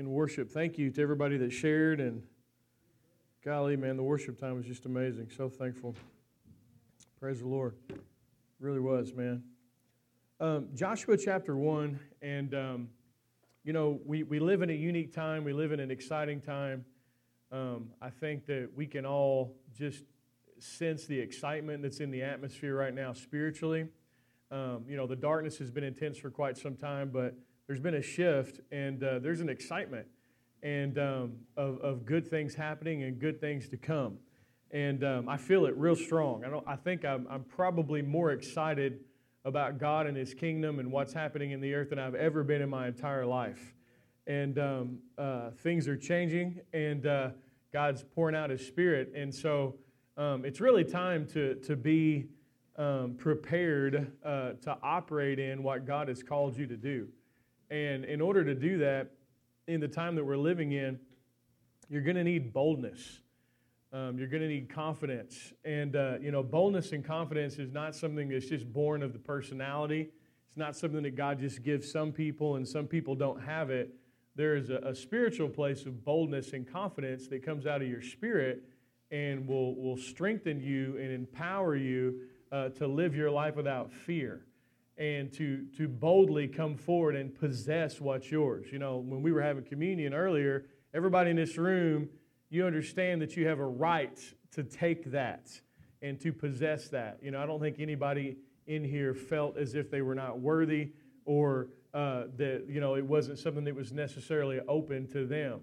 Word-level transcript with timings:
in 0.00 0.10
worship. 0.10 0.50
Thank 0.50 0.78
you 0.78 0.90
to 0.90 1.02
everybody 1.02 1.36
that 1.36 1.52
shared. 1.52 2.00
And 2.00 2.22
golly, 3.44 3.76
man, 3.76 3.98
the 3.98 4.02
worship 4.02 4.40
time 4.40 4.56
was 4.56 4.64
just 4.64 4.86
amazing. 4.86 5.28
So 5.36 5.50
thankful. 5.50 5.94
Praise 7.20 7.40
the 7.40 7.46
Lord. 7.46 7.74
Really 8.60 8.80
was, 8.80 9.12
man. 9.12 9.42
Um, 10.40 10.68
Joshua 10.74 11.18
chapter 11.18 11.54
1, 11.54 12.00
and, 12.22 12.54
um, 12.54 12.88
you 13.62 13.74
know, 13.74 14.00
we, 14.06 14.22
we 14.22 14.38
live 14.38 14.62
in 14.62 14.70
a 14.70 14.74
unique 14.74 15.14
time, 15.14 15.44
we 15.44 15.52
live 15.52 15.70
in 15.70 15.80
an 15.80 15.90
exciting 15.90 16.40
time. 16.40 16.86
Um, 17.52 17.90
I 18.00 18.08
think 18.08 18.46
that 18.46 18.70
we 18.74 18.86
can 18.86 19.04
all 19.04 19.54
just 19.76 20.04
sense 20.58 21.04
the 21.04 21.18
excitement 21.18 21.82
that's 21.82 22.00
in 22.00 22.10
the 22.10 22.22
atmosphere 22.22 22.74
right 22.74 22.94
now 22.94 23.12
spiritually. 23.12 23.86
Um, 24.50 24.86
you 24.88 24.96
know, 24.96 25.06
the 25.06 25.16
darkness 25.16 25.58
has 25.58 25.70
been 25.70 25.84
intense 25.84 26.16
for 26.16 26.30
quite 26.30 26.56
some 26.56 26.74
time, 26.74 27.10
but 27.12 27.34
there's 27.70 27.78
been 27.78 27.94
a 27.94 28.02
shift 28.02 28.58
and 28.72 29.04
uh, 29.04 29.20
there's 29.20 29.40
an 29.40 29.48
excitement 29.48 30.04
and 30.64 30.98
um, 30.98 31.34
of, 31.56 31.78
of 31.82 32.04
good 32.04 32.26
things 32.26 32.52
happening 32.52 33.04
and 33.04 33.20
good 33.20 33.40
things 33.40 33.68
to 33.68 33.76
come. 33.76 34.18
And 34.72 35.04
um, 35.04 35.28
I 35.28 35.36
feel 35.36 35.66
it 35.66 35.76
real 35.76 35.94
strong. 35.94 36.44
I, 36.44 36.50
don't, 36.50 36.66
I 36.66 36.74
think 36.74 37.04
I'm, 37.04 37.28
I'm 37.30 37.44
probably 37.44 38.02
more 38.02 38.32
excited 38.32 38.98
about 39.44 39.78
God 39.78 40.08
and 40.08 40.16
His 40.16 40.34
kingdom 40.34 40.80
and 40.80 40.90
what's 40.90 41.12
happening 41.12 41.52
in 41.52 41.60
the 41.60 41.72
earth 41.72 41.90
than 41.90 42.00
I've 42.00 42.16
ever 42.16 42.42
been 42.42 42.60
in 42.60 42.68
my 42.68 42.88
entire 42.88 43.24
life. 43.24 43.72
And 44.26 44.58
um, 44.58 44.98
uh, 45.16 45.50
things 45.62 45.86
are 45.86 45.96
changing, 45.96 46.58
and 46.72 47.06
uh, 47.06 47.28
God's 47.72 48.02
pouring 48.02 48.34
out 48.34 48.50
His 48.50 48.66
Spirit. 48.66 49.12
And 49.14 49.32
so 49.32 49.76
um, 50.16 50.44
it's 50.44 50.60
really 50.60 50.82
time 50.82 51.24
to, 51.34 51.54
to 51.54 51.76
be 51.76 52.30
um, 52.76 53.14
prepared 53.16 54.10
uh, 54.24 54.54
to 54.62 54.76
operate 54.82 55.38
in 55.38 55.62
what 55.62 55.86
God 55.86 56.08
has 56.08 56.20
called 56.20 56.56
you 56.56 56.66
to 56.66 56.76
do. 56.76 57.06
And 57.70 58.04
in 58.04 58.20
order 58.20 58.44
to 58.44 58.54
do 58.54 58.78
that, 58.78 59.12
in 59.68 59.80
the 59.80 59.88
time 59.88 60.16
that 60.16 60.24
we're 60.24 60.36
living 60.36 60.72
in, 60.72 60.98
you're 61.88 62.02
going 62.02 62.16
to 62.16 62.24
need 62.24 62.52
boldness. 62.52 63.20
Um, 63.92 64.18
you're 64.18 64.28
going 64.28 64.42
to 64.42 64.48
need 64.48 64.68
confidence. 64.68 65.52
And, 65.64 65.96
uh, 65.96 66.14
you 66.20 66.30
know, 66.30 66.42
boldness 66.42 66.92
and 66.92 67.04
confidence 67.04 67.58
is 67.58 67.72
not 67.72 67.94
something 67.94 68.28
that's 68.28 68.46
just 68.46 68.72
born 68.72 69.02
of 69.02 69.12
the 69.12 69.18
personality. 69.18 70.10
It's 70.48 70.56
not 70.56 70.76
something 70.76 71.02
that 71.02 71.16
God 71.16 71.38
just 71.38 71.62
gives 71.62 71.90
some 71.90 72.12
people 72.12 72.56
and 72.56 72.66
some 72.66 72.86
people 72.86 73.14
don't 73.14 73.40
have 73.42 73.70
it. 73.70 73.94
There 74.34 74.56
is 74.56 74.70
a, 74.70 74.76
a 74.76 74.94
spiritual 74.94 75.48
place 75.48 75.86
of 75.86 76.04
boldness 76.04 76.52
and 76.52 76.66
confidence 76.66 77.28
that 77.28 77.44
comes 77.44 77.66
out 77.66 77.82
of 77.82 77.88
your 77.88 78.02
spirit 78.02 78.64
and 79.10 79.46
will, 79.46 79.74
will 79.74 79.96
strengthen 79.96 80.60
you 80.60 80.96
and 81.00 81.12
empower 81.12 81.76
you 81.76 82.20
uh, 82.52 82.68
to 82.70 82.86
live 82.86 83.14
your 83.14 83.30
life 83.30 83.56
without 83.56 83.92
fear 83.92 84.44
and 85.00 85.32
to, 85.32 85.64
to 85.78 85.88
boldly 85.88 86.46
come 86.46 86.76
forward 86.76 87.16
and 87.16 87.34
possess 87.34 88.02
what's 88.02 88.30
yours. 88.30 88.66
You 88.70 88.78
know, 88.78 88.98
when 88.98 89.22
we 89.22 89.32
were 89.32 89.40
having 89.40 89.64
communion 89.64 90.12
earlier, 90.12 90.66
everybody 90.92 91.30
in 91.30 91.36
this 91.36 91.56
room, 91.56 92.10
you 92.50 92.66
understand 92.66 93.22
that 93.22 93.34
you 93.34 93.46
have 93.46 93.60
a 93.60 93.66
right 93.66 94.20
to 94.52 94.62
take 94.62 95.10
that 95.10 95.48
and 96.02 96.20
to 96.20 96.34
possess 96.34 96.88
that. 96.88 97.18
You 97.22 97.30
know, 97.30 97.42
I 97.42 97.46
don't 97.46 97.60
think 97.60 97.76
anybody 97.80 98.36
in 98.66 98.84
here 98.84 99.14
felt 99.14 99.56
as 99.56 99.74
if 99.74 99.90
they 99.90 100.02
were 100.02 100.14
not 100.14 100.38
worthy 100.38 100.90
or 101.24 101.68
uh, 101.94 102.24
that, 102.36 102.66
you 102.68 102.80
know, 102.80 102.94
it 102.94 103.04
wasn't 103.04 103.38
something 103.38 103.64
that 103.64 103.74
was 103.74 103.92
necessarily 103.92 104.60
open 104.68 105.08
to 105.12 105.26
them. 105.26 105.60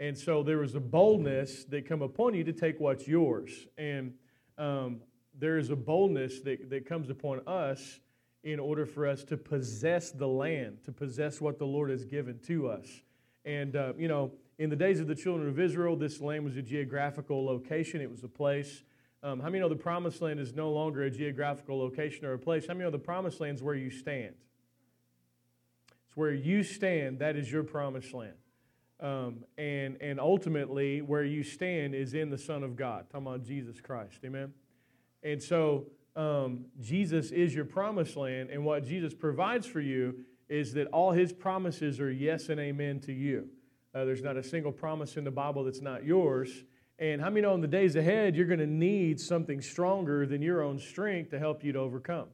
And 0.00 0.18
so 0.18 0.42
there 0.42 0.58
was 0.58 0.74
a 0.74 0.80
boldness 0.80 1.64
that 1.66 1.86
come 1.88 2.02
upon 2.02 2.34
you 2.34 2.42
to 2.42 2.52
take 2.52 2.80
what's 2.80 3.06
yours. 3.06 3.68
And 3.78 4.14
um, 4.58 5.00
there 5.38 5.58
is 5.58 5.70
a 5.70 5.76
boldness 5.76 6.40
that, 6.40 6.70
that 6.70 6.86
comes 6.86 7.08
upon 7.08 7.42
us 7.46 8.00
in 8.42 8.58
order 8.58 8.86
for 8.86 9.06
us 9.06 9.22
to 9.24 9.36
possess 9.36 10.10
the 10.10 10.26
land, 10.26 10.78
to 10.84 10.92
possess 10.92 11.40
what 11.40 11.58
the 11.58 11.66
Lord 11.66 11.90
has 11.90 12.04
given 12.04 12.38
to 12.46 12.68
us. 12.68 12.86
And, 13.44 13.76
uh, 13.76 13.92
you 13.98 14.08
know, 14.08 14.32
in 14.58 14.70
the 14.70 14.76
days 14.76 15.00
of 15.00 15.06
the 15.06 15.14
children 15.14 15.48
of 15.48 15.58
Israel, 15.58 15.96
this 15.96 16.20
land 16.20 16.44
was 16.44 16.56
a 16.56 16.62
geographical 16.62 17.44
location, 17.44 18.00
it 18.00 18.10
was 18.10 18.24
a 18.24 18.28
place. 18.28 18.82
Um, 19.22 19.40
how 19.40 19.46
many 19.46 19.60
know 19.60 19.68
the 19.68 19.76
promised 19.76 20.22
land 20.22 20.40
is 20.40 20.54
no 20.54 20.70
longer 20.70 21.02
a 21.02 21.10
geographical 21.10 21.78
location 21.78 22.24
or 22.24 22.32
a 22.32 22.38
place? 22.38 22.66
How 22.66 22.72
many 22.72 22.84
know 22.84 22.90
the 22.90 22.98
promised 22.98 23.40
land 23.40 23.56
is 23.56 23.62
where 23.62 23.74
you 23.74 23.90
stand? 23.90 24.34
It's 26.06 26.16
where 26.16 26.32
you 26.32 26.62
stand, 26.62 27.18
that 27.18 27.36
is 27.36 27.52
your 27.52 27.62
promised 27.62 28.14
land. 28.14 28.34
Um, 28.98 29.44
and, 29.56 29.96
and 30.00 30.18
ultimately, 30.18 31.00
where 31.02 31.24
you 31.24 31.42
stand 31.42 31.94
is 31.94 32.14
in 32.14 32.30
the 32.30 32.38
Son 32.38 32.62
of 32.62 32.76
God, 32.76 33.06
talking 33.10 33.26
about 33.26 33.44
Jesus 33.44 33.80
Christ. 33.80 34.18
Amen? 34.24 34.52
And 35.22 35.42
so, 35.42 35.86
um, 36.16 36.66
Jesus 36.80 37.30
is 37.30 37.54
your 37.54 37.64
promised 37.64 38.16
land, 38.16 38.50
and 38.50 38.64
what 38.64 38.84
Jesus 38.84 39.14
provides 39.14 39.66
for 39.66 39.80
you 39.80 40.24
is 40.48 40.72
that 40.74 40.88
all 40.88 41.12
his 41.12 41.32
promises 41.32 42.00
are 42.00 42.10
yes 42.10 42.48
and 42.48 42.58
amen 42.58 43.00
to 43.00 43.12
you. 43.12 43.48
Uh, 43.94 44.04
there's 44.04 44.22
not 44.22 44.36
a 44.36 44.42
single 44.42 44.72
promise 44.72 45.16
in 45.16 45.24
the 45.24 45.30
Bible 45.30 45.64
that's 45.64 45.80
not 45.80 46.04
yours. 46.04 46.64
And 46.98 47.20
how 47.20 47.30
many 47.30 47.40
know 47.40 47.54
in 47.54 47.60
the 47.60 47.68
days 47.68 47.96
ahead, 47.96 48.36
you're 48.36 48.46
going 48.46 48.60
to 48.60 48.66
need 48.66 49.20
something 49.20 49.60
stronger 49.60 50.26
than 50.26 50.42
your 50.42 50.62
own 50.62 50.78
strength 50.78 51.30
to 51.30 51.38
help 51.38 51.64
you 51.64 51.72
to 51.72 51.78
overcome? 51.78 52.28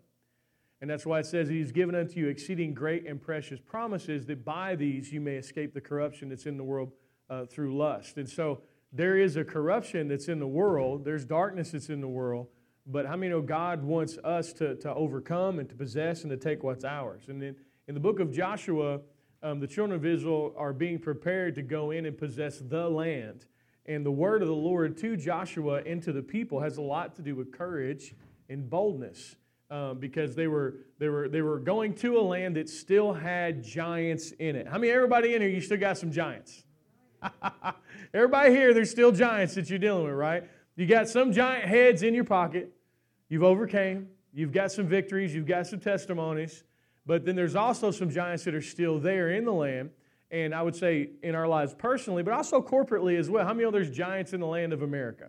And 0.81 0.91
that's 0.91 1.07
why 1.07 1.21
it 1.21 1.27
says 1.27 1.49
he's 1.49 1.73
given 1.73 1.95
unto 1.95 2.21
you 2.21 2.29
exceeding 2.29 2.75
great 2.75 3.07
and 3.07 3.21
precious 3.21 3.61
promises 3.61 4.27
that 4.27 4.45
by 4.45 4.75
these 4.75 5.13
you 5.13 5.21
may 5.21 5.37
escape 5.37 5.73
the 5.73 5.81
corruption 5.81 6.29
that's 6.29 6.47
in 6.47 6.57
the 6.57 6.65
world 6.65 6.93
uh, 7.31 7.47
through 7.47 7.77
lust. 7.77 8.19
And 8.19 8.29
so 8.29 8.61
there 8.93 9.17
is 9.17 9.37
a 9.37 9.45
corruption 9.45 10.09
that's 10.09 10.29
in 10.29 10.39
the 10.39 10.47
world, 10.47 11.05
there's 11.05 11.25
darkness 11.25 11.71
that's 11.71 11.89
in 11.89 12.01
the 12.01 12.09
world, 12.09 12.49
but 12.87 13.07
how 13.07 13.17
many 13.17 13.31
know 13.31 13.43
God 13.43 13.83
wants 13.83 14.17
us 14.19 14.53
to, 14.55 14.77
to 14.77 14.95
overcome 14.95 15.59
and 15.59 15.69
to 15.69 15.75
possess 15.75 16.23
and 16.23 16.31
to 16.31 16.37
take 16.37 16.63
what's 16.63 16.85
ours? 16.85 17.25
And 17.29 17.43
then 17.43 17.57
in 17.89 17.95
the 17.95 18.01
book 18.01 18.21
of 18.21 18.33
Joshua, 18.33 19.01
um, 19.43 19.61
the 19.61 19.67
children 19.67 19.97
of 19.99 20.07
Israel 20.07 20.55
are 20.57 20.73
being 20.73 20.99
prepared 20.99 21.55
to 21.57 21.63
go 21.63 21.91
in 21.91 22.07
and 22.07 22.17
possess 22.17 22.59
the 22.59 22.89
land. 22.89 23.47
And 23.87 24.05
the 24.05 24.11
word 24.11 24.43
of 24.43 24.49
the 24.49 24.55
Lord 24.55 24.97
to 24.99 25.17
Joshua 25.17 25.83
and 25.85 26.03
to 26.03 26.13
the 26.13 26.23
people 26.23 26.61
has 26.61 26.77
a 26.77 26.83
lot 26.83 27.17
to 27.17 27.23
do 27.23 27.35
with 27.35 27.53
courage 27.53 28.15
and 28.49 28.69
boldness. 28.69 29.37
Um, 29.69 29.99
because 29.99 30.37
they 30.37 30.47
were, 30.47 30.77
they, 31.01 31.09
were, 31.09 31.29
they 31.29 31.43
were 31.43 31.59
going 31.59 31.93
to 31.97 32.19
a 32.19 32.23
land 32.23 32.55
that 32.55 32.69
still 32.69 33.13
had 33.13 33.65
giants 33.65 34.31
in 34.39 34.55
it. 34.55 34.69
How 34.69 34.79
many, 34.79 34.93
everybody 34.93 35.35
in 35.35 35.43
here, 35.43 35.51
you 35.51 35.61
still 35.61 35.77
got 35.77 35.99
some 35.99 36.13
giants? 36.13 36.63
everybody 38.15 38.53
here, 38.53 38.73
there's 38.73 38.93
still 38.93 39.11
giants 39.11 39.57
that 39.57 39.69
you're 39.69 39.81
dealing 39.81 40.05
with, 40.05 40.15
right? 40.15 40.45
You 40.77 40.87
got 40.87 41.09
some 41.09 41.33
giant 41.33 41.65
heads 41.65 42.05
in 42.05 42.15
your 42.15 42.23
pocket. 42.23 42.76
You've 43.29 43.43
overcame. 43.43 44.09
You've 44.33 44.53
got 44.53 44.73
some 44.73 44.87
victories. 44.87 45.35
You've 45.35 45.47
got 45.47 45.67
some 45.67 45.81
testimonies. 45.81 46.65
But 47.07 47.25
then 47.25 47.37
there's 47.37 47.57
also 47.57 47.91
some 47.91 48.11
giants 48.11 48.45
that 48.45 48.55
are 48.55 48.63
still 48.63 48.99
there 48.99 49.31
in 49.31 49.45
the 49.45 49.53
land. 49.53 49.91
And 50.31 50.55
I 50.55 50.63
would 50.63 50.75
say 50.75 51.11
in 51.23 51.35
our 51.35 51.47
lives 51.47 51.75
personally, 51.75 52.23
but 52.23 52.35
also 52.35 52.61
corporately 52.61 53.19
as 53.19 53.31
well. 53.31 53.47
How 53.47 53.53
many 53.53 53.65
know 53.65 53.71
there's 53.71 53.91
giants 53.91 54.33
in 54.33 54.41
the 54.41 54.47
land 54.47 54.73
of 54.73 54.83
America? 54.83 55.29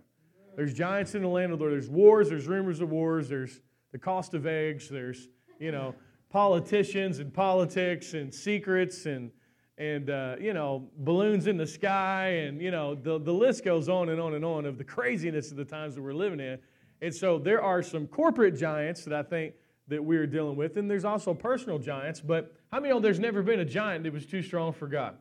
There's 0.56 0.74
giants 0.74 1.14
in 1.14 1.22
the 1.22 1.28
land 1.28 1.52
of 1.52 1.60
the 1.60 1.66
Lord. 1.66 1.74
There's 1.74 1.90
wars. 1.90 2.30
There's 2.30 2.48
rumors 2.48 2.82
of 2.82 2.90
wars. 2.90 3.30
There's 3.30 3.62
the 3.92 4.00
cost 4.00 4.34
of 4.34 4.48
eggs. 4.48 4.90
There's, 4.90 5.30
you 5.60 5.72
know, 5.72 5.94
politicians 6.30 7.20
and 7.20 7.34
politics 7.34 8.14
and 8.14 8.34
secrets 8.34 9.06
and 9.06 9.32
and 9.78 10.10
uh, 10.10 10.36
you 10.40 10.54
know 10.54 10.90
balloons 10.98 11.48
in 11.48 11.56
the 11.56 11.68
sky 11.68 12.30
and 12.30 12.62
you 12.62 12.72
know 12.72 12.96
the, 12.96 13.20
the 13.20 13.32
list 13.32 13.64
goes 13.64 13.88
on 13.88 14.10
and 14.10 14.20
on 14.20 14.34
and 14.34 14.44
on 14.44 14.66
of 14.66 14.78
the 14.78 14.84
craziness 14.84 15.52
of 15.52 15.58
the 15.58 15.66
times 15.66 15.96
that 15.96 16.02
we're 16.02 16.14
living 16.14 16.40
in 16.40 16.58
and 17.02 17.14
so 17.14 17.38
there 17.38 17.62
are 17.62 17.82
some 17.82 18.08
corporate 18.08 18.56
giants 18.56 19.04
that 19.04 19.14
i 19.14 19.24
think 19.24 19.54
that 19.88 20.04
we're 20.04 20.28
dealing 20.28 20.56
with 20.56 20.78
and 20.78 20.90
there's 20.90 21.06
also 21.06 21.34
personal 21.34 21.80
giants 21.80 22.20
but 22.20 22.54
how 22.72 22.80
many 22.80 22.92
of 22.92 22.98
know 22.98 23.02
there's 23.02 23.20
never 23.20 23.42
been 23.42 23.62
a 23.62 23.66
giant 23.66 24.04
that 24.04 24.14
was 24.14 24.26
too 24.26 24.42
strong 24.42 24.74
for 24.74 24.88
god? 24.88 25.16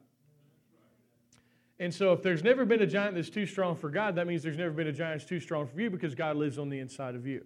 And 1.78 1.92
so 1.92 2.14
if 2.14 2.22
there's 2.22 2.42
never 2.42 2.64
been 2.64 2.80
a 2.80 2.86
giant 2.86 3.14
that's 3.14 3.30
too 3.30 3.46
strong 3.46 3.76
for 3.76 3.88
god 3.88 4.16
that 4.16 4.26
means 4.26 4.42
there's 4.42 4.58
never 4.58 4.72
been 4.72 4.88
a 4.88 4.92
giant 4.92 5.20
that's 5.20 5.28
too 5.28 5.40
strong 5.40 5.66
for 5.66 5.80
you 5.80 5.90
because 5.90 6.14
god 6.14 6.36
lives 6.36 6.58
on 6.58 6.68
the 6.68 6.80
inside 6.80 7.14
of 7.14 7.26
you. 7.26 7.44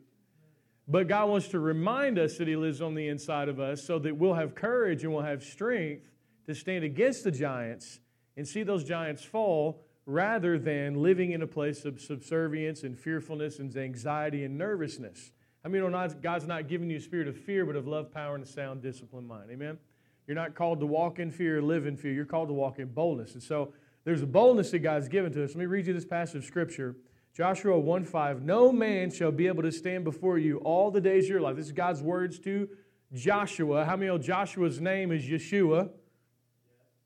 But 0.88 1.08
god 1.08 1.28
wants 1.28 1.48
to 1.48 1.58
remind 1.58 2.18
us 2.18 2.38
that 2.38 2.48
he 2.48 2.56
lives 2.56 2.80
on 2.80 2.94
the 2.94 3.08
inside 3.08 3.48
of 3.48 3.60
us 3.60 3.82
so 3.82 3.98
that 3.98 4.16
we'll 4.16 4.34
have 4.34 4.54
courage 4.54 5.04
and 5.04 5.12
we'll 5.12 5.22
have 5.22 5.42
strength 5.42 6.08
to 6.46 6.54
stand 6.54 6.84
against 6.84 7.24
the 7.24 7.30
giants 7.30 8.00
and 8.36 8.48
see 8.48 8.62
those 8.62 8.84
giants 8.84 9.22
fall 9.22 9.84
rather 10.06 10.58
than 10.58 11.02
living 11.02 11.32
in 11.32 11.42
a 11.42 11.46
place 11.46 11.84
of 11.84 12.00
subservience 12.00 12.82
and 12.82 12.98
fearfulness 12.98 13.58
and 13.58 13.74
anxiety 13.76 14.44
and 14.44 14.56
nervousness. 14.56 15.32
I 15.64 15.68
mean, 15.68 15.82
God's 16.22 16.46
not 16.46 16.68
giving 16.68 16.88
you 16.88 16.96
a 16.96 17.00
spirit 17.00 17.28
of 17.28 17.36
fear, 17.36 17.66
but 17.66 17.76
of 17.76 17.86
love, 17.86 18.10
power, 18.12 18.34
and 18.34 18.42
a 18.42 18.46
sound, 18.46 18.82
disciplined 18.82 19.28
mind. 19.28 19.50
Amen? 19.50 19.78
You're 20.26 20.34
not 20.36 20.54
called 20.54 20.80
to 20.80 20.86
walk 20.86 21.18
in 21.18 21.30
fear, 21.30 21.60
live 21.60 21.86
in 21.86 21.96
fear. 21.96 22.12
You're 22.12 22.24
called 22.24 22.48
to 22.48 22.54
walk 22.54 22.78
in 22.78 22.88
boldness. 22.88 23.34
And 23.34 23.42
so 23.42 23.72
there's 24.04 24.22
a 24.22 24.26
boldness 24.26 24.70
that 24.70 24.78
God's 24.78 25.08
given 25.08 25.32
to 25.32 25.44
us. 25.44 25.50
Let 25.50 25.58
me 25.58 25.66
read 25.66 25.86
you 25.86 25.92
this 25.92 26.06
passage 26.06 26.36
of 26.36 26.44
Scripture. 26.44 26.96
Joshua 27.36 27.78
1 27.78 28.04
5. 28.04 28.42
No 28.42 28.72
man 28.72 29.10
shall 29.10 29.32
be 29.32 29.46
able 29.46 29.62
to 29.62 29.72
stand 29.72 30.04
before 30.04 30.38
you 30.38 30.58
all 30.58 30.90
the 30.90 31.00
days 31.00 31.24
of 31.24 31.30
your 31.30 31.40
life. 31.40 31.56
This 31.56 31.66
is 31.66 31.72
God's 31.72 32.02
words 32.02 32.38
to 32.40 32.68
Joshua. 33.12 33.84
How 33.84 33.96
many 33.96 34.06
know 34.06 34.18
Joshua's 34.18 34.80
name 34.80 35.12
is 35.12 35.24
Yeshua? 35.24 35.90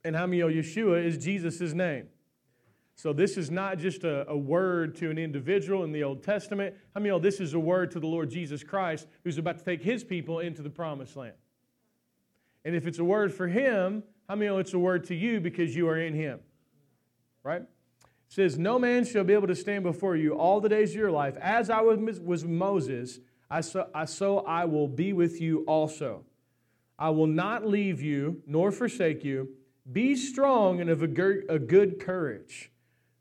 and 0.04 0.14
how 0.14 0.26
many 0.26 0.40
know 0.40 0.48
Yeshua 0.48 1.04
is 1.04 1.16
Jesus' 1.16 1.72
name? 1.72 2.06
So 2.96 3.12
this 3.12 3.36
is 3.36 3.50
not 3.50 3.78
just 3.78 4.04
a, 4.04 4.28
a, 4.28 4.36
word 4.36 4.94
to 4.96 5.10
an 5.10 5.18
individual 5.18 5.82
in 5.84 5.92
the 5.92 6.04
Old 6.04 6.22
Testament. 6.22 6.76
Many 6.94 7.08
know 7.08 7.18
this 7.18 7.40
is 7.40 7.54
a 7.54 7.58
word 7.58 7.90
to 7.92 8.00
the 8.00 8.06
Lord 8.06 8.30
Jesus 8.30 8.62
Christ 8.62 9.08
who's 9.24 9.36
about 9.36 9.58
to 9.58 9.64
take 9.64 9.82
his 9.82 10.04
people 10.04 10.38
into 10.38 10.62
the 10.62 10.70
promised 10.70 11.16
land? 11.16 11.34
And 12.64 12.74
if 12.74 12.86
it's 12.86 12.98
a 12.98 13.04
word 13.04 13.34
for 13.34 13.48
him, 13.48 14.04
many 14.28 14.46
know 14.46 14.58
it's 14.58 14.74
a 14.74 14.78
word 14.78 15.04
to 15.04 15.14
you 15.14 15.40
because 15.40 15.74
you 15.74 15.88
are 15.88 15.98
in 15.98 16.14
him? 16.14 16.40
Right? 17.42 17.62
It 17.62 17.68
says, 18.28 18.58
No 18.58 18.78
man 18.78 19.04
shall 19.04 19.24
be 19.24 19.34
able 19.34 19.48
to 19.48 19.56
stand 19.56 19.82
before 19.82 20.16
you 20.16 20.34
all 20.34 20.60
the 20.60 20.68
days 20.68 20.90
of 20.90 20.96
your 20.96 21.10
life. 21.10 21.36
As 21.40 21.70
I 21.70 21.80
was, 21.80 22.20
was 22.20 22.44
Moses, 22.44 23.18
I 23.50 23.60
so, 23.60 23.88
I 23.94 24.04
so 24.04 24.38
I 24.38 24.64
will 24.64 24.88
be 24.88 25.12
with 25.12 25.40
you 25.40 25.64
also. 25.66 26.24
I 26.98 27.10
will 27.10 27.26
not 27.26 27.66
leave 27.66 28.00
you 28.00 28.42
nor 28.46 28.70
forsake 28.70 29.24
you. 29.24 29.48
Be 29.90 30.16
strong 30.16 30.80
and 30.80 30.88
of 30.88 31.02
a 31.02 31.08
good 31.08 32.00
courage. 32.00 32.70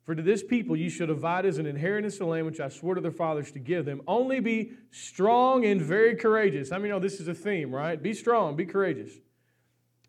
For 0.06 0.16
to 0.16 0.22
this 0.22 0.44
people 0.44 0.76
you 0.76 0.90
shall 0.90 1.08
divide 1.08 1.46
as 1.46 1.58
an 1.58 1.66
inheritance 1.66 2.18
the 2.18 2.26
land 2.26 2.46
which 2.46 2.60
I 2.60 2.68
swore 2.68 2.96
to 2.96 3.02
their 3.02 3.12
fathers 3.12 3.52
to 3.54 3.60
give 3.60 3.86
them. 3.86 4.02
Only 4.06 4.42
be 4.42 4.74
strong 4.92 5.66
and 5.66 5.82
very 5.82 6.16
courageous. 6.16 6.72
I 6.72 6.78
mean, 6.78 6.90
know 6.90 7.00
this 7.00 7.22
is 7.22 7.28
a 7.30 7.34
theme, 7.34 7.74
right? 7.74 8.02
Be 8.02 8.14
strong, 8.14 8.56
be 8.56 8.66
courageous. 8.66 9.14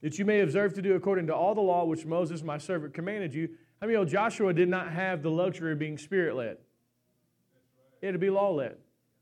That 0.03 0.19
you 0.19 0.25
may 0.25 0.41
observe 0.41 0.75
to 0.75 0.83
do 0.83 0.95
according 0.95 1.29
to 1.29 1.35
all 1.35 1.55
the 1.55 1.61
law 1.61 1.85
which 1.85 2.05
Moses, 2.05 2.43
my 2.43 2.59
servant, 2.59 2.93
commanded 2.93 3.33
you. 3.33 3.51
I 3.81 3.87
mean, 3.87 3.95
know 3.95 4.05
Joshua 4.05 4.53
did 4.53 4.69
not 4.69 4.91
have 4.91 5.23
the 5.23 5.31
luxury 5.31 5.73
of 5.73 5.79
being 5.79 5.97
spirit 5.97 6.35
led, 6.35 6.57
he 8.01 8.07
had 8.07 8.13
to 8.15 8.19
be 8.19 8.31
law 8.31 8.51
led. 8.51 8.77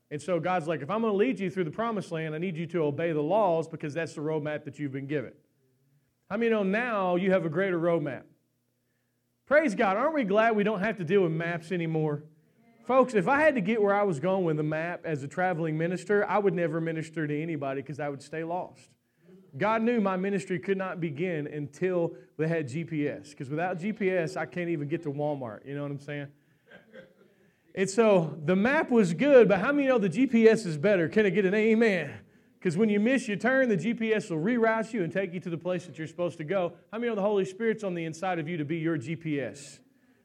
And 0.09 0.21
so 0.21 0.39
God's 0.39 0.67
like, 0.67 0.81
if 0.81 0.91
I'm 0.91 1.01
going 1.01 1.13
to 1.13 1.17
lead 1.17 1.39
you 1.39 1.49
through 1.49 1.63
the 1.63 1.71
promised 1.71 2.11
land, 2.11 2.35
I 2.35 2.37
need 2.37 2.55
you 2.55 2.67
to 2.67 2.83
obey 2.83 3.13
the 3.13 3.21
laws 3.21 3.67
because 3.67 3.95
that's 3.95 4.13
the 4.13 4.21
roadmap 4.21 4.63
that 4.65 4.77
you've 4.77 4.91
been 4.91 5.07
given. 5.07 5.33
I 6.29 6.37
many 6.37 6.51
know 6.51 6.63
now 6.63 7.15
you 7.15 7.31
have 7.31 7.45
a 7.45 7.49
greater 7.49 7.79
roadmap? 7.79 8.23
Praise 9.45 9.75
God. 9.75 9.97
Aren't 9.97 10.13
we 10.13 10.23
glad 10.23 10.55
we 10.55 10.63
don't 10.63 10.79
have 10.79 10.97
to 10.97 11.03
deal 11.03 11.21
with 11.21 11.31
maps 11.31 11.71
anymore? 11.71 12.23
Folks, 12.85 13.13
if 13.13 13.27
I 13.27 13.39
had 13.41 13.55
to 13.55 13.61
get 13.61 13.81
where 13.81 13.93
I 13.93 14.03
was 14.03 14.19
going 14.19 14.45
with 14.45 14.59
a 14.59 14.63
map 14.63 15.01
as 15.05 15.23
a 15.23 15.27
traveling 15.27 15.77
minister, 15.77 16.27
I 16.27 16.37
would 16.37 16.53
never 16.53 16.81
minister 16.81 17.27
to 17.27 17.41
anybody 17.41 17.81
because 17.81 17.99
I 17.99 18.09
would 18.09 18.21
stay 18.21 18.43
lost. 18.43 18.89
God 19.57 19.83
knew 19.83 20.01
my 20.01 20.17
ministry 20.17 20.59
could 20.59 20.77
not 20.77 20.99
begin 20.99 21.47
until 21.47 22.15
they 22.37 22.47
had 22.47 22.67
GPS. 22.67 23.29
Because 23.29 23.49
without 23.49 23.79
GPS, 23.79 24.35
I 24.35 24.45
can't 24.45 24.69
even 24.69 24.87
get 24.87 25.03
to 25.03 25.11
Walmart. 25.11 25.65
You 25.65 25.75
know 25.75 25.83
what 25.83 25.91
I'm 25.91 25.99
saying? 25.99 26.27
And 27.75 27.89
so 27.89 28.37
the 28.45 28.55
map 28.55 28.91
was 28.91 29.13
good, 29.13 29.47
but 29.47 29.59
how 29.59 29.71
many 29.71 29.87
know 29.87 29.97
the 29.97 30.09
GPS 30.09 30.65
is 30.65 30.77
better? 30.77 31.09
Can 31.09 31.25
I 31.25 31.29
get 31.29 31.45
an 31.45 31.53
amen? 31.53 32.13
Because 32.63 32.77
when 32.77 32.87
you 32.87 33.01
miss 33.01 33.27
your 33.27 33.35
turn, 33.35 33.67
the 33.67 33.75
GPS 33.75 34.31
will 34.31 34.37
reroute 34.37 34.93
you 34.93 35.03
and 35.03 35.11
take 35.11 35.33
you 35.33 35.41
to 35.41 35.49
the 35.49 35.57
place 35.57 35.85
that 35.85 35.97
you're 35.97 36.07
supposed 36.07 36.37
to 36.37 36.45
go. 36.45 36.71
How 36.93 36.97
many 36.97 37.09
know 37.09 37.15
the 37.15 37.21
Holy 37.21 37.43
Spirit's 37.43 37.83
on 37.83 37.93
the 37.93 38.05
inside 38.05 38.39
of 38.39 38.47
you 38.47 38.55
to 38.55 38.63
be 38.63 38.77
your 38.77 38.97
GPS? 38.97 39.79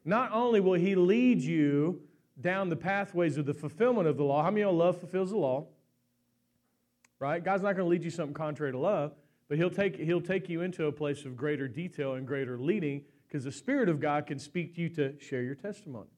Not 0.05 0.31
only 0.31 0.61
will 0.61 0.75
He 0.75 0.95
lead 0.95 1.41
you 1.41 2.01
down 2.41 2.69
the 2.69 2.77
pathways 2.77 3.39
of 3.39 3.47
the 3.47 3.55
fulfillment 3.55 4.07
of 4.07 4.17
the 4.17 4.23
law, 4.23 4.45
how 4.45 4.53
many 4.53 4.63
know 4.63 4.73
love 4.73 5.01
fulfills 5.01 5.31
the 5.31 5.37
law? 5.37 5.67
Right? 7.19 7.43
God's 7.43 7.65
not 7.65 7.75
going 7.75 7.87
to 7.87 7.91
lead 7.91 8.05
you 8.05 8.11
something 8.11 8.35
contrary 8.35 8.71
to 8.71 8.79
love, 8.79 9.17
but 9.49 9.59
He'll 9.59 9.69
take, 9.69 9.97
he'll 9.97 10.21
take 10.21 10.49
you 10.49 10.63
into 10.63 10.87
a 10.87 10.93
place 10.93 11.25
of 11.25 11.37
greater 11.37 11.67
detail 11.67 12.15
and 12.15 12.25
greater 12.25 12.57
leading 12.57 13.03
because 13.27 13.43
the 13.43 13.51
Spirit 13.51 13.89
of 13.89 13.99
God 13.99 14.29
can 14.29 14.39
speak 14.39 14.77
to 14.77 14.81
you 14.81 14.89
to 14.91 15.19
share 15.19 15.43
your 15.43 15.57
testimony. 15.57 16.11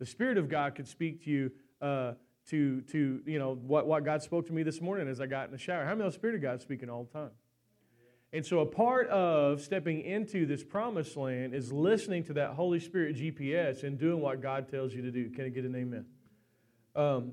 The 0.00 0.06
Spirit 0.06 0.38
of 0.38 0.48
God 0.48 0.74
can 0.74 0.86
speak 0.86 1.22
to 1.22 1.30
you. 1.30 1.52
Uh, 1.80 2.14
to, 2.50 2.80
to 2.82 3.20
you 3.26 3.38
know, 3.38 3.54
what, 3.54 3.86
what 3.86 4.04
God 4.04 4.22
spoke 4.22 4.46
to 4.46 4.52
me 4.52 4.62
this 4.62 4.80
morning 4.80 5.08
as 5.08 5.20
I 5.20 5.26
got 5.26 5.46
in 5.46 5.52
the 5.52 5.58
shower. 5.58 5.84
How 5.84 5.90
many 5.90 6.00
know 6.00 6.06
the 6.06 6.14
Spirit 6.14 6.36
of 6.36 6.42
God 6.42 6.62
speaking 6.62 6.88
all 6.88 7.04
the 7.04 7.18
time? 7.18 7.30
And 8.32 8.44
so, 8.44 8.60
a 8.60 8.66
part 8.66 9.08
of 9.08 9.62
stepping 9.62 10.02
into 10.02 10.44
this 10.44 10.62
promised 10.62 11.16
land 11.16 11.54
is 11.54 11.72
listening 11.72 12.24
to 12.24 12.34
that 12.34 12.50
Holy 12.50 12.78
Spirit 12.78 13.16
GPS 13.16 13.84
and 13.84 13.98
doing 13.98 14.20
what 14.20 14.42
God 14.42 14.68
tells 14.68 14.92
you 14.92 15.00
to 15.02 15.10
do. 15.10 15.30
Can 15.30 15.46
I 15.46 15.48
get 15.48 15.64
an 15.64 15.74
amen? 15.74 16.04
Um, 16.94 17.32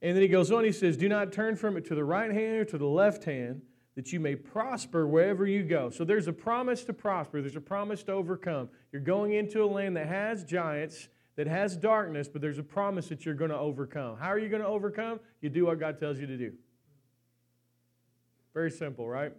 and 0.00 0.16
then 0.16 0.22
he 0.22 0.26
goes 0.26 0.50
on, 0.50 0.64
he 0.64 0.72
says, 0.72 0.96
Do 0.96 1.08
not 1.08 1.32
turn 1.32 1.54
from 1.54 1.76
it 1.76 1.84
to 1.86 1.94
the 1.94 2.02
right 2.02 2.32
hand 2.32 2.56
or 2.56 2.64
to 2.64 2.78
the 2.78 2.86
left 2.86 3.22
hand, 3.22 3.62
that 3.94 4.12
you 4.12 4.18
may 4.18 4.34
prosper 4.34 5.06
wherever 5.06 5.46
you 5.46 5.62
go. 5.62 5.90
So, 5.90 6.04
there's 6.04 6.26
a 6.26 6.32
promise 6.32 6.82
to 6.84 6.92
prosper, 6.92 7.40
there's 7.40 7.54
a 7.54 7.60
promise 7.60 8.02
to 8.04 8.12
overcome. 8.12 8.68
You're 8.90 9.02
going 9.02 9.34
into 9.34 9.62
a 9.62 9.66
land 9.66 9.96
that 9.96 10.08
has 10.08 10.42
giants, 10.42 11.08
that 11.36 11.46
has 11.46 11.76
darkness, 11.76 12.28
but 12.28 12.40
there's 12.42 12.58
a 12.58 12.62
promise 12.62 13.08
that 13.08 13.24
you're 13.24 13.34
going 13.34 13.50
to 13.50 13.58
overcome. 13.58 14.16
How 14.18 14.28
are 14.28 14.38
you 14.38 14.48
going 14.48 14.62
to 14.62 14.68
overcome? 14.68 15.20
You 15.40 15.48
do 15.48 15.66
what 15.66 15.80
God 15.80 15.98
tells 15.98 16.18
you 16.18 16.26
to 16.26 16.36
do. 16.36 16.52
Very 18.52 18.70
simple, 18.70 19.08
right? 19.08 19.32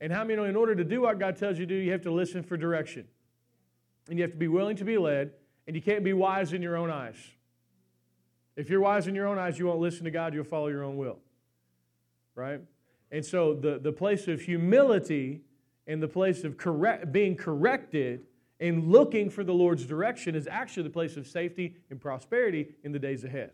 And 0.00 0.12
how 0.12 0.24
many 0.24 0.36
know 0.36 0.44
in 0.44 0.56
order 0.56 0.74
to 0.74 0.84
do 0.84 1.02
what 1.02 1.18
God 1.18 1.36
tells 1.36 1.58
you 1.58 1.64
to 1.66 1.74
do, 1.74 1.80
you 1.80 1.92
have 1.92 2.02
to 2.02 2.12
listen 2.12 2.42
for 2.42 2.56
direction. 2.56 3.06
And 4.08 4.18
you 4.18 4.22
have 4.22 4.32
to 4.32 4.36
be 4.36 4.48
willing 4.48 4.76
to 4.76 4.84
be 4.84 4.98
led, 4.98 5.30
and 5.66 5.74
you 5.74 5.82
can't 5.82 6.04
be 6.04 6.12
wise 6.12 6.52
in 6.52 6.60
your 6.60 6.76
own 6.76 6.90
eyes. 6.90 7.16
If 8.56 8.68
you're 8.70 8.80
wise 8.80 9.06
in 9.06 9.14
your 9.14 9.26
own 9.26 9.38
eyes, 9.38 9.58
you 9.58 9.66
won't 9.66 9.80
listen 9.80 10.04
to 10.04 10.10
God, 10.10 10.34
you'll 10.34 10.44
follow 10.44 10.68
your 10.68 10.84
own 10.84 10.96
will. 10.96 11.18
Right? 12.34 12.60
And 13.10 13.24
so 13.24 13.54
the, 13.54 13.78
the 13.78 13.92
place 13.92 14.28
of 14.28 14.42
humility 14.42 15.40
and 15.86 16.02
the 16.02 16.08
place 16.08 16.44
of 16.44 16.56
correct, 16.56 17.10
being 17.12 17.36
corrected 17.36 18.22
and 18.60 18.90
looking 18.90 19.28
for 19.30 19.44
the 19.44 19.52
Lord's 19.52 19.84
direction 19.84 20.34
is 20.34 20.46
actually 20.46 20.84
the 20.84 20.90
place 20.90 21.16
of 21.16 21.26
safety 21.26 21.76
and 21.90 22.00
prosperity 22.00 22.68
in 22.84 22.92
the 22.92 22.98
days 22.98 23.24
ahead. 23.24 23.50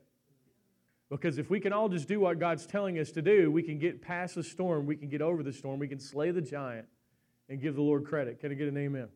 Because 1.11 1.39
if 1.39 1.51
we 1.51 1.61
can 1.61 1.73
all 1.73 1.89
just 1.89 2.09
do 2.09 2.21
what 2.21 2.39
God's 2.39 2.67
telling 2.67 2.99
us 2.99 3.11
to 3.13 3.23
do, 3.23 3.51
we 3.51 3.63
can 3.63 3.79
get 3.79 4.01
past 4.01 4.35
the 4.35 4.43
storm, 4.43 4.87
we 4.87 4.97
can 4.97 5.09
get 5.09 5.21
over 5.21 5.43
the 5.43 5.53
storm, 5.53 5.79
we 5.79 5.89
can 5.89 5.99
slay 5.99 6.31
the 6.31 6.41
giant 6.41 6.87
and 7.49 7.61
give 7.61 7.75
the 7.75 7.83
Lord 7.83 8.07
credit. 8.07 8.41
Can 8.41 8.51
I 8.51 8.55
get 8.55 8.69
an 8.69 8.79
amen? 8.79 9.09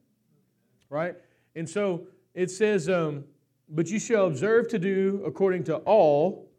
Right? 0.90 1.14
And 1.54 1.68
so 1.68 2.08
it 2.34 2.50
says, 2.50 2.88
um, 2.88 3.24
But 3.68 3.88
you 3.88 3.98
shall 3.98 4.26
observe 4.26 4.68
to 4.68 4.78
do 4.78 5.22
according 5.24 5.64
to 5.64 5.76
all 5.78 6.50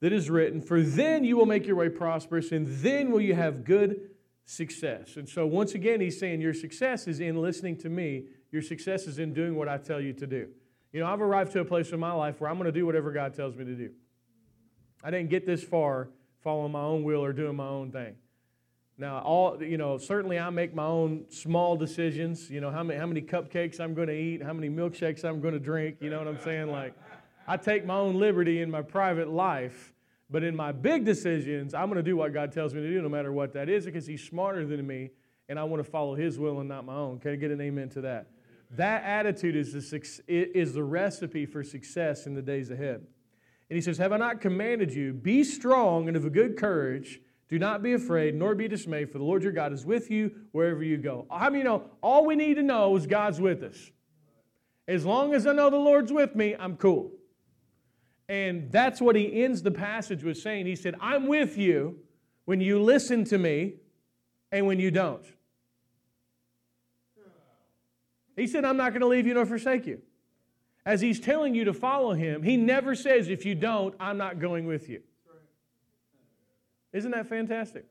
that 0.00 0.12
is 0.12 0.30
written, 0.30 0.62
for 0.62 0.80
then 0.80 1.24
you 1.24 1.36
will 1.36 1.46
make 1.46 1.66
your 1.66 1.76
way 1.76 1.88
prosperous, 1.88 2.52
and 2.52 2.66
then 2.66 3.10
will 3.10 3.20
you 3.20 3.34
have 3.34 3.64
good 3.64 4.10
success. 4.46 5.16
And 5.16 5.28
so 5.28 5.46
once 5.46 5.74
again, 5.74 6.00
he's 6.00 6.18
saying 6.18 6.40
your 6.40 6.54
success 6.54 7.06
is 7.06 7.20
in 7.20 7.40
listening 7.40 7.76
to 7.78 7.88
me 7.88 8.24
your 8.50 8.62
success 8.62 9.06
is 9.06 9.18
in 9.18 9.34
doing 9.34 9.54
what 9.54 9.68
I 9.68 9.78
tell 9.78 10.00
you 10.00 10.12
to 10.14 10.26
do. 10.26 10.48
You 10.92 11.00
know, 11.00 11.06
I've 11.06 11.20
arrived 11.20 11.52
to 11.52 11.60
a 11.60 11.64
place 11.64 11.90
in 11.90 12.00
my 12.00 12.12
life 12.12 12.40
where 12.40 12.48
I'm 12.48 12.56
going 12.56 12.66
to 12.66 12.72
do 12.72 12.86
whatever 12.86 13.12
God 13.12 13.34
tells 13.34 13.54
me 13.54 13.64
to 13.64 13.74
do. 13.74 13.90
I 15.02 15.10
didn't 15.10 15.30
get 15.30 15.46
this 15.46 15.62
far 15.62 16.08
following 16.42 16.72
my 16.72 16.80
own 16.80 17.04
will 17.04 17.24
or 17.24 17.32
doing 17.32 17.56
my 17.56 17.66
own 17.68 17.90
thing. 17.90 18.14
Now, 18.98 19.18
all 19.18 19.62
you 19.62 19.76
know, 19.76 19.98
certainly 19.98 20.38
I 20.38 20.48
make 20.48 20.74
my 20.74 20.86
own 20.86 21.26
small 21.28 21.76
decisions. 21.76 22.48
You 22.48 22.62
know, 22.62 22.70
how 22.70 22.82
many 22.82 22.98
how 22.98 23.06
many 23.06 23.20
cupcakes 23.20 23.78
I'm 23.78 23.92
going 23.94 24.08
to 24.08 24.18
eat, 24.18 24.42
how 24.42 24.54
many 24.54 24.70
milkshakes 24.70 25.24
I'm 25.24 25.40
going 25.40 25.52
to 25.52 25.60
drink. 25.60 25.98
You 26.00 26.08
know 26.08 26.18
what 26.18 26.28
I'm 26.28 26.40
saying? 26.40 26.70
Like, 26.70 26.94
I 27.46 27.56
take 27.58 27.84
my 27.84 27.96
own 27.96 28.18
liberty 28.18 28.62
in 28.62 28.70
my 28.70 28.80
private 28.80 29.28
life, 29.28 29.92
but 30.30 30.42
in 30.42 30.56
my 30.56 30.72
big 30.72 31.04
decisions, 31.04 31.74
I'm 31.74 31.86
going 31.86 31.96
to 31.96 32.02
do 32.02 32.16
what 32.16 32.32
God 32.32 32.52
tells 32.52 32.72
me 32.72 32.80
to 32.80 32.88
do, 32.88 33.02
no 33.02 33.08
matter 33.08 33.32
what 33.32 33.52
that 33.52 33.68
is, 33.68 33.84
because 33.84 34.06
He's 34.06 34.22
smarter 34.22 34.66
than 34.66 34.86
me, 34.86 35.10
and 35.48 35.58
I 35.58 35.64
want 35.64 35.84
to 35.84 35.90
follow 35.90 36.14
His 36.14 36.38
will 36.38 36.60
and 36.60 36.68
not 36.68 36.86
my 36.86 36.94
own. 36.94 37.18
Can 37.18 37.32
I 37.32 37.36
get 37.36 37.50
an 37.50 37.60
amen 37.60 37.90
to 37.90 38.00
that? 38.02 38.28
That 38.70 39.04
attitude 39.04 39.56
is 39.56 39.72
the, 39.72 40.14
is 40.28 40.74
the 40.74 40.82
recipe 40.82 41.46
for 41.46 41.62
success 41.62 42.26
in 42.26 42.34
the 42.34 42.42
days 42.42 42.70
ahead. 42.70 43.06
And 43.68 43.76
he 43.76 43.80
says, 43.80 43.98
Have 43.98 44.12
I 44.12 44.16
not 44.16 44.40
commanded 44.40 44.92
you? 44.92 45.12
Be 45.12 45.44
strong 45.44 46.08
and 46.08 46.16
of 46.16 46.24
a 46.24 46.30
good 46.30 46.56
courage. 46.56 47.20
Do 47.48 47.58
not 47.58 47.82
be 47.82 47.92
afraid, 47.92 48.34
nor 48.34 48.56
be 48.56 48.66
dismayed, 48.66 49.12
for 49.12 49.18
the 49.18 49.24
Lord 49.24 49.44
your 49.44 49.52
God 49.52 49.72
is 49.72 49.86
with 49.86 50.10
you 50.10 50.32
wherever 50.50 50.82
you 50.82 50.96
go. 50.96 51.26
How 51.30 51.36
I 51.36 51.48
many 51.50 51.58
you 51.58 51.64
know 51.64 51.90
all 52.02 52.26
we 52.26 52.34
need 52.34 52.54
to 52.54 52.62
know 52.62 52.96
is 52.96 53.06
God's 53.06 53.40
with 53.40 53.62
us? 53.62 53.90
As 54.88 55.04
long 55.04 55.32
as 55.32 55.46
I 55.46 55.52
know 55.52 55.70
the 55.70 55.76
Lord's 55.76 56.12
with 56.12 56.34
me, 56.34 56.56
I'm 56.58 56.76
cool. 56.76 57.12
And 58.28 58.70
that's 58.72 59.00
what 59.00 59.14
he 59.14 59.44
ends 59.44 59.62
the 59.62 59.70
passage 59.70 60.24
with 60.24 60.38
saying. 60.38 60.66
He 60.66 60.74
said, 60.74 60.96
I'm 61.00 61.28
with 61.28 61.56
you 61.56 61.98
when 62.44 62.60
you 62.60 62.82
listen 62.82 63.24
to 63.26 63.38
me 63.38 63.74
and 64.50 64.66
when 64.66 64.80
you 64.80 64.90
don't. 64.90 65.24
He 68.36 68.46
said, 68.46 68.64
I'm 68.64 68.76
not 68.76 68.90
going 68.90 69.00
to 69.00 69.06
leave 69.06 69.26
you 69.26 69.34
nor 69.34 69.46
forsake 69.46 69.86
you. 69.86 70.00
As 70.84 71.00
he's 71.00 71.18
telling 71.18 71.54
you 71.54 71.64
to 71.64 71.72
follow 71.72 72.12
him, 72.12 72.42
he 72.42 72.56
never 72.56 72.94
says, 72.94 73.28
if 73.28 73.44
you 73.44 73.54
don't, 73.54 73.94
I'm 73.98 74.18
not 74.18 74.38
going 74.38 74.66
with 74.66 74.88
you. 74.88 75.02
Isn't 76.92 77.10
that 77.10 77.26
fantastic? 77.26 77.86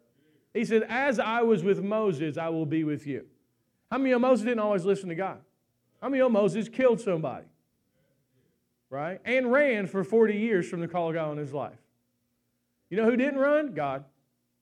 He 0.53 0.63
said, 0.63 0.83
As 0.87 1.19
I 1.19 1.41
was 1.41 1.63
with 1.63 1.83
Moses, 1.83 2.37
I 2.37 2.49
will 2.49 2.65
be 2.65 2.83
with 2.83 3.05
you. 3.05 3.25
How 3.91 3.97
many 3.97 4.13
of 4.13 4.21
Moses 4.21 4.45
didn't 4.45 4.61
always 4.61 4.85
listen 4.85 5.09
to 5.09 5.15
God? 5.15 5.39
How 6.01 6.09
many 6.09 6.21
of 6.21 6.31
Moses 6.31 6.69
killed 6.69 7.01
somebody? 7.01 7.45
Right? 8.89 9.19
And 9.25 9.51
ran 9.51 9.87
for 9.87 10.03
40 10.03 10.35
years 10.35 10.67
from 10.69 10.79
the 10.79 10.87
call 10.87 11.09
of 11.09 11.15
God 11.15 11.29
on 11.29 11.37
his 11.37 11.53
life. 11.53 11.77
You 12.89 12.97
know 12.97 13.05
who 13.05 13.17
didn't 13.17 13.39
run? 13.39 13.73
God. 13.73 14.05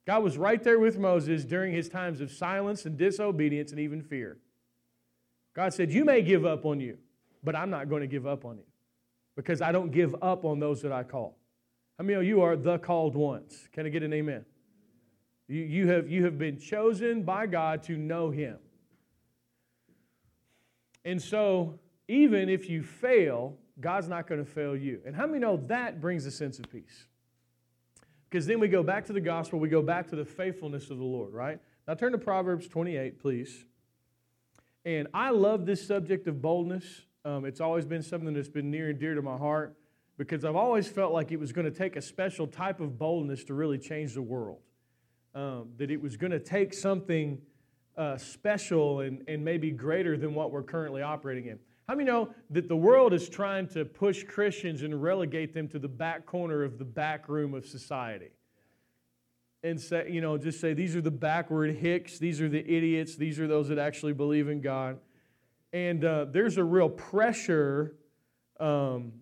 God 0.05 0.23
was 0.23 0.37
right 0.37 0.61
there 0.61 0.79
with 0.79 0.97
Moses 0.97 1.45
during 1.45 1.73
his 1.73 1.87
times 1.87 2.19
of 2.19 2.31
silence 2.31 2.85
and 2.85 2.97
disobedience 2.97 3.71
and 3.71 3.79
even 3.79 4.01
fear. 4.01 4.37
God 5.53 5.73
said, 5.73 5.91
You 5.91 6.05
may 6.05 6.21
give 6.21 6.45
up 6.45 6.65
on 6.65 6.79
you, 6.79 6.97
but 7.43 7.55
I'm 7.55 7.69
not 7.69 7.89
going 7.89 8.01
to 8.01 8.07
give 8.07 8.25
up 8.25 8.45
on 8.45 8.57
you 8.57 8.65
because 9.35 9.61
I 9.61 9.71
don't 9.71 9.91
give 9.91 10.15
up 10.21 10.45
on 10.45 10.59
those 10.59 10.81
that 10.81 10.91
I 10.91 11.03
call. 11.03 11.37
How 11.97 12.03
many 12.03 12.15
of 12.15 12.23
you 12.23 12.41
are 12.41 12.55
the 12.55 12.79
called 12.79 13.15
ones? 13.15 13.67
Can 13.71 13.85
I 13.85 13.89
get 13.89 14.03
an 14.03 14.13
amen? 14.13 14.45
You, 15.47 15.61
you, 15.61 15.87
have, 15.89 16.09
you 16.09 16.25
have 16.25 16.37
been 16.37 16.57
chosen 16.57 17.23
by 17.23 17.45
God 17.45 17.83
to 17.83 17.97
know 17.97 18.31
Him. 18.31 18.57
And 21.05 21.21
so, 21.21 21.79
even 22.07 22.49
if 22.49 22.69
you 22.69 22.81
fail, 22.81 23.57
God's 23.79 24.07
not 24.07 24.27
going 24.27 24.43
to 24.43 24.49
fail 24.49 24.75
you. 24.75 25.01
And 25.05 25.15
how 25.15 25.27
many 25.27 25.39
know 25.39 25.57
that 25.67 25.99
brings 25.99 26.25
a 26.25 26.31
sense 26.31 26.59
of 26.59 26.71
peace? 26.71 27.07
Because 28.29 28.45
then 28.47 28.59
we 28.59 28.67
go 28.67 28.81
back 28.81 29.05
to 29.05 29.13
the 29.13 29.21
gospel, 29.21 29.59
we 29.59 29.69
go 29.69 29.81
back 29.81 30.07
to 30.09 30.15
the 30.15 30.25
faithfulness 30.25 30.89
of 30.89 30.97
the 30.97 31.03
Lord, 31.03 31.33
right? 31.33 31.59
Now 31.87 31.93
turn 31.93 32.13
to 32.13 32.17
Proverbs 32.17 32.67
28, 32.67 33.19
please. 33.19 33.65
And 34.85 35.07
I 35.13 35.29
love 35.29 35.65
this 35.65 35.85
subject 35.85 36.27
of 36.27 36.41
boldness. 36.41 36.83
Um, 37.23 37.45
it's 37.45 37.61
always 37.61 37.85
been 37.85 38.03
something 38.03 38.33
that's 38.33 38.49
been 38.49 38.69
near 38.69 38.89
and 38.89 38.99
dear 38.99 39.15
to 39.15 39.21
my 39.21 39.37
heart 39.37 39.77
because 40.17 40.43
I've 40.43 40.55
always 40.55 40.87
felt 40.87 41.13
like 41.13 41.31
it 41.31 41.39
was 41.39 41.51
going 41.51 41.65
to 41.65 41.71
take 41.71 41.95
a 41.95 42.01
special 42.01 42.47
type 42.47 42.81
of 42.81 42.97
boldness 42.97 43.43
to 43.45 43.53
really 43.53 43.77
change 43.77 44.13
the 44.13 44.21
world. 44.21 44.59
Um, 45.33 45.69
that 45.77 45.89
it 45.89 45.99
was 45.99 46.15
going 46.15 46.31
to 46.31 46.39
take 46.39 46.73
something 46.73 47.41
uh, 47.97 48.17
special 48.17 48.99
and, 48.99 49.23
and 49.27 49.43
maybe 49.43 49.71
greater 49.71 50.17
than 50.17 50.35
what 50.35 50.51
we're 50.51 50.63
currently 50.63 51.01
operating 51.01 51.47
in. 51.47 51.59
How 51.87 51.95
many 51.95 52.09
know 52.09 52.29
that 52.51 52.67
the 52.67 52.75
world 52.75 53.13
is 53.13 53.27
trying 53.29 53.67
to 53.69 53.83
push 53.83 54.23
Christians 54.23 54.83
and 54.83 55.01
relegate 55.01 55.53
them 55.53 55.67
to 55.69 55.79
the 55.79 55.87
back 55.87 56.25
corner 56.25 56.63
of 56.63 56.77
the 56.77 56.85
back 56.85 57.27
room 57.27 57.53
of 57.53 57.65
society? 57.65 58.29
And 59.65 59.79
say, 59.79 60.09
you 60.11 60.19
know, 60.19 60.37
just 60.37 60.59
say 60.59 60.73
these 60.73 60.93
are 60.93 61.01
the 61.01 61.09
backward 61.09 61.77
hicks, 61.77 62.19
these 62.19 62.41
are 62.41 62.49
the 62.49 62.59
idiots, 62.59 63.15
these 63.15 63.39
are 63.39 63.47
those 63.47 63.69
that 63.69 63.79
actually 63.79 64.11
believe 64.11 64.49
in 64.49 64.59
God. 64.59 64.99
And 65.71 66.03
uh, 66.03 66.25
there's 66.25 66.57
a 66.57 66.63
real 66.63 66.89
pressure 66.89 67.95
um, 68.59 69.13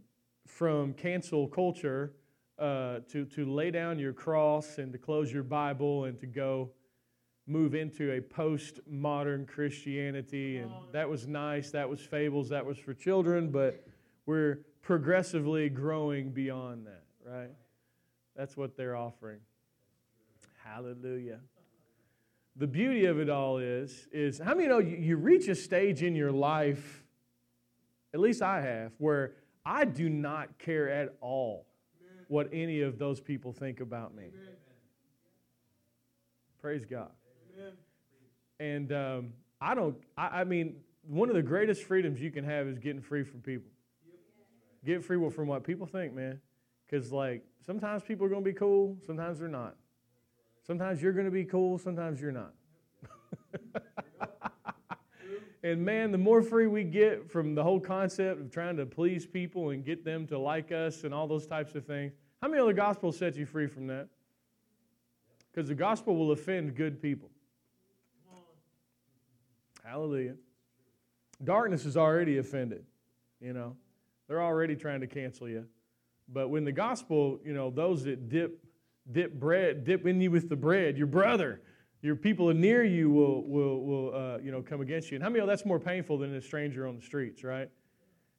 from 0.48 0.94
cancel 0.94 1.48
culture 1.48 2.14
uh, 2.58 3.02
to, 3.12 3.26
to 3.26 3.46
lay 3.46 3.70
down 3.70 4.00
your 4.00 4.14
cross 4.14 4.80
and 4.80 4.92
to 4.94 4.98
close 4.98 5.32
your 5.32 5.44
Bible 5.44 6.06
and 6.06 6.20
to 6.20 6.26
go 6.26 6.72
move 7.46 7.76
into 7.76 8.12
a 8.14 8.22
post-modern 8.22 9.46
Christianity, 9.46 10.58
and 10.58 10.72
that 10.92 11.08
was 11.08 11.28
nice. 11.28 11.70
That 11.72 11.88
was 11.90 12.00
fables. 12.00 12.50
That 12.50 12.66
was 12.66 12.78
for 12.78 12.94
children, 12.94 13.50
but 13.52 13.86
we're 14.26 14.60
progressively 14.82 15.70
growing 15.70 16.32
beyond 16.32 16.88
that, 16.88 17.04
right? 17.26 17.52
That's 18.36 18.58
what 18.58 18.76
they're 18.76 18.96
offering. 18.96 19.40
Hallelujah. 20.64 21.40
The 22.56 22.68
beauty 22.68 23.06
of 23.06 23.20
it 23.20 23.30
all 23.30 23.58
is, 23.58 24.08
is 24.12 24.40
how 24.40 24.54
many 24.54 24.68
know 24.68 24.80
you, 24.80 24.98
you 24.98 25.18
reach 25.18 25.48
a 25.48 25.56
stage 25.56 26.04
in 26.04 26.16
your 26.16 26.32
life, 26.32 27.04
at 28.14 28.20
least 28.20 28.42
I 28.42 28.62
have, 28.62 28.92
where 28.98 29.34
I 29.66 29.86
do 29.86 30.10
not 30.10 30.58
care 30.60 30.90
at 30.90 31.16
all 31.22 31.66
what 32.28 32.50
any 32.54 32.82
of 32.82 32.98
those 32.98 33.20
people 33.20 33.52
think 33.52 33.82
about 33.82 34.16
me. 34.16 34.26
Praise 36.62 36.86
God. 36.86 37.10
And 38.60 38.92
um, 38.94 39.34
I 39.60 39.74
don't, 39.74 39.98
I, 40.16 40.42
I, 40.42 40.44
mean, 40.44 40.76
one 41.08 41.30
of 41.30 41.36
the 41.36 41.42
greatest 41.42 41.84
freedoms 41.84 42.22
you 42.22 42.32
can 42.32 42.44
have 42.44 42.68
is 42.68 42.78
getting 42.78 43.02
free 43.02 43.24
from 43.24 43.42
people. 43.42 43.72
Get 44.86 45.04
free 45.04 45.18
from 45.30 45.48
what 45.48 45.64
people 45.64 45.86
think, 45.86 46.14
man. 46.14 46.40
Because, 46.86 47.12
like, 47.12 47.44
sometimes 47.66 48.04
people 48.04 48.26
are 48.26 48.30
going 48.30 48.44
to 48.44 48.50
be 48.50 48.58
cool, 48.58 48.98
sometimes 49.06 49.40
they're 49.40 49.48
not. 49.48 49.76
Sometimes 50.66 51.02
you're 51.02 51.14
going 51.14 51.26
to 51.26 51.32
be 51.32 51.44
cool, 51.44 51.78
sometimes 51.78 52.22
you're 52.22 52.32
not. 52.32 52.54
and 55.64 55.84
man, 55.84 56.12
the 56.12 56.18
more 56.18 56.42
free 56.42 56.68
we 56.68 56.84
get 56.84 57.30
from 57.32 57.56
the 57.56 57.64
whole 57.64 57.80
concept 57.80 58.42
of 58.42 58.52
trying 58.52 58.78
to 58.78 58.86
please 58.86 59.26
people 59.26 59.72
and 59.72 59.84
get 59.84 60.06
them 60.06 60.28
to 60.28 60.38
like 60.38 60.72
us 60.72 61.04
and 61.04 61.14
all 61.14 61.28
those 61.28 61.48
types 61.48 61.76
of 61.76 61.86
things, 61.86 62.14
how 62.42 62.48
many 62.48 62.62
other 62.62 62.74
gospels 62.74 63.18
set 63.18 63.36
you 63.36 63.46
free 63.46 63.68
from 63.68 63.88
that? 63.88 64.08
Because 65.52 65.68
the 65.68 65.76
gospel 65.76 66.16
will 66.16 66.32
offend 66.32 66.76
good 66.76 67.02
people. 67.02 67.30
Hallelujah. 69.84 70.36
Darkness 71.44 71.86
is 71.86 71.98
already 71.98 72.38
offended, 72.38 72.86
you 73.40 73.52
know. 73.52 73.76
They're 74.28 74.42
already 74.42 74.76
trying 74.76 75.02
to 75.02 75.08
cancel 75.08 75.50
you. 75.50 75.66
But 76.30 76.50
when 76.50 76.64
the 76.64 76.72
gospel, 76.72 77.40
you 77.44 77.54
know, 77.54 77.70
those 77.70 78.04
that 78.06 78.30
dip 78.30 78.64
dip 79.12 79.34
bread, 79.34 79.84
dip 79.84 80.06
in 80.06 80.22
you 80.22 80.32
with 80.32 80.50
the 80.50 80.56
bread, 80.56 80.98
your 80.98 81.08
brother, 81.08 81.62
your 82.02 82.16
people 82.16 82.52
near 82.54 82.84
you 82.84 83.10
will 83.10 83.48
will 83.48 83.86
will 83.86 84.16
uh, 84.16 84.38
you 84.40 84.52
know 84.52 84.62
come 84.62 84.82
against 84.82 85.12
you. 85.12 85.16
And 85.16 85.24
how 85.24 85.30
many 85.30 85.40
know 85.40 85.48
that's 85.48 85.66
more 85.66 85.80
painful 85.80 86.18
than 86.18 86.34
a 86.36 86.42
stranger 86.42 86.88
on 86.88 86.96
the 86.96 87.02
streets, 87.02 87.44
right? 87.44 87.70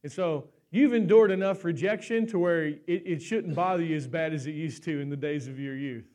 And 0.03 0.11
so 0.11 0.49
you've 0.71 0.95
endured 0.95 1.31
enough 1.31 1.65
rejection 1.65 2.27
to 2.29 2.39
where 2.39 2.65
it, 2.65 2.83
it 2.87 3.23
shouldn't 3.23 3.55
bother 3.55 3.85
you 3.85 3.97
as 3.97 4.09
bad 4.09 4.33
as 4.33 4.47
it 4.47 4.55
used 4.55 4.83
to 4.85 5.01
in 5.01 5.11
the 5.11 5.17
days 5.17 5.47
of 5.47 5.61
your 5.61 5.77
youth. 5.77 6.07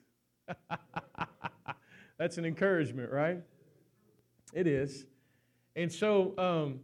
that's 2.18 2.38
an 2.38 2.46
encouragement, 2.46 3.12
right? 3.12 3.40
It 4.54 4.68
is. 4.68 5.06
And 5.76 5.92
so 5.92 6.34
um, 6.38 6.80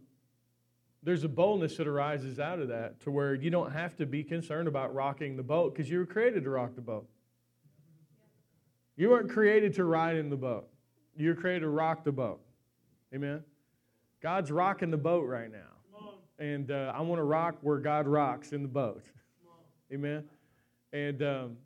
there's 1.02 1.24
a 1.24 1.28
boldness 1.28 1.76
that 1.76 1.86
arises 1.86 2.38
out 2.38 2.60
of 2.60 2.68
that 2.68 3.00
to 3.00 3.10
where 3.10 3.34
you 3.34 3.50
don't 3.50 3.72
have 3.72 3.96
to 3.96 4.06
be 4.06 4.22
concerned 4.22 4.68
about 4.68 4.94
rocking 4.94 5.36
the 5.36 5.42
boat 5.42 5.74
because 5.74 5.90
you 5.90 5.98
were 5.98 6.06
created 6.06 6.44
to 6.44 6.50
rock 6.50 6.74
the 6.74 6.80
boat. 6.80 7.06
You 8.96 9.10
weren't 9.10 9.30
created 9.30 9.74
to 9.74 9.84
ride 9.84 10.16
in 10.16 10.30
the 10.30 10.36
boat, 10.36 10.68
you 11.16 11.28
were 11.28 11.34
created 11.34 11.60
to 11.60 11.68
rock 11.68 12.04
the 12.04 12.12
boat. 12.12 12.40
Amen? 13.14 13.42
God's 14.20 14.50
rocking 14.50 14.90
the 14.90 14.96
boat 14.96 15.26
right 15.26 15.50
now. 15.50 15.58
And 16.38 16.72
uh, 16.72 16.92
I 16.94 17.00
want 17.02 17.20
to 17.20 17.24
rock 17.24 17.58
where 17.60 17.78
God 17.78 18.08
rocks 18.08 18.52
in 18.52 18.62
the 18.62 18.68
boat. 18.68 19.04
Amen? 19.92 20.24
And 20.92 21.22
um, 21.22 21.56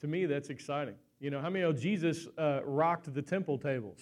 to 0.00 0.06
me, 0.06 0.24
that's 0.24 0.48
exciting. 0.48 0.94
You 1.18 1.30
know, 1.30 1.40
how 1.40 1.50
many 1.50 1.64
know 1.64 1.72
Jesus 1.72 2.26
uh, 2.38 2.60
rocked 2.64 3.12
the 3.12 3.20
temple 3.20 3.58
tables? 3.58 4.00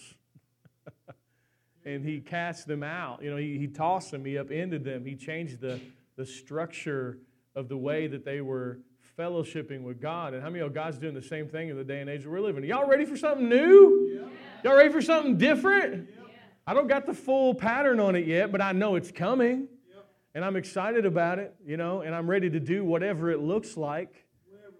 and 1.85 2.05
he 2.05 2.21
cast 2.21 2.67
them 2.67 2.83
out. 2.83 3.21
You 3.21 3.31
know, 3.31 3.37
he, 3.37 3.57
he 3.57 3.67
tossed 3.67 4.11
them, 4.11 4.23
he 4.23 4.37
upended 4.37 4.85
them, 4.85 5.05
he 5.05 5.15
changed 5.15 5.59
the, 5.59 5.79
the 6.15 6.25
structure 6.25 7.17
of 7.55 7.67
the 7.67 7.77
way 7.77 8.07
that 8.07 8.23
they 8.23 8.39
were 8.39 8.79
fellowshipping 9.19 9.83
with 9.83 9.99
God. 9.99 10.33
And 10.33 10.41
how 10.41 10.49
many 10.49 10.63
of 10.63 10.73
God's 10.73 10.97
doing 10.97 11.13
the 11.13 11.21
same 11.21 11.47
thing 11.47 11.69
in 11.69 11.75
the 11.75 11.83
day 11.83 11.99
and 11.99 12.09
age 12.09 12.23
that 12.23 12.29
we're 12.29 12.39
living? 12.39 12.63
Y'all 12.63 12.87
ready 12.87 13.05
for 13.05 13.17
something 13.17 13.49
new? 13.49 14.09
Yeah. 14.13 14.69
Y'all 14.69 14.77
ready 14.77 14.89
for 14.89 15.01
something 15.01 15.37
different? 15.37 16.09
Yeah. 16.09 16.23
I 16.65 16.73
don't 16.73 16.87
got 16.87 17.05
the 17.05 17.13
full 17.13 17.53
pattern 17.53 17.99
on 17.99 18.15
it 18.15 18.25
yet, 18.25 18.51
but 18.51 18.61
I 18.61 18.71
know 18.71 18.95
it's 18.95 19.11
coming. 19.11 19.67
Yeah. 19.89 20.01
And 20.35 20.45
I'm 20.45 20.55
excited 20.55 21.05
about 21.05 21.37
it, 21.39 21.53
you 21.65 21.75
know, 21.75 22.01
and 22.01 22.15
I'm 22.15 22.29
ready 22.29 22.49
to 22.49 22.59
do 22.59 22.85
whatever 22.85 23.29
it 23.29 23.39
looks 23.39 23.75
like, 23.75 24.25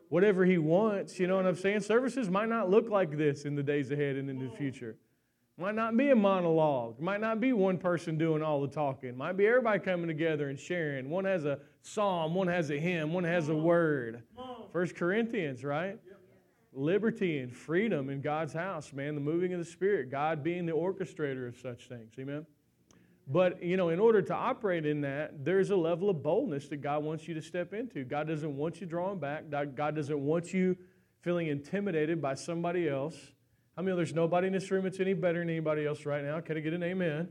whatever 0.08 0.46
He 0.46 0.58
wants, 0.58 1.20
you 1.20 1.28
know 1.28 1.36
what 1.36 1.46
I'm 1.46 1.56
saying? 1.56 1.82
Services 1.82 2.30
might 2.30 2.50
not 2.50 2.70
look 2.70 2.90
like 2.90 3.18
this 3.18 3.44
in 3.44 3.56
the 3.56 3.64
days 3.64 3.92
ahead 3.92 4.16
and 4.16 4.30
in 4.30 4.40
the 4.40 4.50
future. 4.56 4.96
Might 5.60 5.76
not 5.76 5.98
be 5.98 6.10
a 6.10 6.16
monologue. 6.16 7.02
Might 7.02 7.20
not 7.20 7.42
be 7.42 7.52
one 7.52 7.78
person 7.78 8.18
doing 8.18 8.42
all 8.42 8.62
the 8.62 8.68
talking. 8.70 9.18
Might 9.18 9.36
be 9.36 9.46
everybody 9.46 9.80
coming 9.80 10.08
together 10.08 10.48
and 10.48 10.58
sharing. 10.58 11.10
One 11.10 11.26
has 11.26 11.44
a 11.44 11.60
psalm, 11.82 12.34
one 12.34 12.48
has 12.48 12.72
a 12.72 12.80
hymn, 12.80 13.12
one 13.12 13.26
has 13.26 13.50
a 13.50 13.56
word. 13.56 14.24
First 14.72 14.96
Corinthians, 14.96 15.66
right? 15.66 16.00
Liberty 16.72 17.40
and 17.40 17.54
freedom 17.54 18.10
in 18.10 18.22
God's 18.22 18.54
house, 18.54 18.94
man. 18.94 19.16
The 19.16 19.22
moving 19.22 19.52
of 19.52 19.60
the 19.60 19.66
Spirit, 19.66 20.10
God 20.10 20.44
being 20.44 20.66
the 20.66 20.72
orchestrator 20.72 21.46
of 21.46 21.58
such 21.58 21.90
things. 21.90 22.14
Amen. 22.18 22.46
But, 23.28 23.62
you 23.62 23.76
know, 23.76 23.90
in 23.90 24.00
order 24.00 24.22
to 24.22 24.34
operate 24.34 24.86
in 24.86 25.02
that, 25.02 25.44
there's 25.44 25.72
a 25.72 25.76
level 25.76 26.10
of 26.10 26.24
boldness 26.24 26.70
that 26.70 26.78
God 26.78 27.04
wants 27.04 27.28
you 27.28 27.34
to 27.34 27.42
step 27.42 27.74
into. 27.74 28.06
God 28.06 28.28
doesn't 28.28 28.56
want 28.56 28.80
you 28.80 28.88
drawing 28.88 29.20
back. 29.20 29.44
God 29.50 29.96
doesn't 29.96 30.20
want 30.20 30.54
you 30.54 30.78
feeling 31.22 31.48
intimidated 31.48 32.22
by 32.22 32.36
somebody 32.36 32.88
else. 32.88 33.16
I 33.80 33.82
mean, 33.82 33.96
there's 33.96 34.14
nobody 34.14 34.48
in 34.48 34.52
this 34.52 34.70
room 34.72 34.84
that's 34.84 35.00
any 35.00 35.14
better 35.14 35.40
than 35.40 35.50
anybody 35.50 35.86
else 35.86 36.06
right 36.06 36.22
now? 36.22 36.42
Can 36.42 36.58
I 36.58 36.60
get 36.60 36.74
an 36.74 36.84
amen? 36.84 37.30